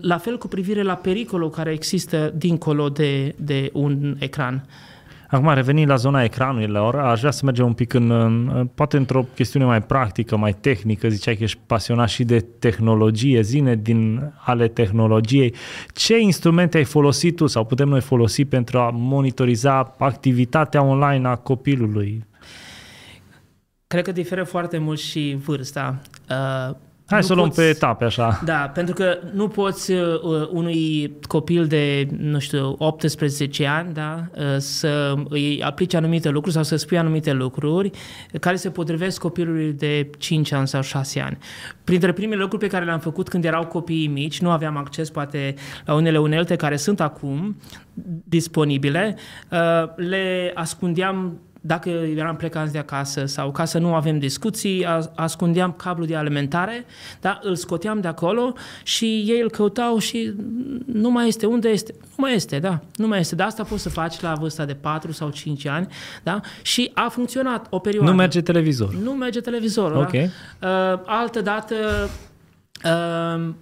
la 0.01 0.17
fel 0.17 0.38
cu 0.38 0.47
privire 0.47 0.82
la 0.82 0.95
pericolul 0.95 1.49
care 1.49 1.72
există 1.72 2.34
dincolo 2.36 2.89
de, 2.89 3.36
de 3.38 3.69
un 3.74 4.15
ecran. 4.19 4.65
Acum, 5.32 5.53
revenind 5.53 5.89
la 5.89 5.95
zona 5.95 6.23
ecranurilor, 6.23 6.95
aș 6.95 7.19
vrea 7.19 7.32
să 7.32 7.45
mergem 7.45 7.65
un 7.65 7.73
pic 7.73 7.93
în, 7.93 8.11
în, 8.11 8.69
poate 8.75 8.97
într-o 8.97 9.25
chestiune 9.36 9.65
mai 9.65 9.82
practică, 9.82 10.38
mai 10.38 10.53
tehnică, 10.53 11.09
ziceai 11.09 11.36
că 11.36 11.43
ești 11.43 11.59
pasionat 11.65 12.09
și 12.09 12.23
de 12.23 12.39
tehnologie, 12.39 13.41
zine 13.41 13.75
din 13.75 14.32
ale 14.45 14.67
tehnologiei. 14.67 15.53
Ce 15.93 16.19
instrumente 16.19 16.77
ai 16.77 16.84
folosit 16.84 17.36
tu 17.36 17.47
sau 17.47 17.65
putem 17.65 17.88
noi 17.88 18.01
folosi 18.01 18.45
pentru 18.45 18.79
a 18.79 18.89
monitoriza 18.93 19.95
activitatea 19.97 20.84
online 20.84 21.27
a 21.27 21.36
copilului? 21.36 22.25
Cred 23.88 24.03
că 24.03 24.11
diferă 24.11 24.43
foarte 24.43 24.77
mult 24.77 24.99
și 24.99 25.38
vârsta. 25.45 26.01
Uh, 26.29 26.75
Hai 27.12 27.20
nu 27.20 27.26
să 27.26 27.34
luăm 27.34 27.49
pe 27.49 27.62
etape, 27.62 28.03
așa. 28.03 28.41
Da, 28.45 28.72
pentru 28.74 28.93
că 28.93 29.18
nu 29.34 29.47
poți 29.47 29.91
uh, 29.91 29.99
unui 30.51 31.12
copil 31.28 31.68
de, 31.68 32.07
nu 32.18 32.39
știu, 32.39 32.76
18 32.78 33.66
ani, 33.68 33.93
da, 33.93 34.26
uh, 34.36 34.43
să 34.57 35.14
îi 35.30 35.64
aplici 35.64 35.93
anumite 35.93 36.30
lucruri 36.30 36.55
sau 36.55 36.64
să 36.64 36.76
spui 36.76 36.97
anumite 36.97 37.34
lucruri 37.34 37.91
care 38.39 38.55
se 38.55 38.70
potrivesc 38.70 39.20
copilului 39.20 39.74
de 39.74 40.09
5 40.18 40.51
ani 40.51 40.68
sau 40.68 40.82
6 40.82 41.20
ani. 41.20 41.38
Printre 41.84 42.12
primele 42.12 42.41
lucruri 42.41 42.64
pe 42.64 42.70
care 42.70 42.86
le-am 42.86 42.99
făcut 42.99 43.30
când 43.30 43.45
erau 43.45 43.66
copiii 43.66 44.07
mici, 44.07 44.41
nu 44.41 44.49
aveam 44.49 44.78
acces 44.78 45.09
poate 45.09 45.53
la 45.86 45.93
unele 45.93 46.20
unelte 46.20 46.55
care 46.55 46.76
sunt 46.76 47.01
acum 47.01 47.57
disponibile, 48.24 49.16
uh, 49.49 49.57
le 49.95 50.51
ascundeam 50.53 51.39
dacă 51.62 51.89
eram 51.89 52.36
plecați 52.36 52.72
de 52.72 52.78
acasă 52.78 53.26
sau 53.26 53.51
ca 53.51 53.66
să 53.66 53.78
nu 53.78 53.93
avem 53.93 54.20
discuții, 54.20 54.86
ascundeam 55.16 55.72
cablul 55.72 56.07
de 56.07 56.16
alimentare, 56.16 56.86
da? 57.22 57.39
îl 57.43 57.55
scoteam 57.55 57.99
de 57.99 58.07
acolo 58.07 58.53
și 58.84 59.05
ei 59.05 59.41
îl 59.41 59.49
căutau 59.49 59.97
și 59.97 60.34
nu 60.86 61.09
mai 61.09 61.28
este. 61.28 61.45
Unde 61.45 61.70
este? 61.70 61.93
Nu 61.99 62.16
mai 62.18 62.34
este, 62.34 62.59
da. 62.59 62.80
Nu 62.95 63.07
mai 63.07 63.20
este. 63.20 63.36
Dar 63.36 63.47
asta 63.47 63.64
poți 63.64 63.82
să 63.82 63.89
faci 63.89 64.22
la 64.22 64.34
vârsta 64.34 64.66
de 64.66 64.74
4 64.74 65.12
sau 65.12 65.30
5 65.30 65.66
ani, 65.66 65.88
da? 66.24 66.39
Și 66.62 66.91
a 66.93 67.07
funcționat 67.09 67.68
o 67.70 67.80
perioadă. 67.80 68.09
Nu 68.09 68.16
merge 68.16 68.41
televizor. 68.41 68.93
Nu 68.93 69.12
merge 69.12 69.39
televizorul, 69.39 69.97
da? 69.97 69.99
okay. 69.99 70.30
da? 70.59 70.91
Uh, 70.93 70.99
altă 71.05 71.41
dată 71.41 71.76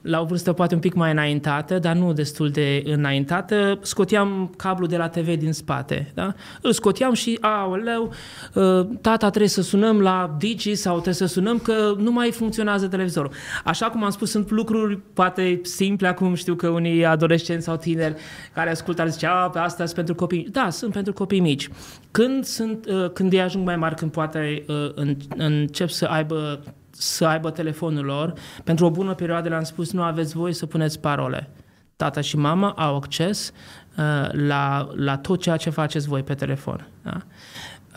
la 0.01 0.22
o 0.22 0.26
vârstă 0.26 0.53
poate 0.53 0.74
un 0.74 0.80
pic 0.80 0.93
mai 0.93 1.11
înaintată, 1.11 1.80
dar 1.80 1.95
nu 1.95 2.13
destul 2.13 2.49
de 2.49 2.84
înaintată, 2.86 3.80
scoteam 3.82 4.53
cablul 4.57 4.88
de 4.88 4.97
la 4.97 5.07
TV 5.07 5.38
din 5.38 5.53
spate. 5.53 6.11
Da? 6.13 6.34
Îl 6.61 6.72
scoteam 6.72 7.13
și, 7.13 7.38
aoleu, 7.41 8.13
ă, 8.55 8.88
tata 9.01 9.30
trebuie 9.30 9.49
să 9.49 9.61
sunăm 9.61 10.01
la 10.01 10.36
Digi 10.38 10.76
sau 10.76 10.93
trebuie 10.93 11.13
să 11.13 11.26
sunăm 11.26 11.59
că 11.59 11.93
nu 11.97 12.11
mai 12.11 12.32
funcționează 12.32 12.88
televizorul. 12.88 13.32
Așa 13.63 13.86
cum 13.89 14.03
am 14.03 14.09
spus, 14.09 14.30
sunt 14.30 14.49
lucruri 14.49 14.99
poate 15.13 15.59
simple, 15.63 16.07
acum 16.07 16.34
știu 16.34 16.55
că 16.55 16.67
unii 16.67 17.05
adolescenți 17.05 17.65
sau 17.65 17.76
tineri 17.76 18.15
care 18.53 18.70
ascultă 18.70 19.01
ar 19.01 19.09
zice, 19.09 19.26
a, 19.26 19.49
pe 19.49 19.59
asta 19.59 19.84
sunt 19.84 19.95
pentru 19.95 20.15
copii. 20.15 20.47
Da, 20.51 20.70
sunt 20.70 20.91
pentru 20.91 21.13
copii 21.13 21.39
mici. 21.39 21.70
Când, 22.11 22.43
sunt, 22.43 22.86
ă, 22.86 23.09
când 23.09 23.34
ei 23.34 23.41
ajung 23.41 23.65
mai 23.65 23.76
mari, 23.76 23.95
când 23.95 24.11
poate 24.11 24.63
ă, 24.70 24.93
încep 25.38 25.89
să 25.89 26.05
aibă 26.05 26.63
să 27.00 27.26
aibă 27.26 27.50
telefonul 27.52 28.06
lor. 28.06 28.34
Pentru 28.64 28.86
o 28.86 28.89
bună 28.91 29.14
perioadă 29.14 29.50
le-am 29.50 29.64
spus, 29.64 29.91
nu 29.91 30.02
aveți 30.02 30.36
voie 30.36 30.54
să 30.54 30.66
puneți 30.66 31.00
parole. 31.00 31.50
Tata 31.95 32.22
și 32.22 32.38
mama 32.38 32.72
au 32.72 32.95
acces 32.95 33.52
uh, 33.97 34.30
la, 34.32 34.89
la 34.95 35.18
tot 35.18 35.41
ceea 35.41 35.58
ce 35.58 35.70
faceți 35.70 36.08
voi 36.08 36.24
pe 36.24 36.34
telefon. 36.34 36.88
Da? 37.04 37.22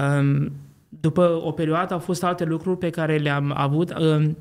Um, 0.05 0.53
după 0.89 1.41
o 1.45 1.51
perioadă 1.51 1.95
au 1.95 2.01
fost 2.01 2.25
alte 2.25 2.45
lucruri 2.45 2.79
pe 2.79 2.91
care 2.91 3.17
le-am 3.17 3.53
avut. 3.57 3.99
Um, 3.99 4.37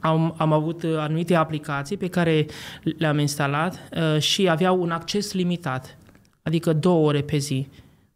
am, 0.00 0.34
am 0.36 0.52
avut 0.52 0.84
anumite 0.96 1.34
aplicații 1.34 1.96
pe 1.96 2.08
care 2.08 2.46
le-am 2.82 3.18
instalat 3.18 3.88
uh, 3.96 4.20
și 4.20 4.48
aveau 4.48 4.82
un 4.82 4.90
acces 4.90 5.32
limitat, 5.32 5.98
adică 6.42 6.72
două 6.72 7.06
ore 7.06 7.20
pe 7.20 7.36
zi. 7.36 7.68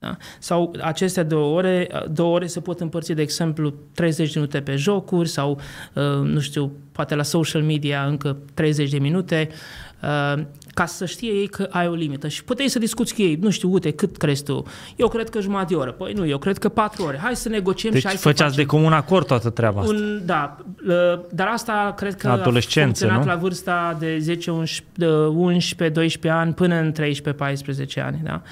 Da? 0.02 0.16
Sau 0.38 0.74
aceste 0.80 1.22
două 1.22 1.56
ore, 1.56 1.88
două 2.10 2.34
ore 2.34 2.46
se 2.46 2.60
pot 2.60 2.80
împărți, 2.80 3.12
de 3.12 3.22
exemplu, 3.22 3.74
30 3.94 4.32
de 4.32 4.38
minute 4.38 4.60
pe 4.60 4.76
jocuri 4.76 5.28
sau, 5.28 5.60
uh, 5.92 6.02
nu 6.24 6.40
știu, 6.40 6.72
poate 6.92 7.14
la 7.14 7.22
social 7.22 7.62
media 7.62 8.04
încă 8.04 8.36
30 8.54 8.90
de 8.90 8.98
minute, 8.98 9.48
uh, 10.02 10.42
ca 10.74 10.86
să 10.86 11.06
știe 11.06 11.32
ei 11.32 11.46
că 11.46 11.68
ai 11.70 11.88
o 11.88 11.92
limită. 11.92 12.28
Și 12.28 12.44
puteai 12.44 12.68
să 12.68 12.78
discuți 12.78 13.14
cu 13.14 13.22
ei, 13.22 13.38
nu 13.40 13.50
știu, 13.50 13.72
uite, 13.72 13.90
cât 13.90 14.16
crezi 14.16 14.44
tu? 14.44 14.64
Eu 14.96 15.08
cred 15.08 15.28
că 15.28 15.40
jumătate 15.40 15.66
de 15.68 15.74
oră. 15.74 15.90
Păi 15.90 16.12
nu, 16.12 16.26
eu 16.26 16.38
cred 16.38 16.58
că 16.58 16.68
patru 16.68 17.04
ore. 17.04 17.18
Hai 17.22 17.36
să 17.36 17.48
negociem 17.48 17.92
deci 17.92 18.00
și 18.00 18.06
hai 18.06 18.16
făceați 18.16 18.38
să 18.38 18.60
facem. 18.60 18.64
de 18.64 18.76
comun 18.76 18.92
acord 18.92 19.26
toată 19.26 19.50
treaba 19.50 19.80
asta. 19.80 19.92
Un, 19.94 20.22
da, 20.24 20.56
uh, 20.88 21.20
dar 21.30 21.46
asta 21.46 21.94
cred 21.96 22.14
că 22.14 22.28
a 22.28 22.50
funcționat 22.74 23.18
nu? 23.18 23.26
la 23.26 23.34
vârsta 23.34 23.96
de 23.98 24.18
10, 24.18 24.50
11, 24.50 25.16
11, 25.26 25.98
12 25.98 26.40
ani 26.40 26.54
până 26.54 26.74
în 26.74 26.92
13-14 26.92 28.00
ani. 28.04 28.20
Da? 28.24 28.42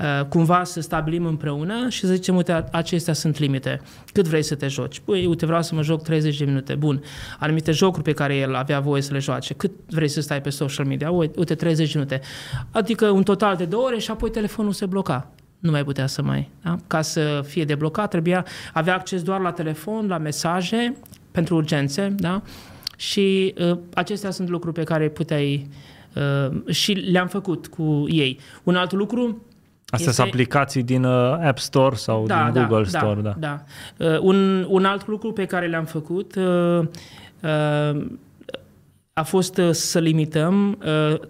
Uh, 0.00 0.26
cumva 0.26 0.64
să 0.64 0.80
stabilim 0.80 1.24
împreună 1.24 1.88
și 1.88 2.00
să 2.00 2.14
zicem, 2.14 2.36
uite, 2.36 2.64
acestea 2.72 3.14
sunt 3.14 3.38
limite. 3.38 3.80
Cât 4.12 4.26
vrei 4.26 4.42
să 4.42 4.54
te 4.54 4.68
joci? 4.68 5.00
Păi, 5.00 5.26
uite, 5.26 5.46
vreau 5.46 5.62
să 5.62 5.74
mă 5.74 5.82
joc 5.82 6.02
30 6.02 6.36
de 6.36 6.44
minute. 6.44 6.74
Bun. 6.74 7.02
Anumite 7.38 7.72
jocuri 7.72 8.02
pe 8.02 8.12
care 8.12 8.36
el 8.36 8.54
avea 8.54 8.80
voie 8.80 9.02
să 9.02 9.12
le 9.12 9.18
joace. 9.18 9.54
Cât 9.54 9.70
vrei 9.90 10.08
să 10.08 10.20
stai 10.20 10.40
pe 10.40 10.50
social 10.50 10.86
media? 10.86 11.10
Uite, 11.10 11.54
30 11.54 11.92
de 11.92 11.98
minute. 11.98 12.20
Adică 12.70 13.08
un 13.08 13.22
total 13.22 13.56
de 13.56 13.64
două 13.64 13.84
ore 13.84 13.98
și 13.98 14.10
apoi 14.10 14.30
telefonul 14.30 14.72
se 14.72 14.86
bloca. 14.86 15.30
nu 15.58 15.70
mai 15.70 15.84
putea 15.84 16.06
să 16.06 16.22
mai. 16.22 16.50
Da? 16.62 16.76
Ca 16.86 17.02
să 17.02 17.42
fie 17.46 17.64
deblocat, 17.64 18.10
trebuia 18.10 18.46
avea 18.72 18.94
acces 18.94 19.22
doar 19.22 19.40
la 19.40 19.52
telefon, 19.52 20.06
la 20.08 20.18
mesaje 20.18 20.96
pentru 21.30 21.54
urgențe, 21.54 22.14
da? 22.18 22.42
Și 22.96 23.54
uh, 23.70 23.78
acestea 23.94 24.30
sunt 24.30 24.48
lucruri 24.48 24.74
pe 24.74 24.84
care 24.84 25.08
puteai 25.08 25.68
uh, 26.14 26.72
și 26.74 26.92
le-am 26.92 27.28
făcut 27.28 27.66
cu 27.66 28.04
ei. 28.08 28.38
Un 28.62 28.74
alt 28.74 28.92
lucru 28.92 29.42
Astea 29.90 30.08
este... 30.08 30.22
sunt 30.22 30.28
aplicații 30.28 30.82
din 30.82 31.04
uh, 31.04 31.38
App 31.42 31.58
Store 31.58 31.94
sau 31.94 32.26
da, 32.26 32.44
din 32.44 32.52
da, 32.52 32.66
Google 32.66 32.86
da, 32.90 32.98
Store, 32.98 33.20
da. 33.20 33.34
da. 33.38 33.62
Uh, 33.96 34.18
un, 34.20 34.66
un 34.68 34.84
alt 34.84 35.06
lucru 35.06 35.32
pe 35.32 35.44
care 35.44 35.66
le-am 35.66 35.84
făcut 35.84 36.34
uh, 36.34 36.78
uh, 37.42 38.06
a 39.12 39.22
fost 39.22 39.56
uh, 39.56 39.70
să 39.70 39.98
limităm 39.98 40.78
uh, 41.10 41.20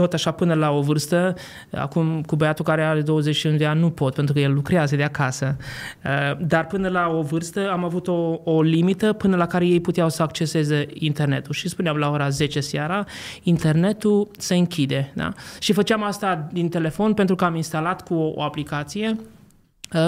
tot 0.00 0.12
așa 0.12 0.30
până 0.30 0.54
la 0.54 0.70
o 0.70 0.80
vârstă, 0.80 1.34
acum 1.72 2.22
cu 2.22 2.36
băiatul 2.36 2.64
care 2.64 2.82
are 2.82 3.00
21 3.00 3.56
de 3.56 3.66
ani 3.66 3.80
nu 3.80 3.90
pot, 3.90 4.14
pentru 4.14 4.34
că 4.34 4.40
el 4.40 4.54
lucrează 4.54 4.96
de 4.96 5.02
acasă, 5.02 5.56
uh, 6.04 6.46
dar 6.46 6.66
până 6.66 6.88
la 6.88 7.08
o 7.08 7.22
vârstă 7.22 7.70
am 7.70 7.84
avut 7.84 8.08
o, 8.08 8.40
o 8.44 8.62
limită 8.62 9.12
până 9.12 9.36
la 9.36 9.46
care 9.46 9.66
ei 9.66 9.80
puteau 9.80 10.08
să 10.08 10.22
acceseze 10.22 10.86
internetul 10.92 11.54
și 11.54 11.68
spuneam 11.68 11.96
la 11.96 12.10
ora 12.10 12.28
10 12.28 12.60
seara, 12.60 13.04
internetul 13.42 14.28
se 14.38 14.54
închide. 14.54 15.12
Da? 15.14 15.32
Și 15.58 15.72
făceam 15.72 16.02
asta 16.02 16.48
din 16.52 16.68
telefon 16.68 17.14
pentru 17.14 17.34
că 17.34 17.44
am 17.44 17.54
instalat 17.54 18.02
cu 18.02 18.14
o, 18.14 18.32
o 18.34 18.42
aplicație 18.42 19.16
Uh, 19.16 19.35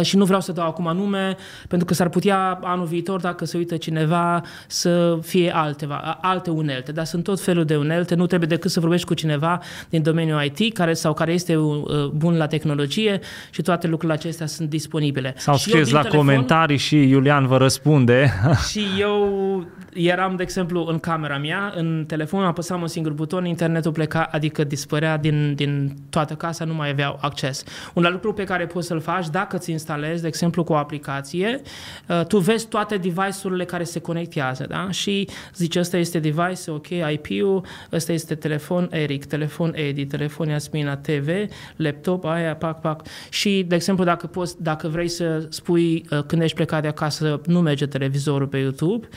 și 0.03 0.17
nu 0.17 0.25
vreau 0.25 0.41
să 0.41 0.53
dau 0.53 0.67
acum 0.67 0.97
nume, 0.97 1.37
pentru 1.69 1.87
că 1.87 1.95
s-ar 1.95 2.09
putea 2.09 2.59
anul 2.63 2.87
viitor, 2.87 3.21
dacă 3.21 3.45
se 3.45 3.57
uită 3.57 3.77
cineva, 3.77 4.43
să 4.67 5.19
fie 5.23 5.55
alteva, 5.55 6.19
alte 6.21 6.51
unelte, 6.51 6.93
dar 6.93 7.05
sunt 7.05 7.25
tot 7.25 7.41
felul 7.41 7.65
de 7.65 7.77
unelte, 7.77 8.15
nu 8.15 8.27
trebuie 8.27 8.49
decât 8.49 8.71
să 8.71 8.81
vorbești 8.81 9.07
cu 9.07 9.15
cineva 9.15 9.61
din 9.89 10.03
domeniul 10.03 10.43
IT 10.43 10.75
care, 10.75 10.93
sau 10.93 11.15
care 11.15 11.33
este 11.33 11.57
uh, 11.57 12.07
bun 12.15 12.37
la 12.37 12.47
tehnologie 12.47 13.21
și 13.51 13.63
toate 13.63 13.87
lucrurile 13.87 14.19
acestea 14.19 14.47
sunt 14.47 14.69
disponibile. 14.69 15.35
Sau 15.37 15.57
scrieți 15.57 15.93
la 15.93 16.01
telefon, 16.01 16.21
comentarii 16.21 16.77
și 16.77 17.09
Iulian 17.09 17.47
vă 17.47 17.57
răspunde. 17.57 18.33
Și 18.71 18.85
eu 18.99 19.67
eram, 19.95 20.37
de 20.37 20.43
exemplu, 20.43 20.87
în 20.87 20.99
camera 20.99 21.39
mea, 21.39 21.73
în 21.77 22.05
telefon 22.07 22.45
apăsam 22.45 22.81
un 22.81 22.87
singur 22.87 23.13
buton, 23.13 23.45
internetul 23.45 23.93
pleca, 23.93 24.29
adică 24.31 24.65
dispărea 24.65 25.17
din, 25.17 25.55
din 25.55 25.95
toată 26.11 26.35
casa, 26.35 26.65
nu 26.65 26.75
mai 26.75 26.91
aveau 26.91 27.19
acces. 27.21 27.65
Un 27.95 28.05
alt 28.05 28.15
lucru 28.15 28.33
pe 28.33 28.45
care 28.45 28.67
poți 28.67 28.87
să-l 28.87 29.01
faci, 29.01 29.29
dacă 29.29 29.57
ți 29.69 29.75
instalezi, 29.75 30.23
de 30.23 30.29
exemplu, 30.29 30.65
cu 30.65 30.73
o 30.73 30.77
aplicație, 30.77 31.61
uh, 32.09 32.25
tu 32.27 32.39
vezi 32.39 32.67
toate 32.67 32.97
device-urile 32.97 33.65
care 33.65 33.85
se 33.85 33.99
conectează, 33.99 34.67
da? 34.69 34.91
Și 34.91 35.29
zici, 35.55 35.77
ăsta 35.77 35.97
este 35.97 36.19
device, 36.19 36.71
ok, 36.71 36.87
IP-ul, 36.89 37.65
ăsta 37.93 38.13
este 38.13 38.35
telefon 38.35 38.89
Eric, 38.91 39.25
telefon 39.25 39.73
Edi, 39.75 40.07
telefon 40.07 40.49
Yasmina 40.49 40.97
TV, 40.97 41.29
laptop, 41.77 42.25
aia, 42.25 42.57
pac, 42.57 42.81
pac. 42.81 43.03
Și, 43.29 43.65
de 43.69 43.75
exemplu, 43.75 44.05
dacă, 44.05 44.27
poți, 44.27 44.63
dacă 44.63 44.89
vrei 44.89 45.09
să 45.09 45.47
spui 45.49 46.05
uh, 46.11 46.23
când 46.27 46.43
ești 46.43 46.57
plecat 46.57 46.83
de 46.83 46.89
acasă, 46.89 47.41
nu 47.47 47.61
merge 47.61 47.87
televizorul 47.87 48.47
pe 48.47 48.59
YouTube, 48.59 49.09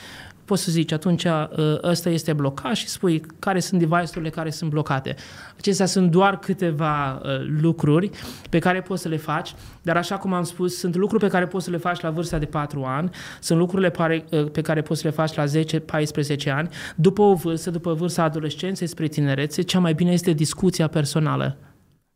poți 0.52 0.64
să 0.64 0.70
zici 0.70 0.92
atunci 0.92 1.24
ă, 1.24 1.48
ăsta 1.82 2.10
este 2.10 2.32
blocat 2.32 2.74
și 2.74 2.88
spui 2.88 3.22
care 3.38 3.60
sunt 3.60 3.80
device-urile 3.80 4.30
care 4.30 4.50
sunt 4.50 4.70
blocate. 4.70 5.14
Acestea 5.58 5.86
sunt 5.86 6.10
doar 6.10 6.38
câteva 6.38 7.20
ă, 7.24 7.38
lucruri 7.60 8.10
pe 8.50 8.58
care 8.58 8.80
poți 8.80 9.02
să 9.02 9.08
le 9.08 9.16
faci, 9.16 9.54
dar 9.82 9.96
așa 9.96 10.16
cum 10.16 10.32
am 10.32 10.42
spus, 10.42 10.78
sunt 10.78 10.96
lucruri 10.96 11.22
pe 11.22 11.28
care 11.28 11.46
poți 11.46 11.64
să 11.64 11.70
le 11.70 11.76
faci 11.76 12.00
la 12.00 12.10
vârsta 12.10 12.38
de 12.38 12.44
4 12.44 12.84
ani, 12.84 13.10
sunt 13.40 13.58
lucrurile 13.58 13.92
ă, 14.32 14.42
pe 14.42 14.60
care 14.60 14.82
poți 14.82 15.00
să 15.00 15.06
le 15.06 15.12
faci 15.12 15.34
la 15.34 15.44
10-14 15.44 16.50
ani. 16.54 16.68
După 16.96 17.22
o 17.22 17.34
vârstă, 17.34 17.70
după 17.70 17.92
vârsta 17.92 18.22
adolescenței 18.22 18.86
spre 18.86 19.06
tinerețe, 19.06 19.62
cea 19.62 19.78
mai 19.78 19.94
bine 19.94 20.12
este 20.12 20.32
discuția 20.32 20.86
personală 20.86 21.56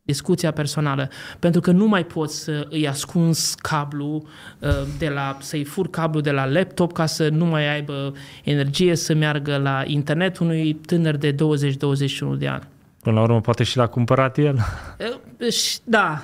discuția 0.06 0.50
personală, 0.50 1.08
pentru 1.38 1.60
că 1.60 1.70
nu 1.70 1.86
mai 1.86 2.04
poți 2.04 2.42
să 2.42 2.66
îi 2.70 2.88
ascunzi 2.88 3.56
cablu 3.56 4.26
uh, 4.58 4.70
de 4.98 5.08
la, 5.08 5.36
să-i 5.40 5.64
fur 5.64 5.90
cablu 5.90 6.20
de 6.20 6.30
la 6.30 6.44
laptop 6.44 6.92
ca 6.92 7.06
să 7.06 7.28
nu 7.28 7.44
mai 7.44 7.74
aibă 7.74 8.14
energie 8.44 8.96
să 8.96 9.14
meargă 9.14 9.56
la 9.56 9.82
internet 9.86 10.38
unui 10.38 10.74
tânăr 10.74 11.16
de 11.16 11.34
20-21 11.34 11.36
de 12.38 12.48
ani. 12.48 12.62
Până 13.02 13.16
la 13.16 13.22
urmă, 13.22 13.40
poate 13.40 13.64
și 13.64 13.76
l-a 13.76 13.86
cumpărat 13.86 14.38
el. 14.38 14.58
Uh, 15.38 15.48
da, 15.84 16.22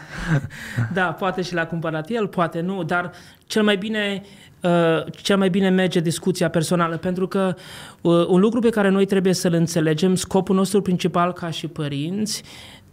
da, 0.92 1.04
poate 1.04 1.42
și 1.42 1.54
l-a 1.54 1.66
cumpărat 1.66 2.10
el, 2.10 2.26
poate 2.26 2.60
nu, 2.60 2.82
dar 2.82 3.10
cel 3.46 3.62
mai 3.62 3.76
bine 3.76 4.22
Uh, 4.62 5.04
cel 5.22 5.36
mai 5.36 5.50
bine 5.50 5.68
merge 5.68 6.00
discuția 6.00 6.48
personală, 6.48 6.96
pentru 6.96 7.28
că 7.28 7.54
uh, 8.00 8.26
un 8.26 8.40
lucru 8.40 8.60
pe 8.60 8.70
care 8.70 8.88
noi 8.88 9.06
trebuie 9.06 9.32
să-l 9.32 9.52
înțelegem, 9.52 10.14
scopul 10.14 10.56
nostru 10.56 10.82
principal 10.82 11.32
ca 11.32 11.50
și 11.50 11.66
părinți, 11.66 12.42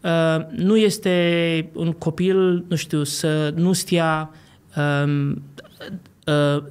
Uh, 0.04 0.46
nu 0.50 0.78
este 0.78 1.70
un 1.74 1.92
copil, 1.92 2.66
nu 2.68 2.76
știu, 2.76 3.04
să 3.04 3.54
nu 3.56 3.74
stia 3.74 4.30
um, 4.78 5.42
Uh, 6.30 6.64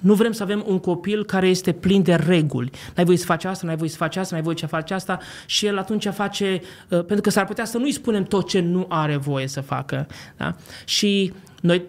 nu 0.00 0.14
vrem 0.14 0.32
să 0.32 0.42
avem 0.42 0.64
un 0.66 0.78
copil 0.78 1.24
care 1.24 1.48
este 1.48 1.72
plin 1.72 2.02
de 2.02 2.14
reguli. 2.14 2.70
N-ai 2.94 3.04
voie 3.04 3.16
să 3.16 3.24
faci 3.24 3.44
asta, 3.44 3.66
n-ai 3.66 3.76
voie 3.76 3.88
să 3.88 3.96
faci 3.96 4.16
asta, 4.16 4.34
n-ai 4.34 4.44
voie 4.44 4.56
să 4.56 4.66
faci 4.66 4.90
asta 4.90 5.18
și 5.46 5.66
el 5.66 5.78
atunci 5.78 6.06
face, 6.06 6.60
uh, 6.88 6.88
pentru 6.88 7.20
că 7.20 7.30
s-ar 7.30 7.44
putea 7.44 7.64
să 7.64 7.78
nu-i 7.78 7.92
spunem 7.92 8.22
tot 8.22 8.48
ce 8.48 8.60
nu 8.60 8.86
are 8.88 9.16
voie 9.16 9.46
să 9.46 9.60
facă. 9.60 10.06
Da? 10.36 10.54
Și 10.84 11.32
noi, 11.60 11.86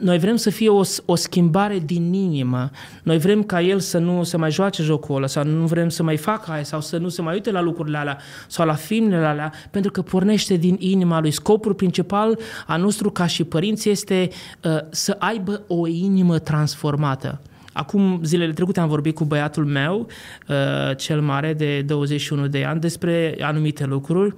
noi 0.00 0.18
vrem 0.18 0.36
să 0.36 0.50
fie 0.50 0.68
o, 0.68 0.80
o 1.04 1.14
schimbare 1.14 1.78
din 1.78 2.12
inimă. 2.12 2.70
Noi 3.02 3.18
vrem 3.18 3.42
ca 3.42 3.60
el 3.60 3.80
să 3.80 3.98
nu 3.98 4.22
se 4.22 4.36
mai 4.36 4.50
joace 4.50 4.82
jocul 4.82 5.16
ăla 5.16 5.26
sau 5.26 5.44
nu 5.44 5.66
vrem 5.66 5.88
să 5.88 6.02
mai 6.02 6.16
facă 6.16 6.50
aia 6.50 6.62
sau 6.62 6.80
să 6.80 6.96
nu 6.96 7.08
se 7.08 7.22
mai 7.22 7.34
uite 7.34 7.50
la 7.50 7.60
lucrurile 7.60 7.98
alea 7.98 8.18
sau 8.48 8.66
la 8.66 8.74
filmele 8.74 9.26
alea 9.26 9.52
pentru 9.70 9.90
că 9.90 10.02
pornește 10.02 10.56
din 10.56 10.76
inima 10.78 11.20
lui. 11.20 11.30
Scopul 11.30 11.74
principal 11.74 12.38
a 12.66 12.76
nostru 12.76 13.10
ca 13.10 13.26
și 13.26 13.44
părinți 13.44 13.88
este 13.88 14.28
uh, 14.64 14.78
să 14.90 15.16
aibă 15.18 15.62
o 15.66 15.86
inimă 15.86 16.38
transformată. 16.38 17.40
Acum, 17.72 18.20
zilele 18.22 18.52
trecute 18.52 18.80
am 18.80 18.88
vorbit 18.88 19.14
cu 19.14 19.24
băiatul 19.24 19.64
meu, 19.64 20.06
uh, 20.48 20.96
cel 20.96 21.20
mare 21.20 21.54
de 21.54 21.82
21 21.82 22.46
de 22.46 22.64
ani, 22.64 22.80
despre 22.80 23.36
anumite 23.40 23.84
lucruri 23.84 24.34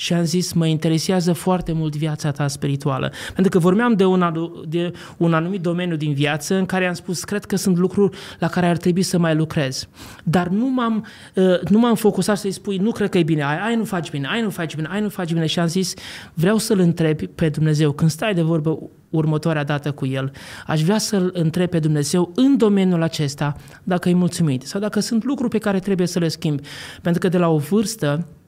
și 0.00 0.12
am 0.12 0.24
zis, 0.24 0.52
mă 0.52 0.66
interesează 0.66 1.32
foarte 1.32 1.72
mult 1.72 1.96
viața 1.96 2.30
ta 2.30 2.48
spirituală. 2.48 3.12
Pentru 3.34 3.52
că 3.52 3.58
vorbeam 3.58 3.94
de 3.94 4.04
un, 4.04 4.32
de 4.68 4.92
un 5.16 5.34
anumit 5.34 5.60
domeniu 5.60 5.96
din 5.96 6.12
viață 6.12 6.54
în 6.54 6.66
care 6.66 6.86
am 6.86 6.94
spus, 6.94 7.24
cred 7.24 7.44
că 7.44 7.56
sunt 7.56 7.76
lucruri 7.76 8.16
la 8.38 8.48
care 8.48 8.66
ar 8.66 8.76
trebui 8.76 9.02
să 9.02 9.18
mai 9.18 9.34
lucrez. 9.34 9.88
Dar 10.24 10.48
nu 10.48 10.68
m-am, 10.68 11.06
uh, 11.34 11.60
nu 11.68 11.78
m-am 11.78 11.94
focusat 11.94 12.38
să-i 12.38 12.50
spui, 12.50 12.76
nu 12.76 12.90
cred 12.90 13.08
că 13.08 13.18
e 13.18 13.22
bine, 13.22 13.42
ai, 13.42 13.58
ai 13.58 13.76
nu 13.76 13.84
faci 13.84 14.10
bine, 14.10 14.28
ai 14.30 14.42
nu 14.42 14.50
faci 14.50 14.74
bine, 14.74 14.88
ai 14.90 15.00
nu 15.00 15.08
faci 15.08 15.32
bine. 15.32 15.46
Și 15.46 15.58
am 15.58 15.66
zis, 15.66 15.94
vreau 16.34 16.58
să-L 16.58 16.78
întrebi 16.78 17.26
pe 17.26 17.48
Dumnezeu, 17.48 17.92
când 17.92 18.10
stai 18.10 18.34
de 18.34 18.42
vorbă 18.42 18.78
următoarea 19.10 19.64
dată 19.64 19.92
cu 19.92 20.06
El, 20.06 20.32
aș 20.66 20.82
vrea 20.82 20.98
să-L 20.98 21.30
întreb 21.32 21.68
pe 21.68 21.78
Dumnezeu 21.78 22.32
în 22.34 22.56
domeniul 22.56 23.02
acesta 23.02 23.56
dacă 23.82 24.08
e 24.08 24.14
mulțumit 24.14 24.62
sau 24.62 24.80
dacă 24.80 25.00
sunt 25.00 25.24
lucruri 25.24 25.50
pe 25.50 25.58
care 25.58 25.78
trebuie 25.78 26.06
să 26.06 26.18
le 26.18 26.28
schimbi. 26.28 26.62
Pentru 27.02 27.20
că 27.20 27.28
de 27.28 27.38
la 27.38 27.48
o 27.48 27.58
vârstă 27.58 28.18
uh, 28.18 28.24
uh, 28.24 28.39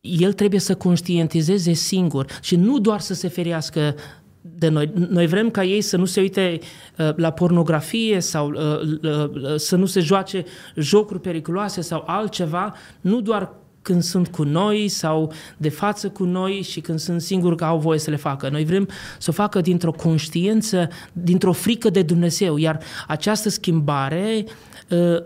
el 0.00 0.32
trebuie 0.32 0.60
să 0.60 0.74
conștientizeze 0.74 1.72
singur 1.72 2.26
și 2.42 2.56
nu 2.56 2.78
doar 2.78 3.00
să 3.00 3.14
se 3.14 3.28
ferească 3.28 3.94
de 4.40 4.68
noi. 4.68 4.92
Noi 5.08 5.26
vrem 5.26 5.50
ca 5.50 5.64
ei 5.64 5.80
să 5.80 5.96
nu 5.96 6.04
se 6.04 6.20
uite 6.20 6.58
uh, 6.98 7.10
la 7.16 7.30
pornografie 7.30 8.20
sau 8.20 8.50
uh, 8.50 8.80
uh, 9.02 9.54
să 9.56 9.76
nu 9.76 9.86
se 9.86 10.00
joace 10.00 10.44
jocuri 10.76 11.20
periculoase 11.20 11.80
sau 11.80 12.02
altceva, 12.06 12.74
nu 13.00 13.20
doar 13.20 13.52
când 13.82 14.02
sunt 14.02 14.28
cu 14.28 14.42
noi 14.42 14.88
sau 14.88 15.32
de 15.56 15.68
față 15.68 16.08
cu 16.08 16.24
noi 16.24 16.62
și 16.62 16.80
când 16.80 16.98
sunt 16.98 17.20
singuri 17.20 17.56
că 17.56 17.64
au 17.64 17.78
voie 17.78 17.98
să 17.98 18.10
le 18.10 18.16
facă. 18.16 18.48
Noi 18.48 18.64
vrem 18.64 18.88
să 19.18 19.30
o 19.30 19.32
facă 19.32 19.60
dintr-o 19.60 19.92
conștiință, 19.92 20.88
dintr-o 21.12 21.52
frică 21.52 21.90
de 21.90 22.02
Dumnezeu, 22.02 22.56
iar 22.56 22.80
această 23.06 23.48
schimbare, 23.48 24.44
uh, 24.90 25.16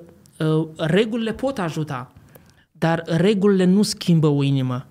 uh, 0.47 0.69
regulile 0.77 1.33
pot 1.33 1.59
ajuta, 1.59 2.13
dar 2.83 3.03
regulile 3.07 3.65
nu 3.65 3.83
schimbă 3.83 4.27
o 4.27 4.43
inimă. 4.43 4.87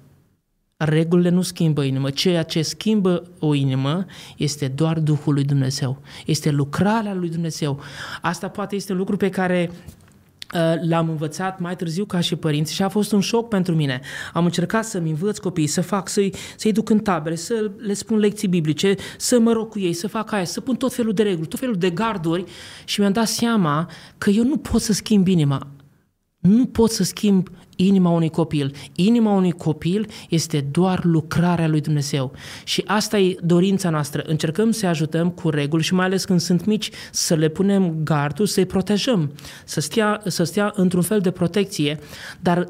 Regulile 0.77 1.29
nu 1.29 1.41
schimbă 1.41 1.83
inimă. 1.83 2.09
Ceea 2.09 2.43
ce 2.43 2.61
schimbă 2.61 3.23
o 3.39 3.53
inimă 3.53 4.05
este 4.37 4.67
doar 4.67 4.99
Duhul 4.99 5.33
lui 5.33 5.43
Dumnezeu. 5.43 6.01
Este 6.25 6.51
lucrarea 6.51 7.13
lui 7.13 7.29
Dumnezeu. 7.29 7.79
Asta 8.21 8.47
poate 8.47 8.75
este 8.75 8.91
un 8.91 8.97
lucru 8.97 9.17
pe 9.17 9.29
care 9.29 9.71
uh, 9.71 10.73
l-am 10.87 11.09
învățat 11.09 11.59
mai 11.59 11.75
târziu 11.75 12.05
ca 12.05 12.19
și 12.19 12.35
părinți 12.35 12.73
și 12.73 12.83
a 12.83 12.89
fost 12.89 13.11
un 13.11 13.19
șoc 13.19 13.47
pentru 13.47 13.75
mine. 13.75 14.01
Am 14.33 14.45
încercat 14.45 14.85
să-mi 14.85 15.09
învăț 15.09 15.37
copiii, 15.37 15.67
să 15.67 15.81
fac, 15.81 16.09
să-i, 16.09 16.33
să-i 16.57 16.71
duc 16.71 16.89
în 16.89 16.99
tabere, 16.99 17.35
să 17.35 17.71
le 17.77 17.93
spun 17.93 18.17
lecții 18.17 18.47
biblice, 18.47 18.95
să 19.17 19.39
mă 19.39 19.51
rog 19.51 19.69
cu 19.69 19.79
ei, 19.79 19.93
să 19.93 20.07
fac 20.07 20.31
aia, 20.31 20.45
să 20.45 20.61
pun 20.61 20.75
tot 20.75 20.93
felul 20.93 21.13
de 21.13 21.23
reguli, 21.23 21.47
tot 21.47 21.59
felul 21.59 21.75
de 21.75 21.89
garduri 21.89 22.43
și 22.85 22.99
mi-am 22.99 23.11
dat 23.11 23.27
seama 23.27 23.89
că 24.17 24.29
eu 24.29 24.43
nu 24.43 24.57
pot 24.57 24.81
să 24.81 24.93
schimb 24.93 25.27
inima. 25.27 25.67
Nu 26.41 26.65
pot 26.65 26.91
să 26.91 27.03
schimb 27.03 27.49
inima 27.75 28.09
unui 28.09 28.29
copil. 28.29 28.75
Inima 28.95 29.31
unui 29.31 29.51
copil 29.51 30.07
este 30.29 30.67
doar 30.71 31.03
lucrarea 31.03 31.67
lui 31.67 31.81
Dumnezeu. 31.81 32.31
Și 32.63 32.83
asta 32.85 33.19
e 33.19 33.35
dorința 33.43 33.89
noastră. 33.89 34.23
Încercăm 34.25 34.71
să 34.71 34.87
ajutăm 34.87 35.29
cu 35.29 35.49
reguli 35.49 35.83
și 35.83 35.93
mai 35.93 36.05
ales 36.05 36.25
când 36.25 36.39
sunt 36.39 36.65
mici 36.65 36.89
să 37.11 37.35
le 37.35 37.47
punem 37.47 38.03
gardul, 38.03 38.45
să-i 38.45 38.65
protejăm, 38.65 39.31
să 39.65 39.79
stea, 39.79 40.21
să 40.25 40.43
stea 40.43 40.71
într-un 40.75 41.01
fel 41.01 41.19
de 41.19 41.31
protecție. 41.31 41.99
Dar 42.39 42.69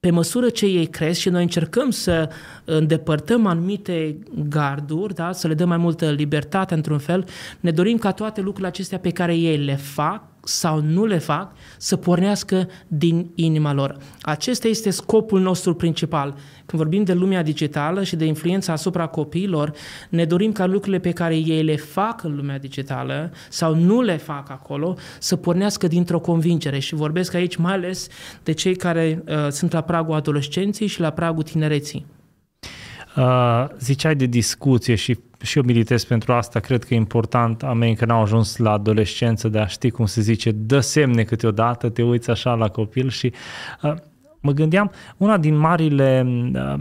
pe 0.00 0.10
măsură 0.10 0.48
ce 0.48 0.66
ei 0.66 0.86
cresc 0.86 1.20
și 1.20 1.28
noi 1.28 1.42
încercăm 1.42 1.90
să 1.90 2.28
îndepărtăm 2.64 3.46
anumite 3.46 4.18
garduri, 4.48 5.14
da? 5.14 5.32
să 5.32 5.48
le 5.48 5.54
dăm 5.54 5.68
mai 5.68 5.76
multă 5.76 6.10
libertate 6.10 6.74
într-un 6.74 6.98
fel, 6.98 7.24
ne 7.60 7.70
dorim 7.70 7.98
ca 7.98 8.12
toate 8.12 8.40
lucrurile 8.40 8.68
acestea 8.68 8.98
pe 8.98 9.10
care 9.10 9.36
ei 9.36 9.56
le 9.56 9.76
fac 9.76 10.29
sau 10.44 10.80
nu 10.80 11.04
le 11.04 11.18
fac 11.18 11.52
să 11.78 11.96
pornească 11.96 12.68
din 12.86 13.30
inima 13.34 13.72
lor. 13.72 13.96
Acesta 14.22 14.68
este 14.68 14.90
scopul 14.90 15.40
nostru 15.40 15.74
principal. 15.74 16.34
Când 16.66 16.82
vorbim 16.82 17.04
de 17.04 17.12
lumea 17.12 17.42
digitală 17.42 18.02
și 18.02 18.16
de 18.16 18.24
influența 18.24 18.72
asupra 18.72 19.06
copiilor, 19.06 19.72
ne 20.08 20.24
dorim 20.24 20.52
ca 20.52 20.66
lucrurile 20.66 20.98
pe 20.98 21.10
care 21.10 21.36
ei 21.36 21.62
le 21.62 21.76
fac 21.76 22.22
în 22.22 22.36
lumea 22.36 22.58
digitală 22.58 23.32
sau 23.48 23.74
nu 23.74 24.00
le 24.00 24.16
fac 24.16 24.50
acolo 24.50 24.96
să 25.18 25.36
pornească 25.36 25.86
dintr-o 25.86 26.20
convingere 26.20 26.78
și 26.78 26.94
vorbesc 26.94 27.34
aici 27.34 27.56
mai 27.56 27.72
ales 27.72 28.08
de 28.42 28.52
cei 28.52 28.76
care 28.76 29.22
uh, 29.28 29.48
sunt 29.48 29.72
la 29.72 29.80
pragul 29.80 30.14
adolescenței 30.14 30.86
și 30.86 31.00
la 31.00 31.10
pragul 31.10 31.42
tinereții. 31.42 32.06
Uh, 33.16 33.66
ziceai 33.78 34.16
de 34.16 34.26
discuție 34.26 34.94
și, 34.94 35.18
și 35.42 35.58
eu 35.58 35.64
militez 35.64 36.04
pentru 36.04 36.32
asta, 36.32 36.60
cred 36.60 36.84
că 36.84 36.94
e 36.94 36.96
important 36.96 37.62
a 37.62 37.72
mei 37.72 37.96
că 37.96 38.04
n-au 38.04 38.22
ajuns 38.22 38.56
la 38.56 38.70
adolescență 38.70 39.48
de 39.48 39.58
a 39.58 39.66
ști 39.66 39.90
cum 39.90 40.06
se 40.06 40.20
zice, 40.20 40.50
dă 40.50 40.80
semne 40.80 41.22
câteodată, 41.22 41.88
te 41.88 42.02
uiți 42.02 42.30
așa 42.30 42.54
la 42.54 42.68
copil. 42.68 43.08
Și 43.08 43.32
uh, 43.82 43.94
mă 44.40 44.52
gândeam, 44.52 44.90
una 45.16 45.36
din 45.36 45.56
marile 45.56 46.26
uh, 46.54 46.74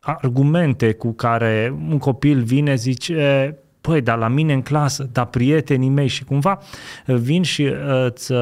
argumente 0.00 0.92
cu 0.92 1.12
care 1.12 1.74
un 1.88 1.98
copil 1.98 2.42
vine 2.42 2.74
zice, 2.74 3.56
păi, 3.80 4.00
dar 4.00 4.18
la 4.18 4.28
mine 4.28 4.52
în 4.52 4.62
clasă, 4.62 5.08
dar 5.12 5.26
prietenii 5.26 5.88
mei 5.88 6.06
și 6.06 6.24
cumva 6.24 6.58
vin 7.06 7.42
și 7.42 7.62
uh, 7.62 8.04
îți 8.04 8.32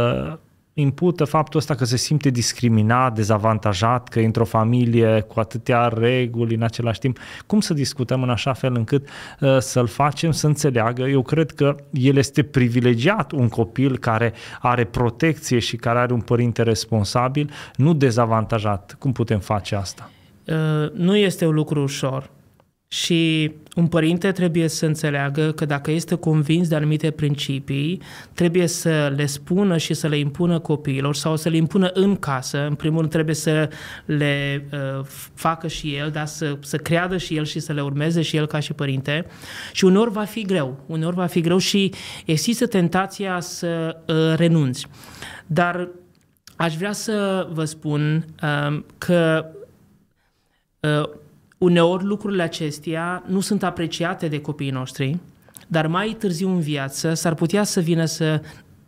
impută 0.79 1.25
faptul 1.25 1.59
ăsta 1.59 1.75
că 1.75 1.85
se 1.85 1.97
simte 1.97 2.31
discriminat, 2.31 3.15
dezavantajat, 3.15 4.09
că 4.09 4.21
e 4.21 4.25
într-o 4.25 4.45
familie 4.45 5.21
cu 5.21 5.41
atâtea 5.41 5.89
reguli 5.89 6.55
în 6.55 6.63
același 6.63 6.99
timp. 7.01 7.19
Cum 7.47 7.61
să 7.61 7.75
discutăm 7.75 8.23
în 8.23 8.31
așa 8.31 8.53
fel 8.53 8.75
încât 8.75 9.09
uh, 9.41 9.59
să-l 9.59 9.87
facem 9.87 10.31
să 10.31 10.47
înțeleagă? 10.47 11.03
Eu 11.03 11.23
cred 11.23 11.51
că 11.51 11.77
el 11.91 12.17
este 12.17 12.43
privilegiat, 12.43 13.33
un 13.33 13.49
copil 13.49 13.99
care 13.99 14.33
are 14.61 14.85
protecție 14.85 15.59
și 15.59 15.77
care 15.77 15.99
are 15.99 16.13
un 16.13 16.21
părinte 16.21 16.63
responsabil, 16.63 17.51
nu 17.77 17.95
dezavantajat. 17.95 18.97
Cum 18.99 19.13
putem 19.13 19.39
face 19.39 19.75
asta? 19.75 20.11
Uh, 20.45 20.91
nu 20.93 21.17
este 21.17 21.47
un 21.47 21.55
lucru 21.55 21.83
ușor. 21.83 22.31
Și 22.89 23.53
un 23.75 23.87
părinte 23.87 24.33
trebuie 24.33 24.69
să 24.69 24.87
înțeleagă 24.87 25.53
că 25.53 25.65
dacă 25.65 25.91
este 25.91 26.15
convins 26.15 26.69
de 26.69 26.75
anumite 26.75 27.11
principii, 27.11 28.01
trebuie 28.33 28.67
să 28.67 29.13
le 29.17 29.27
spună 29.27 29.77
și 29.77 29.95
să 29.95 30.09
le 30.09 30.19
impună 30.19 30.59
copiilor 30.59 31.15
sau 31.15 31.37
să 31.37 31.49
le 31.49 31.57
impună 31.57 31.91
în 31.95 32.17
casă. 32.17 32.67
În 32.67 32.75
primul 32.75 32.99
rând 32.99 33.11
trebuie 33.11 33.35
să 33.35 33.69
le 34.05 34.67
uh, 34.73 35.05
facă 35.35 35.69
și 35.69 35.95
el, 35.95 36.11
dar 36.11 36.27
să, 36.27 36.59
să 36.61 36.77
creadă 36.77 37.17
și 37.17 37.37
el 37.37 37.45
și 37.45 37.61
să 37.61 37.73
le 37.73 37.83
urmeze 37.83 38.23
și 38.23 38.37
el 38.37 38.47
ca 38.47 38.59
și 38.59 38.73
părinte. 38.73 39.27
Și 39.73 39.85
uneori 39.85 40.13
va 40.13 40.25
fi 40.25 40.43
greu. 40.43 40.85
Uneori 40.87 41.17
va 41.17 41.27
fi 41.27 41.41
greu 41.41 41.59
și 41.59 41.93
există 42.25 42.67
tentația 42.67 43.41
să 43.41 43.97
uh, 44.07 44.35
renunți. 44.37 44.87
Dar 45.47 45.89
aș 46.57 46.77
vrea 46.77 46.93
să 46.93 47.49
vă 47.53 47.65
spun 47.65 48.27
uh, 48.43 48.83
că 48.99 49.47
uh, 50.81 51.09
Uneori 51.59 52.05
lucrurile 52.05 52.43
acestea 52.43 53.23
nu 53.27 53.41
sunt 53.41 53.63
apreciate 53.63 54.29
de 54.29 54.41
copiii 54.41 54.71
noștri, 54.71 55.19
dar 55.67 55.87
mai 55.87 56.17
târziu 56.19 56.49
în 56.49 56.61
viață 56.61 57.15
s-ar 57.15 57.35
putea 57.35 57.65
să 57.65 57.81
vină 57.81 58.05
să 58.05 58.41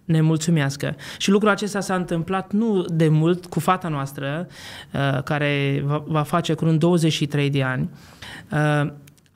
ne 0.05 0.21
mulțumească. 0.21 0.97
Și 1.19 1.31
lucrul 1.31 1.51
acesta 1.51 1.81
s-a 1.81 1.95
întâmplat 1.95 2.53
nu 2.53 2.83
de 2.83 3.09
mult 3.09 3.47
cu 3.47 3.61
fata 3.61 3.89
noastră, 3.89 4.47
uh, 4.93 5.23
care 5.23 5.85
va 6.05 6.23
face 6.23 6.55
curând 6.55 6.79
23 6.79 7.51
de 7.51 7.63
ani. 7.63 7.89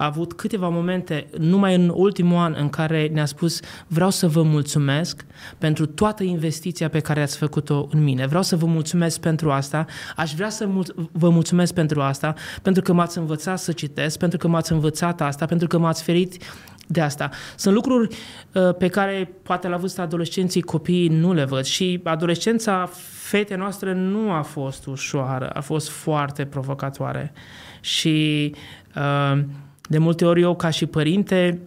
Uh, 0.02 0.08
a 0.08 0.10
avut 0.10 0.32
câteva 0.32 0.68
momente, 0.68 1.26
numai 1.38 1.74
în 1.74 1.92
ultimul 1.94 2.36
an, 2.36 2.54
în 2.58 2.68
care 2.68 3.08
ne-a 3.12 3.24
spus 3.24 3.60
vreau 3.86 4.10
să 4.10 4.28
vă 4.28 4.42
mulțumesc 4.42 5.24
pentru 5.58 5.86
toată 5.86 6.22
investiția 6.22 6.88
pe 6.88 7.00
care 7.00 7.22
ați 7.22 7.36
făcut-o 7.36 7.88
în 7.90 8.02
mine. 8.02 8.26
Vreau 8.26 8.42
să 8.42 8.56
vă 8.56 8.66
mulțumesc 8.66 9.20
pentru 9.20 9.50
asta. 9.50 9.84
Aș 10.16 10.34
vrea 10.34 10.48
să 10.48 10.66
mul- 10.66 11.08
vă 11.12 11.28
mulțumesc 11.28 11.74
pentru 11.74 12.00
asta, 12.00 12.34
pentru 12.62 12.82
că 12.82 12.92
m-ați 12.92 13.18
învățat 13.18 13.58
să 13.58 13.72
citesc, 13.72 14.18
pentru 14.18 14.38
că 14.38 14.48
m-ați 14.48 14.72
învățat 14.72 15.20
asta, 15.20 15.46
pentru 15.46 15.66
că 15.66 15.78
m-ați 15.78 16.02
ferit 16.02 16.42
de 16.86 17.00
asta. 17.00 17.30
Sunt 17.56 17.74
lucruri 17.74 18.16
uh, 18.54 18.74
pe 18.74 18.88
care 18.88 19.32
poate 19.42 19.68
la 19.68 19.76
vârsta 19.76 20.02
adolescenții 20.02 20.62
copiii 20.62 21.08
nu 21.08 21.32
le 21.32 21.44
văd 21.44 21.64
și 21.64 22.00
adolescența 22.04 22.90
fetei 23.12 23.56
noastre 23.56 23.94
nu 23.94 24.32
a 24.32 24.42
fost 24.42 24.86
ușoară, 24.86 25.50
a 25.50 25.60
fost 25.60 25.88
foarte 25.88 26.44
provocatoare. 26.44 27.32
Și 27.80 28.54
uh, 28.96 29.42
de 29.92 29.98
multe 29.98 30.24
ori 30.24 30.40
eu, 30.40 30.56
ca 30.56 30.70
și 30.70 30.86
părinte, 30.86 31.58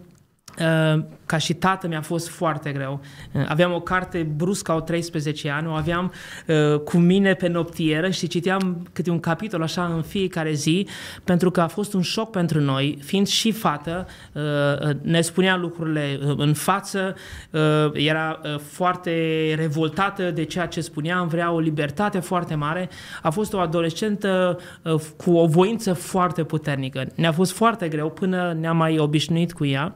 uh, 0.58 1.04
ca 1.26 1.38
și 1.38 1.54
tată 1.54 1.88
mi-a 1.88 2.00
fost 2.00 2.28
foarte 2.28 2.72
greu. 2.72 3.00
Uh, 3.32 3.44
aveam 3.48 3.72
o 3.72 3.80
carte 3.80 4.28
bruscă 4.36 4.72
au 4.72 4.80
13 4.80 5.50
ani, 5.50 5.66
o 5.66 5.70
aveam 5.70 6.12
uh, 6.46 6.78
cu 6.78 6.96
mine 6.96 7.34
pe 7.34 7.48
noptieră 7.48 8.10
și 8.10 8.26
citeam 8.26 8.88
câte 8.92 9.10
un 9.10 9.20
capitol 9.20 9.62
așa 9.62 9.84
în 9.84 10.02
fiecare 10.02 10.52
zi, 10.52 10.88
pentru 11.24 11.50
că 11.50 11.60
a 11.60 11.66
fost 11.66 11.92
un 11.94 12.02
șoc 12.02 12.30
pentru 12.30 12.60
noi, 12.60 12.98
fiind 13.02 13.26
și 13.26 13.52
fată, 13.52 14.06
uh, 14.32 14.42
uh 14.88 14.96
ne 15.02 15.20
spunea 15.20 15.56
lucrurile 15.56 16.18
uh, 16.26 16.34
în 16.36 16.54
față, 16.54 17.16
uh, 17.50 17.60
era 17.92 18.40
uh, 18.42 18.58
foarte 18.58 19.12
revoltată 19.56 20.30
de 20.30 20.44
ceea 20.44 20.66
ce 20.66 20.80
spuneam, 20.80 21.28
vrea 21.28 21.52
o 21.52 21.58
libertate 21.58 22.18
foarte 22.18 22.54
mare. 22.54 22.88
A 23.22 23.30
fost 23.30 23.52
o 23.52 23.58
adolescentă 23.58 24.58
uh, 24.82 25.00
cu 25.16 25.36
o 25.36 25.46
voință 25.46 25.92
foarte 25.92 26.44
puternică. 26.44 27.06
Ne-a 27.14 27.32
fost 27.32 27.52
foarte 27.52 27.88
greu 27.88 28.10
până 28.10 28.56
ne-am 28.60 28.76
mai 28.76 28.98
obișnuit 28.98 29.52
cu 29.52 29.64
ea. 29.64 29.94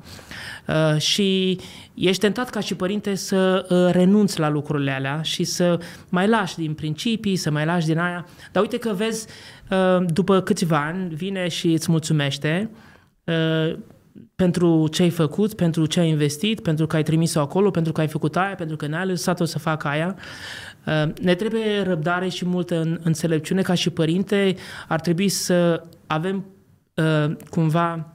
Uh, 0.66 1.01
și 1.01 1.20
ești 1.95 2.21
tentat 2.21 2.51
ca 2.51 2.61
și 2.61 2.75
părinte 2.75 3.14
să 3.14 3.66
uh, 3.68 3.93
renunți 3.93 4.39
la 4.39 4.49
lucrurile 4.49 4.91
alea 4.91 5.23
și 5.23 5.45
să 5.45 5.79
mai 6.09 6.29
lași 6.29 6.57
din 6.57 6.75
principii, 6.75 7.37
să 7.37 7.51
mai 7.51 7.64
lași 7.64 7.87
din 7.87 7.99
aia. 7.99 8.27
Dar 8.53 8.62
uite 8.62 8.79
că 8.79 8.93
vezi, 8.93 9.27
uh, 9.71 10.07
după 10.07 10.41
câțiva 10.41 10.85
ani, 10.87 11.14
vine 11.14 11.49
și 11.49 11.73
îți 11.73 11.91
mulțumește 11.91 12.71
pentru 14.37 14.89
ce 14.89 15.03
ai 15.03 15.11
făcut, 15.11 15.55
pentru 15.55 15.87
ce 15.87 16.01
ai 16.01 16.09
investit, 16.09 16.61
pentru 16.61 16.87
că 16.87 16.97
ai 16.97 17.03
trimis-o 17.03 17.41
acolo, 17.41 17.71
pentru 17.71 17.93
că 17.93 18.01
ai 18.01 18.09
făcut 18.09 18.37
aia, 18.37 18.55
pentru 18.55 18.77
că 18.77 18.87
ne-ai 18.87 19.07
lăsat-o 19.07 19.45
să 19.45 19.59
facă 19.59 19.89
aia. 19.89 20.16
Ne 21.21 21.35
trebuie 21.35 21.83
răbdare 21.83 22.29
și 22.29 22.47
multă 22.47 22.99
înțelepciune 23.03 23.62
ca 23.62 23.75
și 23.75 23.91
părinte. 23.91 24.55
Ar 24.89 25.01
trebui 25.01 25.29
să 25.29 25.83
avem 26.07 26.45
cumva 27.51 28.14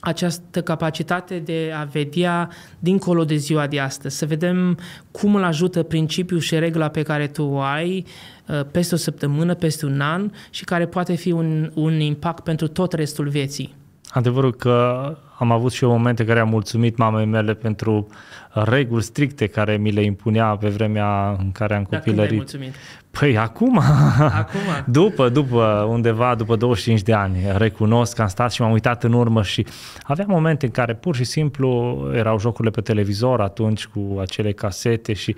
această 0.00 0.62
capacitate 0.62 1.38
de 1.38 1.72
a 1.74 1.84
vedea 1.84 2.50
dincolo 2.78 3.24
de 3.24 3.36
ziua 3.36 3.66
de 3.66 3.80
astăzi, 3.80 4.16
să 4.16 4.26
vedem 4.26 4.78
cum 5.10 5.34
îl 5.34 5.42
ajută 5.42 5.82
principiul 5.82 6.40
și 6.40 6.58
regula 6.58 6.88
pe 6.88 7.02
care 7.02 7.26
tu 7.26 7.42
o 7.42 7.60
ai 7.60 8.06
uh, 8.48 8.60
peste 8.70 8.94
o 8.94 8.98
săptămână, 8.98 9.54
peste 9.54 9.86
un 9.86 10.00
an 10.00 10.30
și 10.50 10.64
care 10.64 10.86
poate 10.86 11.14
fi 11.14 11.32
un, 11.32 11.70
un 11.74 12.00
impact 12.00 12.44
pentru 12.44 12.68
tot 12.68 12.92
restul 12.92 13.28
vieții. 13.28 13.74
Adevărul 14.16 14.54
că 14.54 15.16
am 15.38 15.52
avut 15.52 15.72
și 15.72 15.84
eu 15.84 15.90
momente 15.90 16.24
care 16.24 16.40
am 16.40 16.48
mulțumit 16.48 16.96
mamei 16.96 17.24
mele 17.24 17.54
pentru 17.54 18.06
reguli 18.52 19.02
stricte 19.02 19.46
care 19.46 19.76
mi 19.76 19.90
le 19.90 20.02
impunea 20.02 20.56
pe 20.56 20.68
vremea 20.68 21.36
în 21.38 21.52
care 21.52 21.74
am 21.74 21.84
copilărit. 21.84 22.36
mulțumit? 22.36 22.74
Păi 23.10 23.38
acum, 23.38 23.78
acum, 24.18 24.60
după, 25.00 25.28
după 25.28 25.86
undeva, 25.88 26.34
după 26.34 26.56
25 26.56 27.02
de 27.02 27.12
ani, 27.12 27.36
recunosc 27.56 28.14
că 28.14 28.22
am 28.22 28.28
stat 28.28 28.52
și 28.52 28.60
m-am 28.60 28.72
uitat 28.72 29.04
în 29.04 29.12
urmă 29.12 29.42
și 29.42 29.66
aveam 30.02 30.28
momente 30.30 30.66
în 30.66 30.72
care 30.72 30.94
pur 30.94 31.16
și 31.16 31.24
simplu 31.24 31.98
erau 32.14 32.38
jocurile 32.38 32.70
pe 32.70 32.80
televizor 32.80 33.40
atunci 33.40 33.86
cu 33.86 34.18
acele 34.20 34.52
casete 34.52 35.12
și 35.12 35.36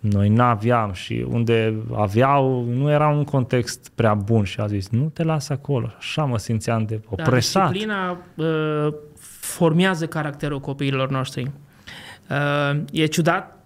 noi 0.00 0.28
n-aveam 0.28 0.92
și 0.92 1.26
unde 1.28 1.74
aveau, 1.92 2.64
nu 2.64 2.90
era 2.90 3.08
un 3.08 3.24
context 3.24 3.90
prea 3.94 4.14
bun 4.14 4.44
și 4.44 4.60
a 4.60 4.66
zis, 4.66 4.88
nu 4.88 5.10
te 5.12 5.22
las 5.22 5.48
acolo. 5.48 5.92
Așa 5.98 6.24
mă 6.24 6.38
simțeam 6.38 6.84
de 6.84 6.94
da, 6.94 7.22
opresat. 7.22 7.62
Da, 7.62 7.70
disciplina 7.70 8.18
uh, 8.34 8.94
formează 9.40 10.06
caracterul 10.06 10.60
copiilor 10.60 11.10
noștri. 11.10 11.50
Uh, 12.30 12.80
e 12.92 13.06
ciudat 13.06 13.64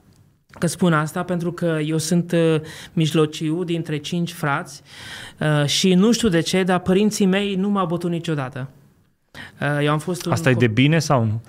că 0.58 0.66
spun 0.66 0.92
asta 0.92 1.22
pentru 1.22 1.52
că 1.52 1.78
eu 1.84 1.98
sunt 1.98 2.32
uh, 2.32 2.60
mijlociu 2.92 3.64
dintre 3.64 3.96
cinci 3.96 4.32
frați 4.32 4.82
uh, 5.38 5.66
și 5.66 5.94
nu 5.94 6.12
știu 6.12 6.28
de 6.28 6.40
ce, 6.40 6.62
dar 6.62 6.78
părinții 6.78 7.26
mei 7.26 7.54
nu 7.54 7.68
m-au 7.68 7.86
bătut 7.86 8.10
niciodată. 8.10 8.68
Uh, 9.60 9.78
eu 9.82 9.92
am 9.92 9.98
fost 9.98 10.26
Asta 10.26 10.48
un... 10.48 10.54
e 10.54 10.58
de 10.58 10.66
bine 10.66 10.98
sau 10.98 11.24
nu? 11.24 11.42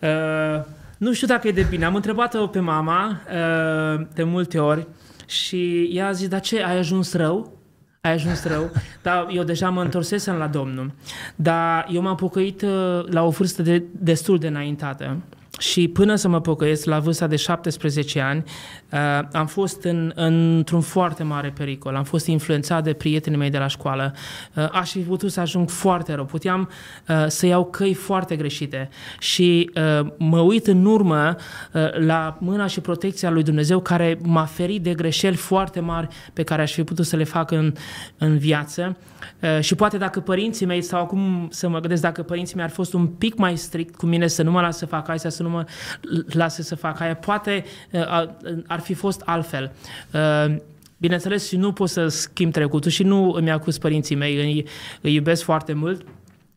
Uh, 0.00 0.64
nu 1.02 1.12
știu 1.12 1.26
dacă 1.26 1.48
e 1.48 1.52
de 1.52 1.66
bine. 1.70 1.84
Am 1.84 1.94
întrebat-o 1.94 2.46
pe 2.46 2.60
mama 2.60 3.20
uh, 3.26 4.06
de 4.14 4.22
multe 4.22 4.58
ori 4.58 4.86
și 5.26 5.90
ea 5.92 6.06
a 6.06 6.12
zis, 6.12 6.28
dar 6.28 6.40
ce, 6.40 6.62
ai 6.62 6.78
ajuns 6.78 7.14
rău? 7.14 7.58
Ai 8.00 8.12
ajuns 8.12 8.44
rău? 8.44 8.70
Dar 9.02 9.26
eu 9.30 9.42
deja 9.42 9.70
mă 9.70 9.82
întorsesem 9.82 10.34
la 10.34 10.46
Domnul. 10.46 10.92
Dar 11.36 11.86
eu 11.90 12.02
m-am 12.02 12.16
pocăit 12.16 12.62
uh, 12.62 13.04
la 13.04 13.22
o 13.22 13.30
vârstă 13.30 13.62
de, 13.62 13.82
destul 13.92 14.38
de 14.38 14.46
înaintată. 14.46 15.16
Și 15.58 15.88
până 15.88 16.14
să 16.14 16.28
mă 16.28 16.40
pocăiesc, 16.40 16.84
la 16.84 16.98
vârsta 16.98 17.26
de 17.26 17.36
17 17.36 18.20
ani, 18.20 18.44
uh, 18.92 18.98
am 19.32 19.46
fost 19.46 19.84
în, 19.84 20.12
într-un 20.14 20.80
foarte 20.80 21.22
mare 21.22 21.52
pericol. 21.56 21.96
Am 21.96 22.04
fost 22.04 22.26
influențat 22.26 22.84
de 22.84 22.92
prietenii 22.92 23.38
mei 23.38 23.50
de 23.50 23.58
la 23.58 23.66
școală. 23.66 24.14
Uh, 24.54 24.68
aș 24.72 24.90
fi 24.90 24.98
putut 24.98 25.32
să 25.32 25.40
ajung 25.40 25.70
foarte 25.70 26.14
rău. 26.14 26.24
Puteam 26.24 26.68
uh, 27.08 27.24
să 27.26 27.46
iau 27.46 27.64
căi 27.64 27.94
foarte 27.94 28.36
greșite. 28.36 28.88
Și 29.18 29.70
uh, 29.74 30.06
mă 30.18 30.40
uit 30.40 30.66
în 30.66 30.84
urmă 30.84 31.36
uh, 31.72 31.98
la 31.98 32.36
mâna 32.40 32.66
și 32.66 32.80
protecția 32.80 33.30
lui 33.30 33.42
Dumnezeu 33.42 33.80
care 33.80 34.18
m-a 34.22 34.44
ferit 34.44 34.82
de 34.82 34.94
greșeli 34.94 35.36
foarte 35.36 35.80
mari 35.80 36.08
pe 36.32 36.42
care 36.42 36.62
aș 36.62 36.72
fi 36.72 36.84
putut 36.84 37.06
să 37.06 37.16
le 37.16 37.24
fac 37.24 37.50
în, 37.50 37.72
în 38.18 38.38
viață. 38.38 38.96
Uh, 39.42 39.60
și 39.60 39.74
poate 39.74 39.98
dacă 39.98 40.20
părinții 40.20 40.66
mei, 40.66 40.82
sau 40.82 41.00
acum 41.00 41.48
să 41.50 41.68
mă 41.68 41.80
gândesc 41.80 42.02
dacă 42.02 42.22
părinții 42.22 42.56
mei 42.56 42.64
ar 42.64 42.70
fost 42.70 42.92
un 42.92 43.06
pic 43.06 43.36
mai 43.36 43.56
strict 43.56 43.96
cu 43.96 44.06
mine 44.06 44.26
să 44.26 44.42
nu 44.42 44.50
mă 44.50 44.60
lasă 44.60 44.78
să 44.78 44.86
fac 44.86 45.08
asta, 45.08 45.28
să 45.28 45.42
nu 45.42 45.48
mă 45.52 45.64
lasă 46.32 46.62
să 46.62 46.74
fac 46.74 47.00
aia, 47.00 47.14
poate 47.14 47.64
uh, 47.90 48.28
ar 48.66 48.80
fi 48.80 48.94
fost 48.94 49.22
altfel. 49.24 49.72
Uh, 50.12 50.56
bineînțeles, 50.98 51.48
și 51.48 51.56
nu 51.56 51.72
pot 51.72 51.88
să 51.88 52.08
schimb 52.08 52.52
trecutul 52.52 52.90
și 52.90 53.02
nu 53.02 53.30
îmi 53.30 53.50
acuz 53.50 53.78
părinții 53.78 54.16
mei, 54.16 54.36
îi, 54.36 54.66
îi 55.00 55.14
iubesc 55.14 55.42
foarte 55.42 55.72
mult, 55.72 56.04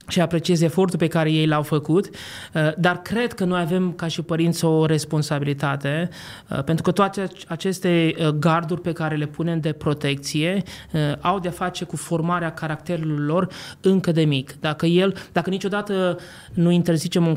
și 0.08 0.22
apreciez 0.22 0.62
efortul 0.62 1.00
pe 1.00 1.08
care 1.08 1.32
ei 1.32 1.48
l-au 1.48 1.62
făcut, 1.62 2.10
uh, 2.54 2.72
dar 2.78 3.02
cred 3.02 3.34
că 3.34 3.46
noi 3.46 3.60
avem 3.60 3.92
ca 3.92 4.08
și 4.08 4.22
părinți 4.22 4.66
o 4.66 4.86
responsabilitate, 4.86 6.10
uh, 6.50 6.64
pentru 6.64 6.84
că 6.84 6.92
toate 6.92 7.28
aceste 7.48 8.16
uh, 8.20 8.28
garduri 8.28 8.82
pe 8.82 8.92
care 8.92 9.16
le 9.16 9.26
punem 9.26 9.60
de 9.60 9.72
protecție 9.72 10.64
au 11.20 11.40
de-a 11.40 11.52
face 11.52 11.86
cu 11.86 11.96
formarea 11.96 12.54
caracterului 12.54 13.26
lor 13.26 13.48
încă 13.82 14.12
de 14.12 14.24
mic. 14.24 14.56
Dacă 14.60 14.86
el, 14.86 15.16
dacă 15.32 15.50
niciodată 15.50 16.20
nu 16.54 16.72
interzicem 16.72 17.26
un, 17.28 17.36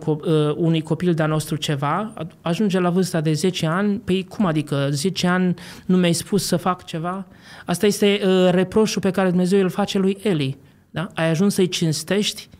unui 0.57 0.81
copil 0.81 1.15
de-a 1.15 1.27
nostru 1.27 1.57
ceva, 1.57 2.13
ajunge 2.41 2.81
la 2.81 2.91
vârsta 2.91 3.21
de 3.21 3.33
10 3.33 3.67
ani, 3.67 3.99
pe 3.99 4.25
cum 4.25 4.47
adică 4.47 4.89
10 4.91 5.27
ani 5.27 5.55
nu 5.87 5.97
mi-ai 5.97 6.13
spus 6.13 6.47
să 6.47 6.57
fac 6.57 6.85
ceva? 6.85 7.27
Asta 7.65 7.87
este 7.87 8.21
reproșul 8.51 9.01
pe 9.01 9.11
care 9.11 9.29
Dumnezeu 9.29 9.61
îl 9.63 9.69
face 9.69 9.99
lui 9.99 10.19
Eli. 10.23 10.59
Da? 10.91 11.09
Ai 11.15 11.31
ajuns 11.31 11.55
să-i 11.55 11.69
cinstești 11.69 12.49
Ă, 12.53 12.58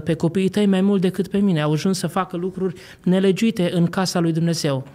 pe 0.00 0.14
copiii 0.14 0.48
tăi 0.48 0.66
mai 0.66 0.80
mult 0.80 1.00
decât 1.00 1.28
pe 1.28 1.38
mine. 1.38 1.60
Au 1.60 1.72
ajuns 1.72 1.98
să 1.98 2.06
facă 2.06 2.36
lucruri 2.36 2.74
nelegiuite 3.02 3.70
în 3.74 3.86
casa 3.86 4.20
lui 4.20 4.32
Dumnezeu. 4.32 4.86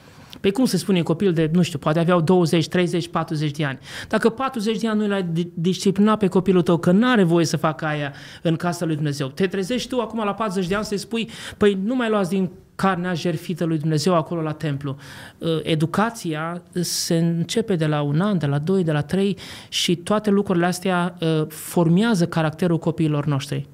Păi 0.41 0.51
cum 0.51 0.65
se 0.65 0.77
spune 0.77 1.01
copil 1.01 1.33
de, 1.33 1.49
nu 1.53 1.61
știu, 1.61 1.79
poate 1.79 1.99
aveau 1.99 2.21
20, 2.21 2.67
30, 2.67 3.07
40 3.07 3.51
de 3.51 3.65
ani. 3.65 3.79
Dacă 4.07 4.29
40 4.29 4.77
de 4.77 4.87
ani 4.87 4.99
nu 4.99 5.07
l-ai 5.07 5.25
disciplinat 5.53 6.17
pe 6.17 6.27
copilul 6.27 6.61
tău 6.61 6.77
că 6.77 6.91
nu 6.91 7.09
are 7.09 7.23
voie 7.23 7.45
să 7.45 7.57
facă 7.57 7.85
aia 7.85 8.13
în 8.41 8.55
casa 8.55 8.85
lui 8.85 8.95
Dumnezeu, 8.95 9.27
te 9.27 9.47
trezești 9.47 9.89
tu 9.89 9.99
acum 9.99 10.23
la 10.23 10.33
40 10.33 10.67
de 10.67 10.75
ani 10.75 10.85
să-i 10.85 10.97
spui, 10.97 11.29
păi 11.57 11.79
nu 11.83 11.95
mai 11.95 12.09
luați 12.09 12.29
din 12.29 12.49
carnea 12.75 13.13
jerfită 13.13 13.65
lui 13.65 13.77
Dumnezeu 13.77 14.15
acolo 14.15 14.41
la 14.41 14.51
templu. 14.51 14.95
Ă, 15.41 15.59
educația 15.63 16.61
se 16.71 17.17
începe 17.17 17.75
de 17.75 17.85
la 17.85 18.01
un 18.01 18.21
an, 18.21 18.37
de 18.37 18.45
la 18.45 18.57
doi, 18.57 18.83
de 18.83 18.91
la 18.91 19.01
trei 19.01 19.37
și 19.69 19.95
toate 19.95 20.29
lucrurile 20.29 20.65
astea 20.65 21.17
ă, 21.21 21.45
formează 21.49 22.27
caracterul 22.27 22.79
copiilor 22.79 23.25
noștri. 23.25 23.67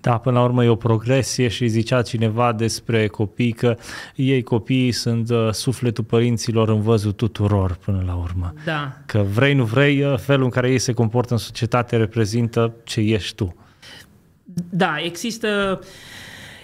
Da, 0.00 0.18
până 0.18 0.38
la 0.38 0.44
urmă 0.44 0.64
e 0.64 0.68
o 0.68 0.76
progresie 0.76 1.48
și 1.48 1.66
zicea 1.66 2.02
cineva 2.02 2.52
despre 2.52 3.06
copii 3.06 3.52
că 3.52 3.76
ei 4.14 4.42
copiii 4.42 4.92
sunt 4.92 5.30
uh, 5.30 5.48
sufletul 5.52 6.04
părinților 6.04 6.68
în 6.68 6.80
văzul 6.80 7.12
tuturor 7.12 7.78
până 7.84 8.02
la 8.06 8.14
urmă. 8.14 8.52
Da. 8.64 8.92
Că 9.06 9.18
vrei, 9.18 9.54
nu 9.54 9.64
vrei, 9.64 10.02
uh, 10.02 10.18
felul 10.18 10.44
în 10.44 10.50
care 10.50 10.70
ei 10.70 10.78
se 10.78 10.92
comportă 10.92 11.32
în 11.32 11.38
societate 11.38 11.96
reprezintă 11.96 12.74
ce 12.84 13.00
ești 13.00 13.34
tu. 13.34 13.56
Da, 14.70 14.94
există... 15.02 15.80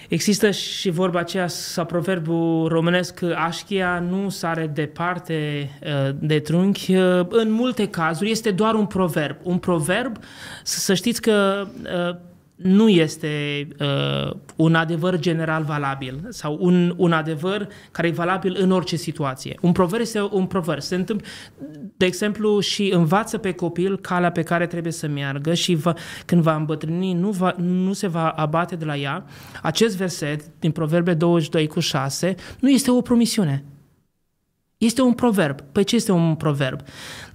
Există 0.08 0.50
și 0.50 0.90
vorba 0.90 1.18
aceea 1.18 1.48
sau 1.48 1.84
proverbul 1.84 2.68
românesc 2.68 3.22
așchia 3.36 3.98
nu 3.98 4.28
sare 4.28 4.66
departe 4.66 5.70
uh, 5.82 6.14
de 6.18 6.38
trunchi. 6.38 6.94
Uh, 6.94 7.26
în 7.28 7.50
multe 7.50 7.88
cazuri 7.88 8.30
este 8.30 8.50
doar 8.50 8.74
un 8.74 8.86
proverb. 8.86 9.36
Un 9.42 9.58
proverb, 9.58 10.16
să 10.62 10.94
știți 10.94 11.20
că 11.20 11.66
uh, 11.82 12.16
nu 12.56 12.88
este 12.88 13.66
uh, 13.80 14.36
un 14.56 14.74
adevăr 14.74 15.18
general 15.18 15.62
valabil 15.62 16.26
sau 16.28 16.56
un, 16.60 16.94
un 16.96 17.12
adevăr 17.12 17.68
care 17.90 18.08
e 18.08 18.10
valabil 18.10 18.56
în 18.60 18.70
orice 18.70 18.96
situație. 18.96 19.58
Un 19.60 19.72
proverb 19.72 20.02
este 20.02 20.28
un 20.30 20.46
proverb. 20.46 20.80
Se 20.80 20.94
întâmplă, 20.94 21.26
de 21.96 22.06
exemplu, 22.06 22.60
și 22.60 22.92
învață 22.94 23.38
pe 23.38 23.52
copil 23.52 23.98
calea 23.98 24.30
pe 24.32 24.42
care 24.42 24.66
trebuie 24.66 24.92
să 24.92 25.08
meargă 25.08 25.54
și 25.54 25.74
va, 25.74 25.94
când 26.26 26.42
va 26.42 26.54
îmbătrâni 26.54 27.12
nu, 27.12 27.30
va, 27.30 27.54
nu 27.58 27.92
se 27.92 28.06
va 28.06 28.28
abate 28.28 28.76
de 28.76 28.84
la 28.84 28.96
ea. 28.96 29.24
Acest 29.62 29.96
verset 29.96 30.42
din 30.58 30.70
Proverbe 30.70 31.14
22 31.14 31.66
cu 31.66 31.80
6 31.80 32.34
nu 32.60 32.70
este 32.70 32.90
o 32.90 33.00
promisiune. 33.00 33.64
Este 34.84 35.02
un 35.02 35.12
proverb. 35.12 35.60
Păi 35.72 35.84
ce 35.84 35.94
este 35.94 36.12
un 36.12 36.34
proverb? 36.34 36.80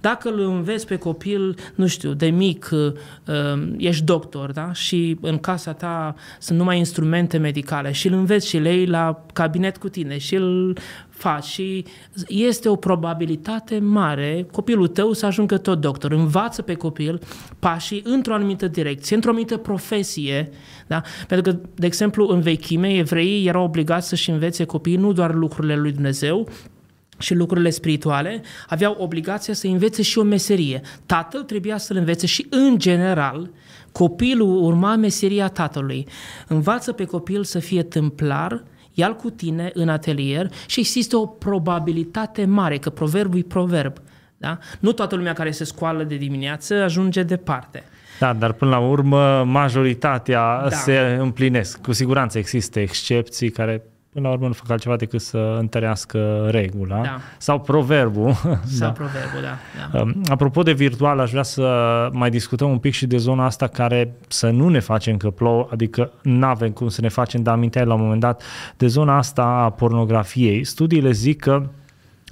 Dacă 0.00 0.28
îl 0.28 0.40
înveți 0.40 0.86
pe 0.86 0.96
copil, 0.96 1.56
nu 1.74 1.86
știu, 1.86 2.12
de 2.12 2.26
mic, 2.26 2.70
uh, 2.72 2.78
um, 2.78 3.74
ești 3.76 4.04
doctor, 4.04 4.52
da? 4.52 4.72
Și 4.72 5.18
în 5.20 5.38
casa 5.38 5.72
ta 5.72 6.14
sunt 6.38 6.58
numai 6.58 6.78
instrumente 6.78 7.36
medicale 7.36 7.92
și 7.92 8.06
îl 8.06 8.12
înveți 8.12 8.48
și 8.48 8.58
lei 8.58 8.86
la 8.86 9.24
cabinet 9.32 9.76
cu 9.76 9.88
tine 9.88 10.18
și 10.18 10.34
îl 10.34 10.76
faci 11.08 11.44
și 11.44 11.84
este 12.28 12.68
o 12.68 12.76
probabilitate 12.76 13.78
mare 13.78 14.46
copilul 14.52 14.88
tău 14.88 15.12
să 15.12 15.26
ajungă 15.26 15.58
tot 15.58 15.80
doctor. 15.80 16.12
Învață 16.12 16.62
pe 16.62 16.74
copil 16.74 17.20
pașii 17.58 18.02
într-o 18.04 18.34
anumită 18.34 18.68
direcție, 18.68 19.14
într-o 19.14 19.30
anumită 19.30 19.56
profesie, 19.56 20.50
da? 20.86 21.02
Pentru 21.28 21.52
că, 21.52 21.58
de 21.74 21.86
exemplu, 21.86 22.28
în 22.28 22.40
vechime, 22.40 22.94
evreii 22.94 23.46
erau 23.46 23.64
obligați 23.64 24.08
să-și 24.08 24.30
învețe 24.30 24.64
copiii 24.64 24.96
nu 24.96 25.12
doar 25.12 25.34
lucrurile 25.34 25.76
lui 25.76 25.92
Dumnezeu, 25.92 26.48
și 27.20 27.34
lucrurile 27.34 27.70
spirituale, 27.70 28.42
aveau 28.68 28.96
obligația 28.98 29.54
să 29.54 29.66
învețe 29.66 30.02
și 30.02 30.18
o 30.18 30.22
meserie. 30.22 30.80
Tatăl 31.06 31.42
trebuia 31.42 31.76
să-l 31.76 31.96
învețe 31.96 32.26
și, 32.26 32.46
în 32.50 32.78
general, 32.78 33.50
copilul 33.92 34.64
urma 34.64 34.96
meseria 34.96 35.48
tatălui. 35.48 36.06
Învață 36.48 36.92
pe 36.92 37.04
copil 37.04 37.44
să 37.44 37.58
fie 37.58 37.82
templar, 37.82 38.64
ia 38.92 39.12
cu 39.12 39.30
tine 39.30 39.70
în 39.74 39.88
atelier 39.88 40.50
și 40.66 40.80
există 40.80 41.16
o 41.16 41.26
probabilitate 41.26 42.44
mare, 42.44 42.78
că 42.78 42.90
proverbul 42.90 43.38
e 43.38 43.42
proverb. 43.42 43.96
Da? 44.36 44.58
Nu 44.80 44.92
toată 44.92 45.16
lumea 45.16 45.32
care 45.32 45.50
se 45.50 45.64
scoală 45.64 46.02
de 46.02 46.16
dimineață 46.16 46.74
ajunge 46.74 47.22
departe. 47.22 47.84
Da, 48.18 48.32
dar 48.32 48.52
până 48.52 48.70
la 48.70 48.78
urmă 48.78 49.44
majoritatea 49.44 50.68
da. 50.68 50.76
se 50.76 51.16
împlinesc. 51.20 51.80
Cu 51.80 51.92
siguranță 51.92 52.38
există 52.38 52.80
excepții 52.80 53.50
care 53.50 53.82
până 54.12 54.28
la 54.28 54.34
urmă 54.34 54.46
nu 54.46 54.52
fac 54.52 54.70
altceva 54.70 54.96
decât 54.96 55.20
să 55.20 55.56
întărească 55.58 56.48
regula 56.50 57.00
da. 57.00 57.20
sau 57.38 57.60
proverbul. 57.60 58.32
Sau 58.64 58.88
da. 58.88 58.90
proverbul, 58.90 59.40
da, 59.42 59.56
da. 59.92 60.00
Um, 60.00 60.22
apropo 60.28 60.62
de 60.62 60.72
virtual, 60.72 61.18
aș 61.18 61.30
vrea 61.30 61.42
să 61.42 62.08
mai 62.12 62.30
discutăm 62.30 62.70
un 62.70 62.78
pic 62.78 62.92
și 62.92 63.06
de 63.06 63.16
zona 63.16 63.44
asta 63.44 63.66
care 63.66 64.12
să 64.28 64.50
nu 64.50 64.68
ne 64.68 64.78
facem 64.78 65.16
că 65.16 65.30
plouă, 65.30 65.68
adică 65.70 66.10
nu 66.22 66.46
avem 66.46 66.70
cum 66.70 66.88
să 66.88 67.00
ne 67.00 67.08
facem, 67.08 67.42
dar 67.42 67.54
aminteai 67.54 67.86
la 67.86 67.94
un 67.94 68.00
moment 68.00 68.20
dat 68.20 68.42
de 68.76 68.86
zona 68.86 69.16
asta 69.16 69.42
a 69.42 69.70
pornografiei. 69.70 70.64
Studiile 70.64 71.10
zic 71.10 71.40
că 71.40 71.62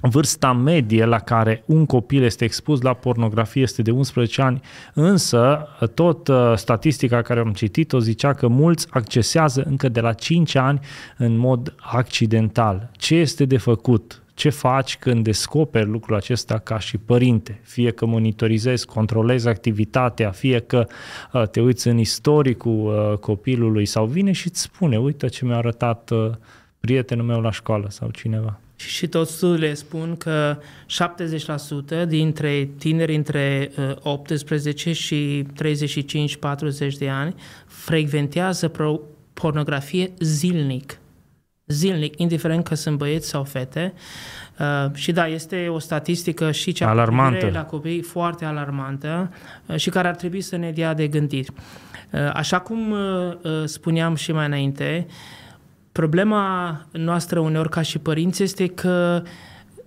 Vârsta 0.01 0.53
medie 0.53 1.05
la 1.05 1.19
care 1.19 1.63
un 1.65 1.85
copil 1.85 2.23
este 2.23 2.43
expus 2.43 2.81
la 2.81 2.93
pornografie 2.93 3.61
este 3.61 3.81
de 3.81 3.91
11 3.91 4.41
ani, 4.41 4.61
însă 4.93 5.67
tot 5.93 6.27
uh, 6.27 6.53
statistica 6.55 7.21
care 7.21 7.39
am 7.39 7.53
citit-o 7.53 7.99
zicea 7.99 8.33
că 8.33 8.47
mulți 8.47 8.87
accesează 8.89 9.63
încă 9.65 9.89
de 9.89 9.99
la 9.99 10.13
5 10.13 10.55
ani 10.55 10.79
în 11.17 11.37
mod 11.37 11.75
accidental. 11.79 12.89
Ce 12.93 13.15
este 13.15 13.45
de 13.45 13.57
făcut? 13.57 14.23
Ce 14.33 14.49
faci 14.49 14.97
când 14.97 15.23
descoperi 15.23 15.89
lucrul 15.89 16.15
acesta 16.15 16.57
ca 16.57 16.79
și 16.79 16.97
părinte? 16.97 17.59
Fie 17.63 17.91
că 17.91 18.05
monitorizezi, 18.05 18.85
controlezi 18.85 19.47
activitatea, 19.47 20.31
fie 20.31 20.59
că 20.59 20.87
uh, 21.33 21.47
te 21.47 21.61
uiți 21.61 21.87
în 21.87 21.97
istoricul 21.97 23.11
uh, 23.11 23.17
copilului 23.17 23.85
sau 23.85 24.05
vine 24.05 24.31
și 24.31 24.47
îți 24.47 24.61
spune, 24.61 24.99
uite 24.99 25.27
ce 25.27 25.45
mi-a 25.45 25.57
arătat 25.57 26.11
prietenul 26.79 27.25
meu 27.25 27.41
la 27.41 27.51
școală 27.51 27.87
sau 27.89 28.09
cineva. 28.09 28.59
Și 28.85 29.07
tot 29.07 29.27
studiile 29.27 29.73
spun 29.73 30.15
că 30.15 30.57
70% 32.03 32.07
dintre 32.07 32.69
tineri 32.77 33.15
între 33.15 33.71
18 34.01 34.89
uh, 34.89 34.95
și 34.95 35.45
35-40 35.63 36.97
de 36.97 37.09
ani 37.09 37.35
frecventează 37.65 38.71
pornografie 39.33 40.11
zilnic. 40.19 40.99
Zilnic, 41.67 42.19
indiferent 42.19 42.63
că 42.63 42.75
sunt 42.75 42.97
băieți 42.97 43.27
sau 43.27 43.43
fete. 43.43 43.93
Uh, 44.59 44.93
și 44.93 45.11
da, 45.11 45.27
este 45.27 45.67
o 45.67 45.79
statistică 45.79 46.51
și 46.51 46.71
cea 46.71 46.89
alarmantă. 46.89 47.49
la 47.53 47.65
copii 47.65 48.01
foarte 48.01 48.45
alarmantă 48.45 49.33
uh, 49.65 49.75
și 49.75 49.89
care 49.89 50.07
ar 50.07 50.15
trebui 50.15 50.41
să 50.41 50.55
ne 50.55 50.71
dea 50.71 50.93
de 50.93 51.07
gândit. 51.07 51.49
Uh, 51.49 52.19
așa 52.33 52.59
cum 52.59 52.91
uh, 52.91 52.99
uh 53.41 53.63
spuneam 53.65 54.15
și 54.15 54.31
mai 54.31 54.45
înainte, 54.45 55.05
uh, 55.07 55.13
Problema 55.91 56.85
noastră 56.91 57.39
uneori 57.39 57.69
ca 57.69 57.81
și 57.81 57.99
părinți 57.99 58.43
este 58.43 58.67
că, 58.67 59.23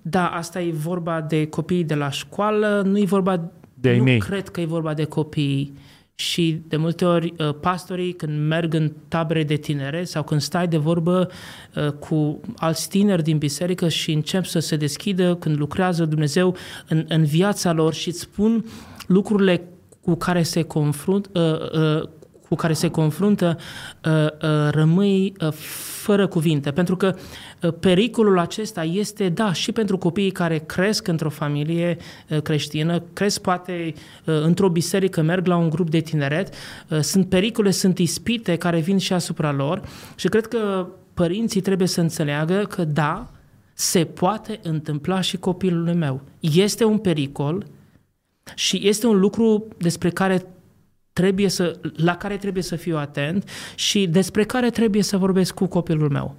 da, 0.03 0.27
asta 0.29 0.61
e 0.61 0.73
vorba 0.73 1.21
de 1.21 1.47
copii 1.47 1.85
de 1.85 1.95
la 1.95 2.11
școală, 2.11 2.83
nu 2.85 2.99
e 2.99 3.05
vorba, 3.05 3.51
de 3.75 3.97
nu 3.97 4.03
mei. 4.03 4.19
cred 4.19 4.49
că 4.49 4.61
e 4.61 4.65
vorba 4.65 4.95
de 4.95 5.05
copii 5.05 5.73
și 6.15 6.63
de 6.69 6.77
multe 6.77 7.05
ori 7.05 7.33
uh, 7.39 7.55
pastorii 7.61 8.13
când 8.13 8.49
merg 8.49 8.75
în 8.75 8.93
tabere 9.09 9.45
de 9.45 9.55
tinere 9.55 10.05
sau 10.05 10.23
când 10.23 10.41
stai 10.41 10.69
de 10.69 10.77
vorbă 10.77 11.31
uh, 11.77 11.93
cu 11.93 12.41
alți 12.57 12.89
tineri 12.89 13.23
din 13.23 13.39
biserică 13.39 13.89
și 13.89 14.13
încep 14.13 14.45
să 14.45 14.59
se 14.59 14.77
deschidă 14.77 15.35
când 15.35 15.59
lucrează 15.59 16.05
Dumnezeu 16.05 16.57
în, 16.89 17.05
în 17.09 17.25
viața 17.25 17.73
lor 17.73 17.95
și 17.95 18.09
îți 18.09 18.21
spun 18.21 18.65
lucrurile 19.07 19.63
cu 20.01 20.15
care 20.15 20.43
se 20.43 20.63
confrunt, 20.63 21.31
uh, 21.35 22.09
cu 22.53 22.59
care 22.59 22.73
se 22.73 22.89
confruntă, 22.89 23.59
rămâi 24.71 25.35
fără 26.03 26.27
cuvinte. 26.27 26.71
Pentru 26.71 26.97
că 26.97 27.15
pericolul 27.81 28.39
acesta 28.39 28.85
este, 28.85 29.29
da, 29.29 29.53
și 29.53 29.73
pentru 29.73 29.99
copiii 29.99 30.31
care 30.31 30.59
cresc 30.59 31.09
într-o 31.09 31.31
familie 31.31 31.97
creștină, 32.43 33.03
cresc 33.13 33.41
poate 33.41 33.95
într-o 34.25 34.69
biserică, 34.69 35.23
merg 35.23 35.47
la 35.47 35.57
un 35.57 35.71
grup 35.71 35.91
de 35.91 36.01
tineret, 36.01 36.55
sunt 37.01 37.29
pericole, 37.29 37.71
sunt 37.71 37.99
ispite 37.99 38.57
care 38.57 38.81
vin 38.81 38.99
și 38.99 39.13
asupra 39.13 39.53
lor 39.53 39.83
și 40.15 40.29
cred 40.29 40.47
că 40.47 40.87
părinții 41.15 41.61
trebuie 41.61 41.89
să 41.89 42.01
înțeleagă 42.01 42.67
că 42.69 42.85
da, 42.85 43.31
se 43.75 44.05
poate 44.05 44.61
întâmpla 44.63 45.21
și 45.21 45.37
copilului 45.37 45.95
meu. 45.95 46.21
Este 46.41 46.85
un 46.85 46.99
pericol 46.99 47.67
și 48.55 48.81
este 48.89 49.07
un 49.07 49.19
lucru 49.19 49.67
despre 49.79 50.11
care 50.11 50.47
trebuie 51.13 51.49
să, 51.49 51.79
la 51.97 52.17
care 52.17 52.37
trebuie 52.37 52.63
să 52.63 52.77
fiu 52.77 52.97
atent 52.97 53.49
și 53.75 54.07
despre 54.07 54.45
care 54.45 54.71
trebuie 54.71 55.03
să 55.03 55.17
vorbesc 55.17 55.55
cu 55.55 55.67
copilul 55.67 56.11
meu. 56.11 56.37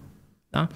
Da? 0.50 0.68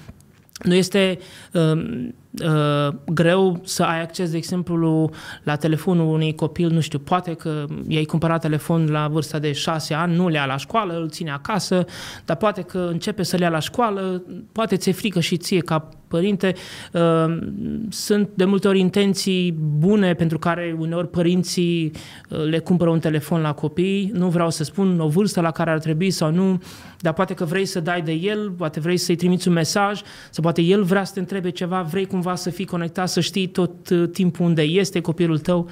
Nu 0.64 0.74
este 0.74 1.20
uh, 1.54 2.08
uh, 2.43 2.93
greu 3.06 3.62
să 3.64 3.84
ai 3.84 4.02
acces, 4.02 4.32
de 4.32 4.38
exemplu, 4.38 5.10
la 5.43 5.56
telefonul 5.56 6.14
unui 6.14 6.36
copil, 6.36 6.70
nu 6.70 6.80
știu, 6.80 7.00
poate 7.00 7.34
că 7.34 7.66
i-ai 7.88 8.04
cumpărat 8.04 8.41
telefon 8.41 8.91
la 8.91 9.08
vârsta 9.08 9.39
de 9.39 9.52
șase 9.52 9.93
ani, 9.93 10.16
nu 10.16 10.28
le 10.28 10.38
ia 10.38 10.45
la 10.45 10.58
școală, 10.58 10.93
îl 10.93 11.10
ține 11.10 11.32
acasă, 11.32 11.86
dar 12.26 12.38
poate 12.38 12.62
că 12.62 12.88
începe 12.91 13.24
să 13.24 13.38
le 13.38 13.43
ia 13.43 13.50
la 13.50 13.60
școală, 13.60 14.24
poate 14.52 14.76
ți-e 14.76 14.91
frică 14.91 15.20
și 15.20 15.38
ție 15.38 15.60
ca 15.60 15.89
părinte. 16.08 16.53
Uh, 16.93 17.38
sunt 17.89 18.30
de 18.34 18.45
multe 18.45 18.68
ori 18.68 18.80
intenții 18.80 19.51
bune 19.78 20.14
pentru 20.14 20.39
care 20.39 20.76
uneori 20.80 21.10
părinții 21.10 21.91
uh, 22.30 22.43
le 22.43 22.60
cumpără 22.60 22.89
un 22.89 22.99
telefon 22.99 23.41
la 23.41 23.53
copii. 23.53 24.12
Nu 24.14 24.28
vreau 24.30 24.49
să 24.49 24.64
spun 24.64 24.99
o 24.99 25.08
vârstă 25.08 25.41
la 25.41 25.51
care 25.51 25.70
ar 25.70 25.80
trebui 25.80 26.12
sau 26.12 26.32
nu, 26.32 26.62
dar 26.99 27.14
poate 27.14 27.34
că 27.34 27.45
vrei 27.45 27.66
să 27.66 27.80
dai 27.80 28.01
de 28.01 28.12
el, 28.12 28.51
poate 28.51 28.80
vrei 28.80 28.97
să-i 28.97 29.16
trimiți 29.16 29.47
un 29.47 29.53
mesaj, 29.53 30.01
sau 30.30 30.43
poate 30.43 30.62
el 30.62 30.84
vrea 30.84 31.03
să 31.03 31.14
te 31.14 31.20
întrebe 31.20 31.49
ceva, 31.49 31.82
vrei 31.82 32.05
cumva 32.05 32.36
să 32.36 32.49
fii 32.49 32.66
conectat, 32.66 33.10
să 33.10 33.20
știi 33.20 33.47
tot 33.47 33.89
uh, 33.89 34.10
timpul 34.12 34.45
unde 34.45 34.62
este 34.62 35.01
copilul 35.01 35.39
tău. 35.39 35.70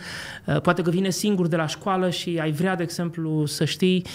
Poate 0.62 0.82
că 0.82 0.90
vine 0.90 1.10
singur 1.10 1.48
de 1.48 1.56
la 1.56 1.68
școală 1.68 2.10
și 2.10 2.38
ai 2.42 2.52
vrea, 2.52 2.76
de 2.76 2.84
exemplu, 2.84 3.46
să 3.46 3.66
știi. 3.66 4.06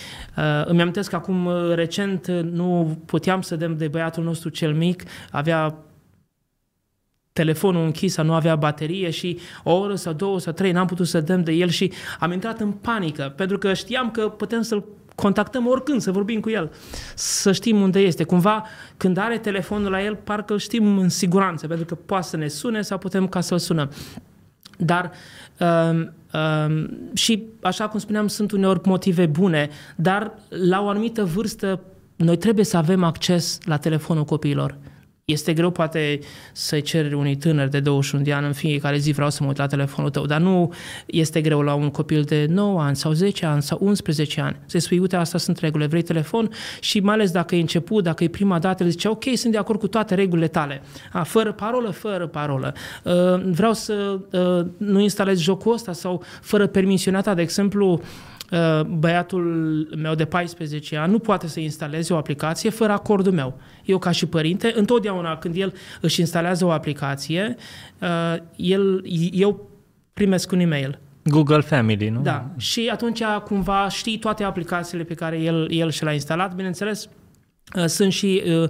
Îmi 0.65 0.81
amintesc 0.81 1.11
că 1.11 1.17
acum 1.17 1.49
recent 1.75 2.27
nu 2.53 2.99
puteam 3.07 3.41
să 3.41 3.57
dăm 3.57 3.77
de 3.77 3.89
băiatul 3.89 4.25
nostru 4.25 4.49
cel 4.49 4.75
mic, 4.75 5.03
avea 5.31 5.85
telefonul 7.41 7.85
închis, 7.85 8.17
nu 8.17 8.35
avea 8.35 8.57
baterie 8.57 9.11
și 9.11 9.39
o 9.63 9.73
oră 9.73 9.95
sau 9.95 10.13
două 10.13 10.41
sau 10.41 10.53
trei 10.53 10.73
n-am 10.73 10.87
putut 10.87 11.07
să 11.07 11.21
dăm 11.21 11.43
de 11.43 11.53
el 11.53 11.69
și 11.69 11.93
am 12.19 12.33
intrat 12.33 12.61
în 12.61 12.71
panică, 12.71 13.33
pentru 13.37 13.59
că 13.59 13.75
știam 13.75 14.11
că 14.11 14.29
putem 14.29 14.63
să-l 14.63 14.85
contactăm 15.15 15.67
oricând, 15.67 16.01
să 16.01 16.11
vorbim 16.13 16.41
cu 16.41 16.51
el, 16.51 16.73
să 17.15 17.53
știm 17.53 17.81
unde 17.81 18.01
este. 18.01 18.25
Cumva, 18.25 18.65
când 18.97 19.17
are 19.17 19.39
telefonul 19.39 19.91
la 19.91 20.03
el, 20.03 20.15
parcă 20.15 20.53
îl 20.53 20.59
știm 20.59 20.99
în 20.99 21.09
siguranță, 21.09 21.67
pentru 21.67 21.87
că 21.87 21.95
poate 21.95 22.27
să 22.27 22.37
ne 22.37 22.49
sune 22.49 22.83
sau 22.83 22.99
putem 22.99 23.29
ca 23.29 23.41
să-l 23.41 23.59
sunăm. 23.59 23.91
Dar 24.77 25.11
um, 25.59 26.13
um, 26.41 26.91
și, 27.15 27.43
așa 27.63 27.89
cum 27.89 27.99
spuneam, 27.99 28.27
sunt 28.29 28.53
uneori 28.53 28.81
motive 28.85 29.27
bune, 29.27 29.69
dar 29.97 30.33
la 30.49 30.83
o 30.83 30.89
anumită 30.89 31.25
vârstă 31.25 31.81
noi 32.17 32.37
trebuie 32.37 32.65
să 32.65 32.77
avem 32.77 33.03
acces 33.03 33.59
la 33.65 33.77
telefonul 33.77 34.25
copiilor. 34.25 34.77
Este 35.33 35.53
greu 35.53 35.71
poate 35.71 36.19
să-i 36.53 36.83
ceri 36.83 37.15
unui 37.15 37.37
tânăr 37.37 37.69
de 37.69 37.81
21 37.81 38.23
de 38.23 38.33
ani 38.33 38.47
în 38.47 38.53
fiecare 38.53 38.99
zi 38.99 39.13
vreau 39.13 39.31
să 39.31 39.39
mă 39.43 39.49
uit 39.49 39.57
la 39.57 39.67
telefonul 39.67 40.11
tău, 40.11 40.27
dar 40.27 40.41
nu 40.41 40.73
este 41.07 41.41
greu 41.41 41.61
la 41.61 41.75
un 41.75 41.91
copil 41.91 42.23
de 42.23 42.47
9 42.49 42.81
ani 42.83 42.97
sau 42.97 43.13
10 43.13 43.47
ani 43.47 43.63
sau 43.63 43.79
11 43.81 44.41
ani. 44.41 44.57
Să 44.67 44.79
spui, 44.79 44.99
uite, 44.99 45.17
asta 45.17 45.39
sunt 45.39 45.59
regulile, 45.59 45.89
vrei 45.89 46.03
telefon? 46.03 46.51
Și 46.81 47.01
mai 47.01 47.15
ales 47.15 47.31
dacă 47.31 47.55
e 47.55 47.61
început, 47.61 48.05
dacă 48.05 48.25
e 48.25 48.29
prima 48.29 48.59
dată, 48.59 48.83
le 48.83 48.89
zice, 48.89 49.09
ok, 49.09 49.25
sunt 49.35 49.53
de 49.53 49.59
acord 49.59 49.79
cu 49.79 49.89
toate 49.89 50.15
regulile 50.15 50.49
tale. 50.49 50.83
A, 51.13 51.23
fără 51.23 51.53
parolă, 51.53 51.91
fără 51.91 52.27
parolă. 52.27 52.75
Uh, 53.05 53.13
vreau 53.45 53.73
să 53.73 54.19
uh, 54.31 54.67
nu 54.77 55.01
instalez 55.01 55.41
jocul 55.41 55.73
ăsta 55.73 55.93
sau 55.93 56.23
fără 56.41 56.67
permisiunea 56.67 57.21
ta. 57.21 57.35
De 57.35 57.43
exemplu, 57.43 58.01
Uh, 58.01 58.30
băiatul 58.87 59.89
meu 59.97 60.15
de 60.15 60.25
14 60.25 60.97
ani 60.97 61.13
nu 61.13 61.19
poate 61.19 61.47
să 61.47 61.61
instaleze 61.61 62.13
o 62.13 62.17
aplicație 62.17 62.71
fără 62.71 62.93
acordul 62.93 63.33
meu. 63.33 63.61
Eu 63.85 63.99
ca 63.99 64.11
și 64.11 64.27
părinte, 64.27 64.73
întotdeauna 64.77 65.37
când 65.37 65.57
el 65.57 65.75
își 66.01 66.21
instalează 66.21 66.65
o 66.65 66.71
aplicație, 66.71 67.57
uh, 68.01 68.37
el, 68.57 69.05
eu 69.33 69.71
primesc 70.13 70.53
un 70.53 70.61
e-mail. 70.61 70.99
Google 71.25 71.61
Family, 71.61 72.09
nu? 72.09 72.21
Da. 72.21 72.47
Și 72.57 72.89
atunci 72.93 73.23
cumva 73.45 73.89
știi 73.89 74.19
toate 74.19 74.45
aplicațiile 74.45 75.05
pe 75.05 75.15
care 75.15 75.39
el, 75.39 75.67
el 75.71 75.91
și 75.91 76.05
le-a 76.05 76.13
instalat. 76.13 76.55
Bineînțeles, 76.55 77.05
uh, 77.05 77.11
sunt 77.87 78.13
și 78.13 78.43
uh, 78.47 78.69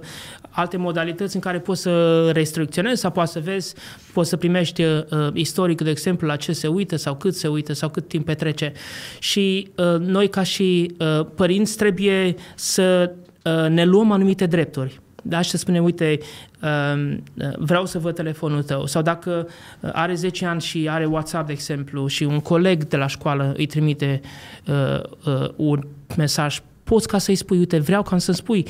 alte 0.49 0.77
modalități 0.77 1.35
în 1.35 1.41
care 1.41 1.59
poți 1.59 1.81
să 1.81 2.29
restricționezi 2.31 3.01
sau 3.01 3.11
poți 3.11 3.31
să 3.31 3.39
vezi, 3.39 3.75
poți 4.13 4.29
să 4.29 4.37
primești 4.37 4.83
uh, 4.83 5.03
istoric, 5.33 5.81
de 5.81 5.89
exemplu, 5.89 6.27
la 6.27 6.35
ce 6.35 6.53
se 6.53 6.67
uită 6.67 6.95
sau 6.95 7.15
cât 7.15 7.35
se 7.35 7.47
uită 7.47 7.73
sau 7.73 7.89
cât 7.89 8.07
timp 8.07 8.25
petrece. 8.25 8.73
Și 9.19 9.71
uh, 9.75 9.99
noi 9.99 10.29
ca 10.29 10.43
și 10.43 10.91
uh, 10.99 11.25
părinți 11.35 11.77
trebuie 11.77 12.35
să 12.55 13.11
uh, 13.43 13.69
ne 13.69 13.85
luăm 13.85 14.11
anumite 14.11 14.45
drepturi. 14.45 14.99
Da, 15.23 15.41
și 15.41 15.49
să 15.49 15.57
spune, 15.57 15.81
uite, 15.81 16.17
uh, 16.61 17.17
vreau 17.57 17.85
să 17.85 17.99
văd 17.99 18.15
telefonul 18.15 18.63
tău. 18.63 18.85
Sau 18.85 19.01
dacă 19.01 19.47
uh, 19.79 19.89
are 19.93 20.13
10 20.13 20.45
ani 20.45 20.61
și 20.61 20.87
are 20.89 21.05
WhatsApp, 21.05 21.47
de 21.47 21.51
exemplu, 21.51 22.07
și 22.07 22.23
un 22.23 22.39
coleg 22.39 22.83
de 22.83 22.97
la 22.97 23.07
școală 23.07 23.53
îi 23.57 23.65
trimite 23.65 24.21
uh, 24.67 25.01
uh, 25.25 25.49
un 25.55 25.87
mesaj 26.17 26.61
poți 26.91 27.07
ca 27.07 27.17
să-i 27.17 27.35
spui, 27.35 27.57
uite, 27.57 27.79
vreau 27.79 28.03
ca 28.03 28.17
să 28.17 28.31
spui, 28.31 28.67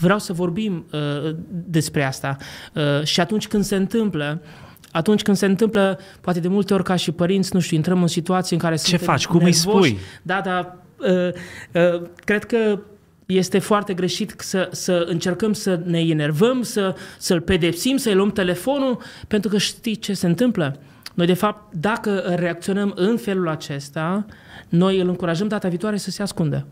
vreau 0.00 0.18
să 0.18 0.32
vorbim 0.32 0.84
uh, 0.92 1.34
despre 1.48 2.04
asta. 2.04 2.36
Uh, 2.74 3.04
și 3.04 3.20
atunci 3.20 3.48
când 3.48 3.64
se 3.64 3.76
întâmplă, 3.76 4.42
atunci 4.90 5.22
când 5.22 5.36
se 5.36 5.46
întâmplă, 5.46 5.98
poate 6.20 6.40
de 6.40 6.48
multe 6.48 6.74
ori 6.74 6.84
ca 6.84 6.96
și 6.96 7.10
părinți, 7.10 7.50
nu 7.52 7.60
știu, 7.60 7.76
intrăm 7.76 8.02
în 8.02 8.06
situații 8.06 8.56
în 8.56 8.62
care 8.62 8.76
Ce 8.76 8.96
faci? 8.96 9.26
Cum 9.26 9.38
nervoși. 9.40 9.66
îi 9.66 9.72
spui? 9.72 9.98
Da, 10.22 10.40
da. 10.44 10.76
Uh, 10.96 11.92
uh, 11.94 12.02
cred 12.24 12.44
că 12.44 12.78
este 13.26 13.58
foarte 13.58 13.94
greșit 13.94 14.34
să, 14.38 14.68
să 14.72 15.04
încercăm 15.08 15.52
să 15.52 15.80
ne 15.84 16.00
enervăm, 16.00 16.62
să, 16.62 16.94
să-l 17.18 17.40
pedepsim, 17.40 17.96
să-i 17.96 18.14
luăm 18.14 18.30
telefonul, 18.30 18.98
pentru 19.28 19.50
că 19.50 19.58
știi 19.58 19.96
ce 19.96 20.12
se 20.12 20.26
întâmplă? 20.26 20.78
Noi, 21.14 21.26
de 21.26 21.34
fapt, 21.34 21.74
dacă 21.74 22.34
reacționăm 22.36 22.92
în 22.96 23.16
felul 23.16 23.48
acesta, 23.48 24.26
noi 24.68 25.00
îl 25.00 25.08
încurajăm 25.08 25.48
data 25.48 25.68
viitoare 25.68 25.96
să 25.96 26.10
se 26.10 26.22
ascundă. 26.22 26.66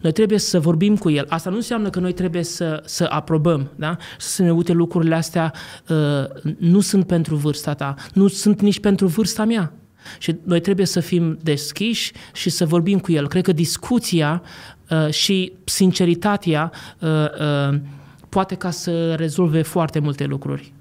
Noi 0.00 0.12
trebuie 0.12 0.38
să 0.38 0.60
vorbim 0.60 0.96
cu 0.96 1.10
el. 1.10 1.26
Asta 1.28 1.50
nu 1.50 1.56
înseamnă 1.56 1.90
că 1.90 2.00
noi 2.00 2.12
trebuie 2.12 2.42
să, 2.42 2.82
să 2.84 3.06
aprobăm, 3.08 3.70
da? 3.76 3.96
să 4.18 4.42
ne 4.42 4.52
uite 4.52 4.72
lucrurile 4.72 5.14
astea 5.14 5.52
uh, 5.88 6.54
nu 6.58 6.80
sunt 6.80 7.06
pentru 7.06 7.34
vârsta 7.36 7.74
ta, 7.74 7.94
nu 8.12 8.28
sunt 8.28 8.60
nici 8.60 8.80
pentru 8.80 9.06
vârsta 9.06 9.44
mea. 9.44 9.72
Și 10.18 10.36
noi 10.44 10.60
trebuie 10.60 10.86
să 10.86 11.00
fim 11.00 11.38
deschiși 11.42 12.12
și 12.32 12.50
să 12.50 12.66
vorbim 12.66 12.98
cu 12.98 13.12
el. 13.12 13.28
Cred 13.28 13.44
că 13.44 13.52
discuția 13.52 14.42
uh, 14.90 15.10
și 15.10 15.52
sinceritatea 15.64 16.72
uh, 16.98 17.08
uh, 17.10 17.78
poate 18.28 18.54
ca 18.54 18.70
să 18.70 19.14
rezolve 19.14 19.62
foarte 19.62 19.98
multe 19.98 20.24
lucruri. 20.24 20.72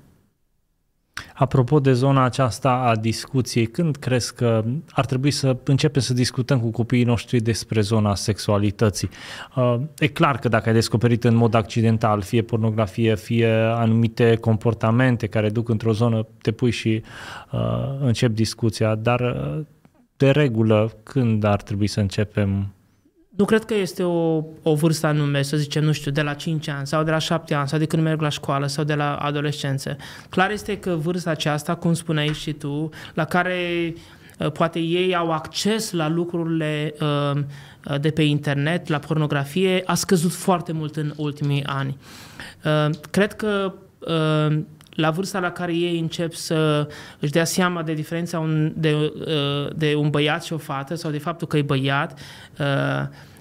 Apropo 1.33 1.79
de 1.79 1.93
zona 1.93 2.23
aceasta 2.23 2.71
a 2.71 2.95
discuției, 2.95 3.65
când 3.65 3.95
crezi 3.95 4.35
că 4.35 4.63
ar 4.89 5.05
trebui 5.05 5.31
să 5.31 5.57
începem 5.63 6.01
să 6.01 6.13
discutăm 6.13 6.59
cu 6.59 6.71
copiii 6.71 7.03
noștri 7.03 7.39
despre 7.39 7.81
zona 7.81 8.15
sexualității? 8.15 9.09
Uh, 9.55 9.75
e 9.99 10.07
clar 10.07 10.39
că 10.39 10.47
dacă 10.47 10.67
ai 10.67 10.75
descoperit 10.75 11.23
în 11.23 11.35
mod 11.35 11.53
accidental, 11.53 12.21
fie 12.21 12.41
pornografie, 12.41 13.15
fie 13.15 13.51
anumite 13.53 14.35
comportamente 14.35 15.27
care 15.27 15.49
duc 15.49 15.69
într-o 15.69 15.91
zonă, 15.91 16.27
te 16.41 16.51
pui 16.51 16.71
și 16.71 17.03
uh, 17.51 17.59
începi 17.99 18.33
discuția, 18.33 18.95
dar 18.95 19.19
uh, 19.19 19.65
de 20.17 20.31
regulă, 20.31 20.91
când 21.03 21.43
ar 21.43 21.61
trebui 21.61 21.87
să 21.87 21.99
începem 21.99 22.73
nu 23.39 23.45
cred 23.45 23.65
că 23.65 23.73
este 23.73 24.03
o, 24.03 24.43
o 24.63 24.75
vârstă 24.75 25.07
anume, 25.07 25.41
să 25.41 25.57
zicem, 25.57 25.83
nu 25.83 25.91
știu, 25.91 26.11
de 26.11 26.21
la 26.21 26.33
5 26.33 26.67
ani 26.67 26.87
sau 26.87 27.03
de 27.03 27.11
la 27.11 27.17
7 27.17 27.53
ani 27.53 27.67
sau 27.67 27.79
de 27.79 27.85
când 27.85 28.03
merg 28.03 28.21
la 28.21 28.29
școală 28.29 28.67
sau 28.67 28.83
de 28.83 28.93
la 28.93 29.15
adolescență. 29.15 29.97
Clar 30.29 30.51
este 30.51 30.77
că 30.77 30.95
vârsta 30.95 31.29
aceasta, 31.29 31.75
cum 31.75 31.93
spuneai 31.93 32.27
și 32.27 32.53
tu, 32.53 32.89
la 33.13 33.25
care 33.25 33.93
uh, 34.39 34.51
poate 34.51 34.79
ei 34.79 35.15
au 35.15 35.31
acces 35.31 35.91
la 35.91 36.09
lucrurile 36.09 36.93
uh, 37.01 37.41
de 38.01 38.09
pe 38.09 38.21
internet, 38.21 38.87
la 38.87 38.97
pornografie, 38.97 39.83
a 39.85 39.93
scăzut 39.93 40.31
foarte 40.31 40.71
mult 40.71 40.95
în 40.95 41.13
ultimii 41.15 41.63
ani. 41.65 41.97
Uh, 42.65 42.95
cred 43.11 43.33
că 43.33 43.73
uh, 43.99 44.59
la 44.99 45.09
vârsta 45.09 45.39
la 45.39 45.51
care 45.51 45.73
ei 45.73 45.99
încep 45.99 46.33
să 46.33 46.87
își 47.19 47.31
dea 47.31 47.45
seama 47.45 47.83
de 47.83 47.93
diferența 47.93 48.39
un, 48.39 48.73
de, 48.75 48.93
uh, 48.93 49.75
de 49.75 49.95
un 49.95 50.09
băiat 50.09 50.43
și 50.43 50.53
o 50.53 50.57
fată 50.57 50.95
sau 50.95 51.11
de 51.11 51.17
faptul 51.17 51.47
că 51.47 51.57
e 51.57 51.61
băiat 51.61 52.19
uh, 52.59 52.65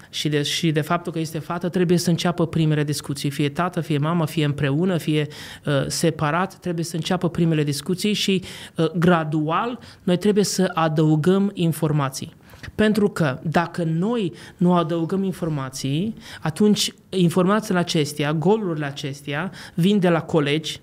și 0.09 0.29
de, 0.29 0.41
și 0.41 0.71
de 0.71 0.81
faptul 0.81 1.11
că 1.11 1.19
este 1.19 1.39
fată, 1.39 1.69
trebuie 1.69 1.97
să 1.97 2.09
înceapă 2.09 2.47
primele 2.47 2.83
discuții. 2.83 3.29
Fie 3.29 3.49
tată, 3.49 3.81
fie 3.81 3.97
mamă, 3.97 4.25
fie 4.25 4.45
împreună, 4.45 4.97
fie 4.97 5.27
uh, 5.65 5.73
separat, 5.87 6.55
trebuie 6.55 6.85
să 6.85 6.95
înceapă 6.95 7.29
primele 7.29 7.63
discuții 7.63 8.13
și 8.13 8.43
uh, 8.75 8.91
gradual 8.91 9.79
noi 10.03 10.17
trebuie 10.17 10.43
să 10.43 10.71
adăugăm 10.73 11.51
informații. 11.53 12.37
Pentru 12.75 13.09
că 13.09 13.39
dacă 13.43 13.83
noi 13.83 14.33
nu 14.57 14.73
adăugăm 14.73 15.23
informații, 15.23 16.15
atunci 16.41 16.93
informațiile 17.09 17.79
acestea, 17.79 18.33
golurile 18.33 18.85
acestea, 18.85 19.51
vin 19.73 19.99
de 19.99 20.09
la 20.09 20.21
colegi, 20.21 20.79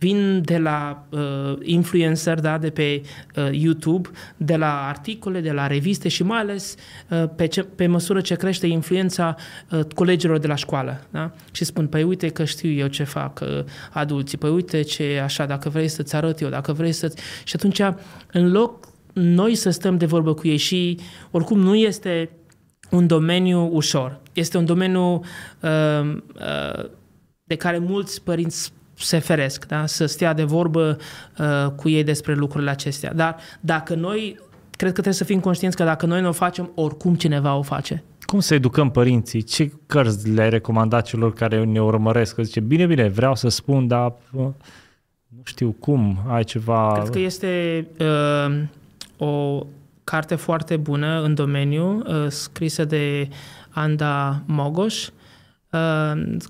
vin 0.00 0.42
de 0.44 0.58
la 0.58 1.06
uh, 1.10 1.58
influencer, 1.62 2.40
da, 2.40 2.58
de 2.58 2.70
pe 2.70 3.02
uh, 3.36 3.48
YouTube, 3.52 4.08
de 4.36 4.56
la 4.56 4.86
articole, 4.88 5.40
de 5.40 5.52
la 5.52 5.66
reviste 5.66 6.08
și 6.08 6.22
mai 6.22 6.38
ales 6.38 6.74
uh, 7.08 7.24
pe, 7.36 7.46
ce, 7.46 7.62
pe 7.62 7.86
măsură 7.86 8.20
ce 8.20 8.34
crește 8.34 8.66
influența 8.66 9.36
uh, 9.70 9.80
colegilor 9.94 10.38
de 10.38 10.46
la 10.46 10.54
școală. 10.54 11.06
Da? 11.10 11.30
Și 11.52 11.64
spun, 11.64 11.86
păi 11.86 12.02
uite 12.02 12.28
că 12.28 12.44
știu 12.44 12.70
eu 12.70 12.86
ce 12.86 13.04
fac 13.04 13.40
uh, 13.42 13.64
adulții, 13.90 14.38
păi 14.38 14.50
uite 14.50 14.82
ce 14.82 15.20
așa, 15.24 15.46
dacă 15.46 15.68
vrei 15.68 15.88
să-ți 15.88 16.16
arăt 16.16 16.40
eu, 16.40 16.48
dacă 16.48 16.72
vrei 16.72 16.92
să 16.92 17.12
Și 17.44 17.56
atunci, 17.56 17.80
în 18.32 18.50
loc 18.50 18.88
noi 19.12 19.54
să 19.54 19.70
stăm 19.70 19.96
de 19.96 20.06
vorbă 20.06 20.34
cu 20.34 20.48
ei 20.48 20.56
și 20.56 20.98
oricum 21.30 21.58
nu 21.58 21.74
este 21.74 22.30
un 22.90 23.06
domeniu 23.06 23.68
ușor. 23.72 24.20
Este 24.32 24.56
un 24.56 24.64
domeniu 24.64 25.20
uh, 25.60 26.14
uh, 26.34 26.84
de 27.44 27.54
care 27.54 27.78
mulți 27.78 28.22
părinți 28.22 28.72
se 29.00 29.18
feresc, 29.18 29.66
da? 29.66 29.86
să 29.86 30.06
stea 30.06 30.32
de 30.32 30.42
vorbă 30.42 30.96
uh, 31.38 31.70
cu 31.76 31.88
ei 31.88 32.04
despre 32.04 32.34
lucrurile 32.34 32.70
acestea. 32.70 33.12
Dar 33.14 33.36
dacă 33.60 33.94
noi, 33.94 34.38
cred 34.70 34.88
că 34.88 34.92
trebuie 34.92 35.14
să 35.14 35.24
fim 35.24 35.40
conștienți 35.40 35.76
că 35.76 35.84
dacă 35.84 36.06
noi 36.06 36.20
nu 36.20 36.28
o 36.28 36.32
facem, 36.32 36.70
oricum 36.74 37.14
cineva 37.14 37.56
o 37.56 37.62
face. 37.62 38.04
Cum 38.20 38.40
să 38.40 38.54
educăm 38.54 38.90
părinții? 38.90 39.42
Ce 39.42 39.72
cărți 39.86 40.28
le-ai 40.28 40.50
recomandat 40.50 41.06
celor 41.06 41.32
care 41.32 41.64
ne 41.64 41.82
urmăresc? 41.82 42.34
Că 42.34 42.42
zice, 42.42 42.60
bine, 42.60 42.86
bine, 42.86 43.08
vreau 43.08 43.34
să 43.34 43.48
spun, 43.48 43.86
dar 43.86 44.12
uh, 44.32 44.42
nu 45.28 45.42
știu 45.44 45.76
cum, 45.78 46.18
ai 46.28 46.44
ceva... 46.44 46.92
Cred 46.92 47.08
că 47.08 47.18
este 47.18 47.86
uh, 47.98 48.62
o 49.28 49.66
carte 50.04 50.34
foarte 50.34 50.76
bună 50.76 51.22
în 51.22 51.34
domeniu, 51.34 52.02
uh, 52.06 52.26
scrisă 52.28 52.84
de 52.84 53.28
Anda 53.70 54.42
Mogoș, 54.46 55.06
Uh, 55.06 55.19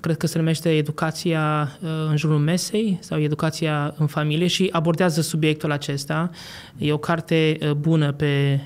cred 0.01 0.17
că 0.17 0.27
se 0.27 0.37
numește 0.37 0.69
Educația 0.69 1.77
uh, 1.81 1.89
în 2.09 2.17
jurul 2.17 2.37
mesei 2.37 2.97
sau 3.01 3.19
Educația 3.19 3.93
în 3.97 4.07
familie 4.07 4.47
și 4.47 4.69
abordează 4.71 5.21
subiectul 5.21 5.71
acesta. 5.71 6.29
E 6.77 6.91
o 6.91 6.97
carte 6.97 7.57
uh, 7.61 7.71
bună 7.71 8.11
pe, 8.11 8.59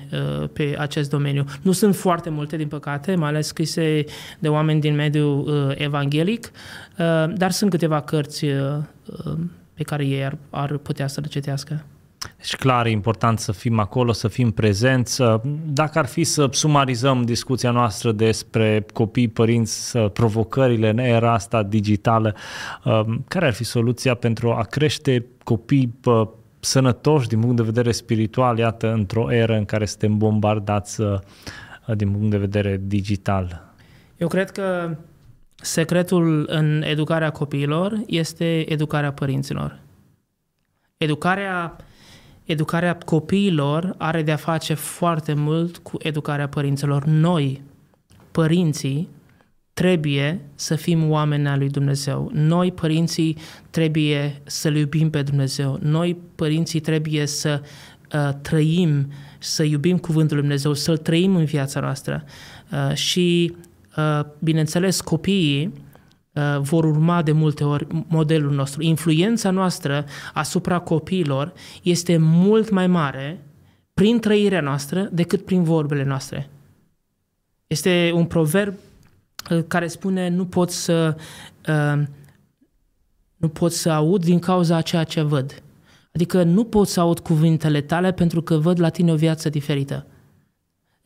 pe 0.52 0.76
acest 0.78 1.10
domeniu. 1.10 1.44
Nu 1.62 1.72
sunt 1.72 1.96
foarte 1.96 2.30
multe, 2.30 2.56
din 2.56 2.68
păcate, 2.68 3.14
mai 3.14 3.28
ales 3.28 3.46
scrise 3.46 4.04
de 4.38 4.48
oameni 4.48 4.80
din 4.80 4.94
mediul 4.94 5.74
evanghelic, 5.78 6.50
dar 7.34 7.50
sunt 7.50 7.70
câteva 7.70 8.00
cărți 8.00 8.46
pe 9.74 9.82
care 9.82 10.06
ei 10.06 10.24
ar, 10.24 10.36
ar 10.50 10.76
putea 10.76 11.06
să 11.06 11.20
le 11.20 11.26
citească. 11.26 11.84
Deci 12.36 12.56
clar 12.56 12.86
e 12.86 12.90
important 12.90 13.38
să 13.38 13.52
fim 13.52 13.78
acolo, 13.78 14.12
să 14.12 14.28
fim 14.28 14.50
prezenți. 14.50 15.22
Dacă 15.66 15.98
ar 15.98 16.06
fi 16.06 16.24
să 16.24 16.48
sumarizăm 16.50 17.22
discuția 17.22 17.70
noastră 17.70 18.12
despre 18.12 18.86
copii, 18.92 19.28
părinți, 19.28 19.98
provocările 19.98 20.88
în 20.88 20.98
era 20.98 21.32
asta 21.32 21.62
digitală, 21.62 22.34
um, 22.84 23.24
care 23.28 23.46
ar 23.46 23.52
fi 23.52 23.64
soluția 23.64 24.14
pentru 24.14 24.52
a 24.52 24.62
crește 24.62 25.26
copii 25.44 25.94
sănătoși 26.60 27.28
din 27.28 27.40
punct 27.40 27.56
de 27.56 27.62
vedere 27.62 27.92
spiritual, 27.92 28.58
iată, 28.58 28.92
într-o 28.92 29.32
eră 29.32 29.56
în 29.56 29.64
care 29.64 29.84
suntem 29.84 30.18
bombardați 30.18 31.00
uh, 31.00 31.18
din 31.94 32.10
punct 32.10 32.30
de 32.30 32.36
vedere 32.36 32.80
digital? 32.82 33.64
Eu 34.16 34.28
cred 34.28 34.50
că 34.50 34.96
secretul 35.54 36.46
în 36.48 36.82
educarea 36.82 37.30
copiilor 37.30 38.00
este 38.06 38.72
educarea 38.72 39.12
părinților. 39.12 39.78
Educarea 40.96 41.76
educarea 42.46 42.96
copiilor 42.96 43.94
are 43.98 44.22
de-a 44.22 44.36
face 44.36 44.74
foarte 44.74 45.34
mult 45.34 45.76
cu 45.78 45.96
educarea 45.98 46.48
părinților. 46.48 47.04
Noi, 47.04 47.62
părinții, 48.30 49.08
trebuie 49.72 50.40
să 50.54 50.74
fim 50.74 51.10
oameni 51.10 51.48
al 51.48 51.58
lui 51.58 51.68
Dumnezeu. 51.68 52.30
Noi, 52.32 52.72
părinții, 52.72 53.36
trebuie 53.70 54.42
să-L 54.44 54.76
iubim 54.76 55.10
pe 55.10 55.22
Dumnezeu. 55.22 55.78
Noi, 55.82 56.16
părinții, 56.34 56.80
trebuie 56.80 57.26
să 57.26 57.62
uh, 58.14 58.30
trăim, 58.42 59.12
să 59.38 59.62
iubim 59.62 59.98
Cuvântul 59.98 60.36
lui 60.36 60.44
Dumnezeu, 60.44 60.72
să-L 60.72 60.96
trăim 60.96 61.36
în 61.36 61.44
viața 61.44 61.80
noastră. 61.80 62.24
Uh, 62.72 62.94
și, 62.94 63.56
uh, 63.96 64.20
bineînțeles, 64.38 65.00
copiii 65.00 65.64
Uh, 65.66 65.85
vor 66.60 66.84
urma 66.84 67.22
de 67.22 67.32
multe 67.32 67.64
ori 67.64 67.86
modelul 68.08 68.52
nostru. 68.52 68.82
Influența 68.82 69.50
noastră 69.50 70.04
asupra 70.34 70.78
copiilor 70.78 71.52
este 71.82 72.16
mult 72.16 72.70
mai 72.70 72.86
mare 72.86 73.46
prin 73.94 74.20
trăirea 74.20 74.60
noastră 74.60 75.08
decât 75.12 75.44
prin 75.44 75.62
vorbele 75.62 76.04
noastre. 76.04 76.50
Este 77.66 78.10
un 78.14 78.24
proverb 78.24 78.74
uh, 79.50 79.64
care 79.68 79.86
spune 79.86 80.28
nu 80.28 80.46
pot 80.46 80.70
să 80.70 81.16
uh, 81.68 82.02
nu 83.36 83.48
pot 83.48 83.72
să 83.72 83.90
aud 83.90 84.24
din 84.24 84.38
cauza 84.38 84.76
a 84.76 84.82
ceea 84.82 85.04
ce 85.04 85.22
văd. 85.22 85.62
Adică 86.12 86.42
nu 86.42 86.64
pot 86.64 86.88
să 86.88 87.00
aud 87.00 87.18
cuvintele 87.18 87.80
tale 87.80 88.12
pentru 88.12 88.42
că 88.42 88.56
văd 88.56 88.80
la 88.80 88.88
tine 88.88 89.12
o 89.12 89.16
viață 89.16 89.48
diferită. 89.48 90.06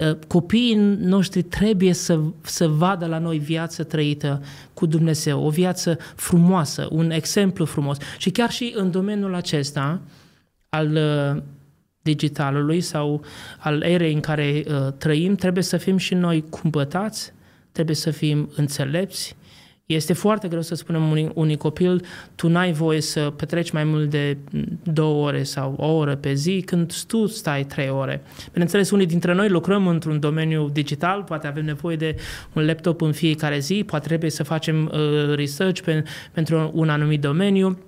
Uh, 0.01 0.16
copiii 0.26 0.74
noștri 1.01 1.42
trebuie 1.42 1.92
să, 1.92 2.20
să 2.42 2.68
vadă 2.68 3.07
la 3.07 3.18
noi 3.18 3.38
viață 3.38 3.84
trăită 3.84 4.42
cu 4.74 4.86
Dumnezeu, 4.86 5.44
o 5.44 5.51
viață 5.51 5.98
frumoasă, 6.14 6.88
un 6.90 7.11
exemplu 7.11 7.64
frumos. 7.64 7.96
Și 8.18 8.30
chiar 8.30 8.51
și 8.51 8.72
în 8.76 8.90
domeniul 8.90 9.34
acesta 9.34 10.01
al 10.68 10.96
uh, 10.96 11.42
digitalului 12.03 12.80
sau 12.80 13.24
al 13.59 13.82
erei 13.82 14.12
în 14.12 14.20
care 14.20 14.64
uh, 14.66 14.92
trăim, 14.98 15.34
trebuie 15.34 15.62
să 15.62 15.76
fim 15.76 15.96
și 15.96 16.14
noi 16.14 16.44
cumpătați, 16.51 17.32
trebuie 17.72 17.96
să 17.96 18.11
fim 18.11 18.51
înțelepți, 18.57 19.36
este 19.95 20.12
foarte 20.12 20.49
greu 20.49 20.62
să 20.62 20.74
spunem 20.74 21.11
unui, 21.11 21.30
unui 21.34 21.57
copil, 21.57 22.05
tu 22.34 22.49
n-ai 22.49 22.72
voie 22.72 23.01
să 23.01 23.32
petreci 23.36 23.70
mai 23.70 23.84
mult 23.84 24.11
de 24.11 24.36
două 24.82 25.26
ore 25.26 25.43
sau 25.43 25.74
o 25.76 25.86
oră 25.86 26.16
pe 26.16 26.32
zi 26.32 26.62
când 26.66 27.03
tu 27.03 27.26
stai 27.26 27.64
trei 27.64 27.88
ore. 27.88 28.22
Bineînțeles, 28.53 28.91
unii 28.91 29.07
dintre 29.07 29.34
noi 29.34 29.49
lucrăm 29.49 29.86
într-un 29.86 30.20
domeniu 30.20 30.68
digital, 30.72 31.22
poate 31.22 31.47
avem 31.47 31.64
nevoie 31.64 31.97
de 31.97 32.16
un 32.53 32.66
laptop 32.66 33.01
în 33.01 33.12
fiecare 33.12 33.59
zi, 33.59 33.84
poate 33.86 34.07
trebuie 34.07 34.30
să 34.30 34.43
facem 34.43 34.91
uh, 34.93 35.34
research 35.34 35.80
pe, 35.80 36.05
pentru 36.32 36.70
un 36.74 36.88
anumit 36.88 37.20
domeniu, 37.20 37.78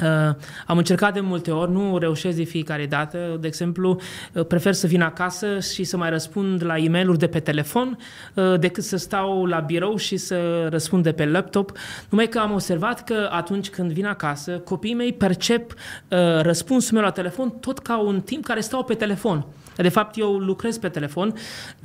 Uh, 0.00 0.34
am 0.66 0.78
încercat 0.78 1.14
de 1.14 1.20
multe 1.20 1.50
ori, 1.50 1.72
nu 1.72 1.98
reușesc 1.98 2.36
de 2.36 2.42
fiecare 2.42 2.86
dată. 2.86 3.36
De 3.40 3.46
exemplu, 3.46 4.00
uh, 4.32 4.46
prefer 4.46 4.72
să 4.72 4.86
vin 4.86 5.02
acasă 5.02 5.60
și 5.60 5.84
să 5.84 5.96
mai 5.96 6.10
răspund 6.10 6.64
la 6.64 6.78
e 6.78 6.88
mail 6.88 7.14
de 7.14 7.26
pe 7.26 7.40
telefon 7.40 7.98
uh, 8.34 8.58
decât 8.58 8.84
să 8.84 8.96
stau 8.96 9.46
la 9.46 9.58
birou 9.58 9.96
și 9.96 10.16
să 10.16 10.66
răspund 10.70 11.02
de 11.02 11.12
pe 11.12 11.26
laptop. 11.26 11.72
Numai 12.08 12.28
că 12.28 12.38
am 12.38 12.52
observat 12.52 13.04
că 13.04 13.28
atunci 13.30 13.70
când 13.70 13.92
vin 13.92 14.06
acasă, 14.06 14.58
copiii 14.58 14.94
mei 14.94 15.12
percep 15.12 15.72
uh, 15.72 16.18
răspunsul 16.40 16.94
meu 16.94 17.04
la 17.04 17.10
telefon 17.10 17.50
tot 17.50 17.78
ca 17.78 17.98
un 17.98 18.20
timp 18.20 18.44
care 18.44 18.60
stau 18.60 18.84
pe 18.84 18.94
telefon. 18.94 19.46
De 19.76 19.88
fapt, 19.88 20.18
eu 20.18 20.36
lucrez 20.36 20.78
pe 20.78 20.88
telefon 20.88 21.34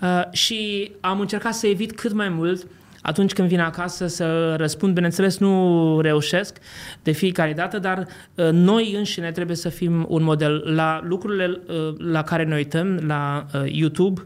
uh, 0.01 0.21
și 0.31 0.91
am 0.99 1.19
încercat 1.19 1.53
să 1.53 1.67
evit 1.67 1.95
cât 1.95 2.13
mai 2.13 2.29
mult 2.29 2.67
atunci 3.07 3.33
când 3.33 3.47
vin 3.47 3.59
acasă 3.59 4.07
să 4.07 4.55
răspund, 4.55 4.93
bineînțeles 4.93 5.37
nu 5.37 5.99
reușesc 6.01 6.57
de 7.03 7.11
fiecare 7.11 7.53
dată, 7.53 7.79
dar 7.79 8.07
uh, 8.35 8.49
noi 8.51 8.93
înșine 8.95 9.31
trebuie 9.31 9.55
să 9.55 9.69
fim 9.69 10.05
un 10.09 10.23
model 10.23 10.73
la 10.75 11.01
lucrurile 11.03 11.45
uh, 11.67 11.93
la 11.97 12.23
care 12.23 12.43
ne 12.43 12.55
uităm, 12.55 12.99
la 13.07 13.45
uh, 13.53 13.61
YouTube, 13.65 14.25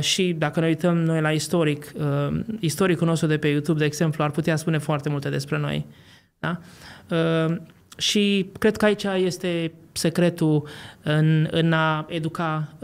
și 0.00 0.34
dacă 0.38 0.60
ne 0.60 0.66
uităm 0.66 0.96
noi 0.96 1.20
la 1.20 1.30
istoric, 1.30 1.92
istoricul 2.60 3.06
nostru 3.06 3.26
de 3.26 3.38
pe 3.38 3.48
YouTube, 3.48 3.78
de 3.78 3.84
exemplu, 3.84 4.24
ar 4.24 4.30
putea 4.30 4.56
spune 4.56 4.78
foarte 4.78 5.08
multe 5.08 5.28
despre 5.28 5.58
noi. 5.58 5.86
Da? 6.38 6.60
Și 7.96 8.50
cred 8.58 8.76
că 8.76 8.84
aici 8.84 9.04
este 9.16 9.72
secretul 9.92 10.68
în, 11.02 11.48
în 11.50 11.72
a 11.72 12.06
educa 12.08 12.74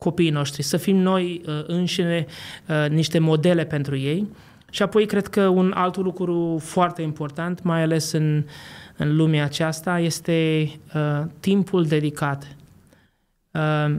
copiii 0.00 0.30
noștri, 0.30 0.62
să 0.62 0.76
fim 0.76 0.96
noi 0.96 1.42
uh, 1.46 1.62
înșine 1.66 2.26
uh, 2.68 2.90
niște 2.90 3.18
modele 3.18 3.64
pentru 3.64 3.96
ei. 3.96 4.26
Și 4.70 4.82
apoi 4.82 5.06
cred 5.06 5.26
că 5.26 5.46
un 5.46 5.72
alt 5.74 5.96
lucru 5.96 6.60
foarte 6.62 7.02
important, 7.02 7.62
mai 7.62 7.82
ales 7.82 8.12
în, 8.12 8.44
în 8.96 9.16
lumea 9.16 9.44
aceasta, 9.44 9.98
este 9.98 10.70
uh, 10.94 11.22
timpul 11.40 11.84
dedicat. 11.84 12.56
Uh, 13.50 13.96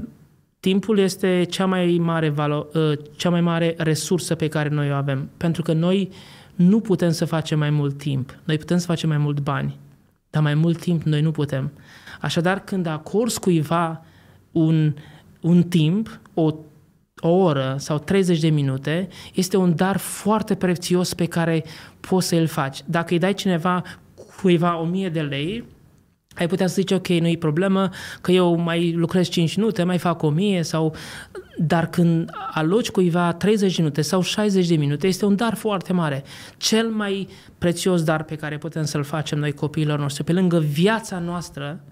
timpul 0.60 0.98
este 0.98 1.46
cea 1.50 1.66
mai 1.66 1.98
mare 2.02 2.30
valo- 2.30 2.68
uh, 2.74 2.92
cea 3.16 3.30
mai 3.30 3.42
mare 3.42 3.76
resursă 3.78 4.36
pe 4.36 4.48
care 4.48 4.70
noi 4.70 4.92
o 4.92 4.96
avem, 4.96 5.30
pentru 5.38 5.62
că 5.62 5.74
noi 5.74 6.10
nu 6.56 6.80
putem 6.80 7.12
să 7.12 7.26
facem 7.26 7.60
mai 7.60 7.70
mult 7.70 7.98
timp. 7.98 8.38
Noi 8.44 8.58
putem 8.58 8.78
să 8.78 8.86
facem 8.86 9.10
mai 9.10 9.18
mult 9.18 9.40
bani, 9.40 9.78
dar 10.30 10.42
mai 10.42 10.54
mult 10.54 10.80
timp 10.80 11.04
noi 11.04 11.22
nu 11.22 11.32
putem. 11.32 11.72
Așadar, 12.22 12.60
când 12.60 12.86
acorzi 12.86 13.40
cuiva 13.40 14.06
un, 14.52 14.94
un 15.42 15.64
timp, 15.64 16.20
o, 16.34 16.54
o 17.20 17.30
oră 17.30 17.76
sau 17.80 17.98
30 17.98 18.40
de 18.40 18.50
minute, 18.50 19.08
este 19.34 19.58
un 19.58 19.76
dar 19.76 19.98
foarte 19.98 20.56
prețios 20.56 21.14
pe 21.14 21.26
care 21.26 21.64
poți 22.00 22.28
să-l 22.28 22.48
faci. 22.48 22.82
Dacă 22.86 23.14
îi 23.14 23.20
dai 23.20 23.34
cineva 23.34 23.84
cuiva 24.42 24.80
1000 24.80 25.10
de 25.10 25.22
lei, 25.22 25.64
ai 26.36 26.48
putea 26.48 26.68
să 26.68 26.74
zici, 26.74 26.92
ok, 26.92 27.08
nu 27.08 27.28
e 27.28 27.38
problemă, 27.38 27.90
că 28.22 28.32
eu 28.32 28.56
mai 28.56 28.94
lucrez 28.94 29.28
5 29.28 29.56
minute, 29.56 29.84
mai 29.84 29.98
fac 29.98 30.24
1000 30.24 30.62
sau... 30.62 30.96
Dar 31.58 31.90
când 31.90 32.30
aloci 32.54 32.90
cuiva 32.90 33.34
30 33.34 33.76
de 33.76 33.82
minute 33.82 34.02
sau 34.02 34.22
60 34.22 34.68
de 34.68 34.76
minute, 34.76 35.08
este 35.08 35.26
un 35.26 35.36
dar 35.36 35.56
foarte 35.56 35.94
mare. 35.94 36.24
Cel 36.58 36.88
mai 36.88 37.28
prețios 37.58 38.04
dar 38.04 38.24
pe 38.24 38.36
care 38.36 38.58
putem 38.58 38.84
să-l 38.84 39.04
facem 39.04 39.40
noi 39.40 39.52
copiilor 39.52 40.00
noștri, 40.00 40.24
pe 40.24 40.34
lângă 40.34 40.60
viața 40.60 41.20
noastră, 41.20 41.84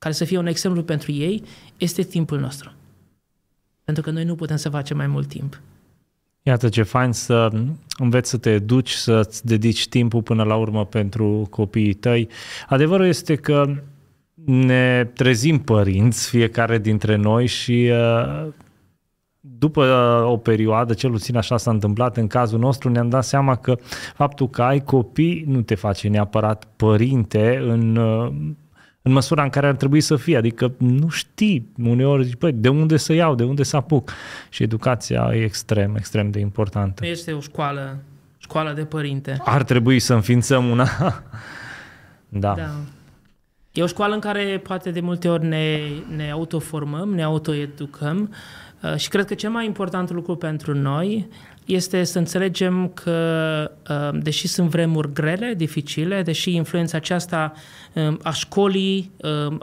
care 0.00 0.14
să 0.14 0.24
fie 0.24 0.38
un 0.38 0.46
exemplu 0.46 0.82
pentru 0.82 1.12
ei, 1.12 1.42
este 1.76 2.02
timpul 2.02 2.38
nostru. 2.38 2.72
Pentru 3.84 4.02
că 4.02 4.10
noi 4.10 4.24
nu 4.24 4.34
putem 4.34 4.56
să 4.56 4.68
facem 4.68 4.96
mai 4.96 5.06
mult 5.06 5.28
timp. 5.28 5.60
Iată 6.42 6.68
ce 6.68 6.82
fain 6.82 7.12
să 7.12 7.50
înveți 7.98 8.30
să 8.30 8.36
te 8.36 8.58
duci, 8.58 8.90
să-ți 8.90 9.46
dedici 9.46 9.88
timpul 9.88 10.22
până 10.22 10.42
la 10.42 10.56
urmă 10.56 10.86
pentru 10.86 11.46
copiii 11.50 11.94
tăi. 11.94 12.28
Adevărul 12.68 13.06
este 13.06 13.34
că 13.34 13.74
ne 14.44 15.10
trezim 15.14 15.58
părinți, 15.58 16.28
fiecare 16.28 16.78
dintre 16.78 17.16
noi 17.16 17.46
și 17.46 17.90
uh, 17.92 18.48
după 19.40 19.84
uh, 19.84 20.32
o 20.32 20.36
perioadă, 20.36 20.94
cel 20.94 21.10
puțin 21.10 21.36
așa 21.36 21.56
s-a 21.56 21.70
întâmplat 21.70 22.16
în 22.16 22.26
cazul 22.26 22.58
nostru, 22.58 22.88
ne-am 22.88 23.08
dat 23.08 23.24
seama 23.24 23.56
că 23.56 23.78
faptul 24.14 24.48
că 24.48 24.62
ai 24.62 24.84
copii 24.84 25.44
nu 25.46 25.62
te 25.62 25.74
face 25.74 26.08
neapărat 26.08 26.64
părinte 26.76 27.56
în 27.62 27.96
uh, 27.96 28.32
în 29.02 29.12
măsura 29.12 29.42
în 29.42 29.48
care 29.48 29.66
ar 29.66 29.74
trebui 29.74 30.00
să 30.00 30.16
fie. 30.16 30.36
Adică 30.36 30.72
nu 30.78 31.08
știi 31.08 31.72
uneori, 31.82 32.24
zici, 32.24 32.34
păi, 32.34 32.52
de 32.52 32.68
unde 32.68 32.96
să 32.96 33.12
iau, 33.12 33.34
de 33.34 33.44
unde 33.44 33.62
să 33.62 33.76
apuc. 33.76 34.12
Și 34.48 34.62
educația 34.62 35.30
e 35.32 35.44
extrem, 35.44 35.94
extrem 35.96 36.30
de 36.30 36.38
importantă. 36.38 37.06
Este 37.06 37.32
o 37.32 37.40
școală, 37.40 37.98
școală 38.38 38.72
de 38.72 38.84
părinte. 38.84 39.40
Ar 39.44 39.62
trebui 39.62 39.98
să 39.98 40.14
înființăm 40.14 40.70
una. 40.70 40.88
da. 42.28 42.54
da. 42.54 42.70
E 43.72 43.82
o 43.82 43.86
școală 43.86 44.14
în 44.14 44.20
care 44.20 44.60
poate 44.62 44.90
de 44.90 45.00
multe 45.00 45.28
ori 45.28 45.46
ne, 45.46 45.78
ne 46.16 46.30
autoformăm, 46.30 47.14
ne 47.14 47.22
autoeducăm 47.22 48.34
uh, 48.82 48.96
și 48.96 49.08
cred 49.08 49.24
că 49.24 49.34
cel 49.34 49.50
mai 49.50 49.66
important 49.66 50.10
lucru 50.10 50.36
pentru 50.36 50.74
noi 50.74 51.28
este 51.64 52.04
să 52.04 52.18
înțelegem 52.18 52.88
că, 52.94 53.70
uh, 53.90 54.18
deși 54.22 54.48
sunt 54.48 54.68
vremuri 54.68 55.12
grele, 55.12 55.54
dificile, 55.56 56.22
deși 56.22 56.54
influența 56.54 56.96
aceasta 56.96 57.52
um, 57.92 58.18
a 58.22 58.32
școlii, 58.32 59.10
um, 59.48 59.60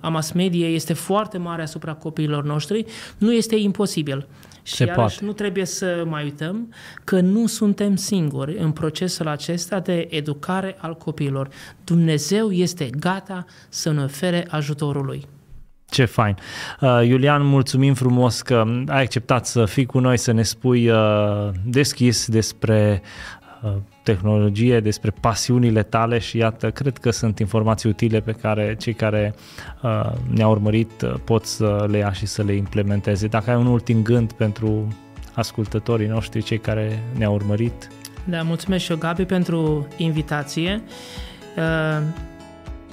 a 0.00 0.08
mass 0.08 0.32
media 0.32 0.68
este 0.68 0.92
foarte 0.92 1.38
mare 1.38 1.62
asupra 1.62 1.92
copiilor 1.94 2.44
noștri, 2.44 2.84
nu 3.18 3.32
este 3.32 3.56
imposibil. 3.56 4.26
Și 4.62 4.74
Se 4.74 4.84
iarăși 4.84 4.98
poate. 4.98 5.24
nu 5.24 5.32
trebuie 5.32 5.64
să 5.64 6.04
mai 6.08 6.22
uităm 6.22 6.74
că 7.04 7.20
nu 7.20 7.46
suntem 7.46 7.96
singuri 7.96 8.56
în 8.58 8.72
procesul 8.72 9.28
acesta 9.28 9.80
de 9.80 10.06
educare 10.10 10.76
al 10.78 10.96
copiilor. 10.96 11.48
Dumnezeu 11.84 12.50
este 12.50 12.90
gata 12.98 13.44
să 13.68 13.92
ne 13.92 14.02
ofere 14.02 14.46
ajutorul 14.50 15.04
lui. 15.04 15.26
Ce 15.92 16.04
fain. 16.04 16.36
Uh, 16.80 17.00
Iulian, 17.06 17.46
mulțumim 17.46 17.94
frumos 17.94 18.42
că 18.42 18.64
ai 18.88 19.02
acceptat 19.02 19.46
să 19.46 19.64
fii 19.64 19.86
cu 19.86 19.98
noi, 19.98 20.16
să 20.16 20.32
ne 20.32 20.42
spui 20.42 20.88
uh, 20.88 20.98
deschis 21.64 22.28
despre 22.28 23.02
uh, 23.62 23.72
tehnologie, 24.02 24.80
despre 24.80 25.12
pasiunile 25.20 25.82
tale 25.82 26.18
și 26.18 26.36
iată, 26.36 26.70
cred 26.70 26.98
că 26.98 27.10
sunt 27.10 27.38
informații 27.38 27.88
utile 27.88 28.20
pe 28.20 28.32
care 28.32 28.76
cei 28.78 28.92
care 28.92 29.34
uh, 29.82 30.12
ne-au 30.34 30.50
urmărit 30.50 31.02
uh, 31.02 31.14
pot 31.24 31.44
să 31.44 31.86
le 31.90 31.98
ia 31.98 32.12
și 32.12 32.26
să 32.26 32.42
le 32.42 32.52
implementeze. 32.52 33.26
Dacă 33.26 33.50
ai 33.50 33.56
un 33.56 33.66
ultim 33.66 34.02
gând 34.02 34.32
pentru 34.32 34.88
ascultătorii 35.34 36.06
noștri, 36.06 36.42
cei 36.42 36.58
care 36.58 37.02
ne-au 37.18 37.34
urmărit. 37.34 37.88
Da, 38.24 38.42
mulțumesc 38.42 38.84
și 38.84 38.90
eu, 38.90 38.96
Gabi, 38.96 39.24
pentru 39.24 39.86
invitație. 39.96 40.82
Uh, 41.56 42.02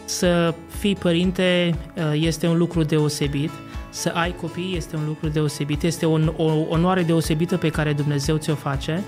să 0.10 0.53
fii 0.80 0.95
părinte 0.95 1.76
uh, 1.95 2.11
este 2.14 2.48
un 2.48 2.57
lucru 2.57 2.84
deosebit, 2.84 3.52
să 3.90 4.11
ai 4.14 4.36
copii 4.36 4.73
este 4.77 4.95
un 4.95 5.06
lucru 5.06 5.27
deosebit, 5.27 5.84
este 5.84 6.06
o, 6.06 6.19
o 6.36 6.65
onoare 6.69 7.03
deosebită 7.03 7.57
pe 7.57 7.69
care 7.69 7.94
Dumnezeu 7.94 8.38
ți-o 8.38 8.56
face. 8.56 9.03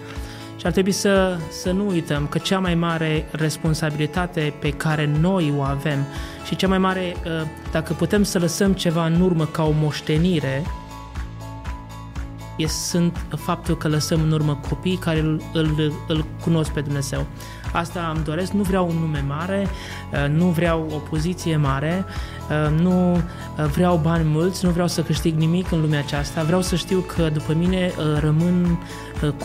Și 0.58 0.66
ar 0.66 0.72
trebui 0.72 0.92
să, 0.92 1.38
să 1.50 1.72
nu 1.72 1.88
uităm 1.88 2.28
că 2.28 2.38
cea 2.38 2.60
mai 2.60 2.76
mare 2.76 3.28
responsabilitate 3.32 4.54
pe 4.60 4.70
care 4.70 5.12
noi 5.20 5.54
o 5.58 5.62
avem 5.62 6.06
și 6.46 6.56
cea 6.56 6.68
mai 6.68 6.78
mare, 6.78 7.16
uh, 7.26 7.48
dacă 7.72 7.94
putem 7.94 8.24
să 8.24 8.40
lăsăm 8.40 8.74
ceva 8.74 9.06
în 9.06 9.22
urmă 9.22 9.46
ca 9.46 9.64
o 9.64 9.72
moștenire, 9.72 10.64
sunt 12.68 13.26
faptul 13.36 13.78
că 13.78 13.88
lăsăm 13.88 14.22
în 14.22 14.32
urmă 14.32 14.60
copii 14.70 14.98
care 14.98 15.20
îl, 15.20 15.42
îl, 15.54 15.94
îl 16.08 16.26
cunosc 16.42 16.72
pe 16.72 16.82
Dumnezeu. 16.82 17.26
Asta 17.72 18.12
îmi 18.16 18.24
doresc, 18.24 18.52
nu 18.52 18.62
vreau 18.62 18.88
un 18.88 18.96
nume 18.96 19.24
mare, 19.28 19.68
uh, 20.12 20.30
nu 20.30 20.46
vreau 20.46 20.88
o 20.94 20.98
poziție 20.98 21.58
mare, 21.58 22.06
uh, 22.50 22.80
nu 22.82 23.14
uh, 23.14 23.66
vreau 23.74 24.00
bani 24.04 24.30
mulți, 24.30 24.66
nu 24.66 24.72
vreau 24.72 24.88
să 24.88 25.02
câștig 25.02 25.38
nimic 25.38 25.72
în 25.72 25.82
lumea 25.82 26.00
aceasta, 26.00 26.44
vreau 26.44 26.62
să 26.62 26.76
știu 26.76 27.00
că 27.16 27.30
după 27.34 27.54
mine 27.54 27.92
rămân 28.20 28.80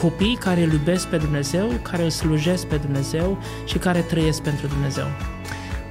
copii 0.00 0.38
care 0.40 0.62
îl 0.62 0.72
iubesc 0.72 1.06
pe 1.06 1.16
Dumnezeu, 1.16 1.66
care 1.82 2.02
îl 2.02 2.10
slujesc 2.10 2.66
pe 2.66 2.76
Dumnezeu 2.76 3.38
și 3.64 3.78
care 3.78 4.00
trăiesc 4.00 4.42
pentru 4.42 4.66
Dumnezeu. 4.66 5.06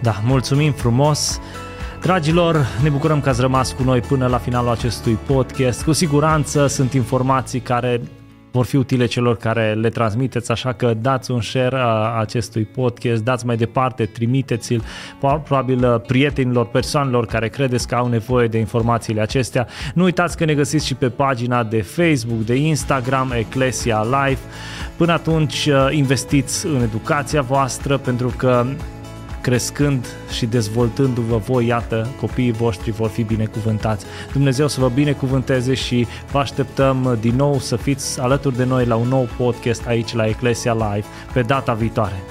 Da, 0.01 0.21
mulțumim 0.23 0.71
frumos! 0.71 1.39
Dragilor, 2.01 2.67
ne 2.83 2.89
bucurăm 2.89 3.21
că 3.21 3.29
ați 3.29 3.41
rămas 3.41 3.71
cu 3.71 3.83
noi 3.83 3.99
până 3.99 4.27
la 4.27 4.37
finalul 4.37 4.69
acestui 4.69 5.17
podcast. 5.25 5.83
Cu 5.83 5.91
siguranță 5.91 6.67
sunt 6.67 6.93
informații 6.93 7.59
care 7.59 8.01
vor 8.55 8.65
fi 8.65 8.75
utile 8.75 9.05
celor 9.05 9.37
care 9.37 9.73
le 9.73 9.89
transmiteți, 9.89 10.51
așa 10.51 10.73
că 10.73 10.93
dați 10.93 11.31
un 11.31 11.41
share 11.41 11.77
a 11.77 12.19
acestui 12.19 12.63
podcast, 12.63 13.23
dați 13.23 13.45
mai 13.45 13.57
departe, 13.57 14.05
trimiteți-l 14.05 14.83
probabil 15.19 15.93
uh, 15.93 16.01
prietenilor, 16.07 16.65
persoanelor 16.67 17.25
care 17.25 17.47
credeți 17.47 17.87
că 17.87 17.95
au 17.95 18.07
nevoie 18.07 18.47
de 18.47 18.57
informațiile 18.57 19.21
acestea. 19.21 19.67
Nu 19.93 20.03
uitați 20.03 20.37
că 20.37 20.45
ne 20.45 20.53
găsiți 20.53 20.85
și 20.85 20.95
pe 20.95 21.09
pagina 21.09 21.63
de 21.63 21.81
Facebook, 21.81 22.39
de 22.45 22.55
Instagram, 22.55 23.31
Ecclesia 23.37 24.03
Live. 24.03 24.39
Până 24.97 25.11
atunci 25.11 25.65
uh, 25.65 25.87
investiți 25.91 26.65
în 26.65 26.81
educația 26.81 27.41
voastră 27.41 27.97
pentru 27.97 28.33
că 28.37 28.65
crescând 29.45 30.07
și 30.31 30.45
dezvoltându-vă 30.45 31.37
voi, 31.37 31.65
iată, 31.65 32.09
copiii 32.19 32.51
voștri 32.51 32.91
vor 32.91 33.09
fi 33.09 33.23
binecuvântați. 33.23 34.05
Dumnezeu 34.31 34.67
să 34.67 34.79
vă 34.79 34.89
binecuvânteze 34.93 35.73
și 35.73 36.07
vă 36.31 36.37
așteptăm 36.37 37.17
din 37.21 37.35
nou 37.35 37.59
să 37.59 37.75
fiți 37.75 38.19
alături 38.19 38.55
de 38.55 38.63
noi 38.63 38.85
la 38.85 38.95
un 38.95 39.07
nou 39.07 39.29
podcast 39.37 39.87
aici 39.87 40.13
la 40.13 40.27
Ecclesia 40.27 40.73
Live 40.73 41.07
pe 41.33 41.41
data 41.41 41.73
viitoare. 41.73 42.23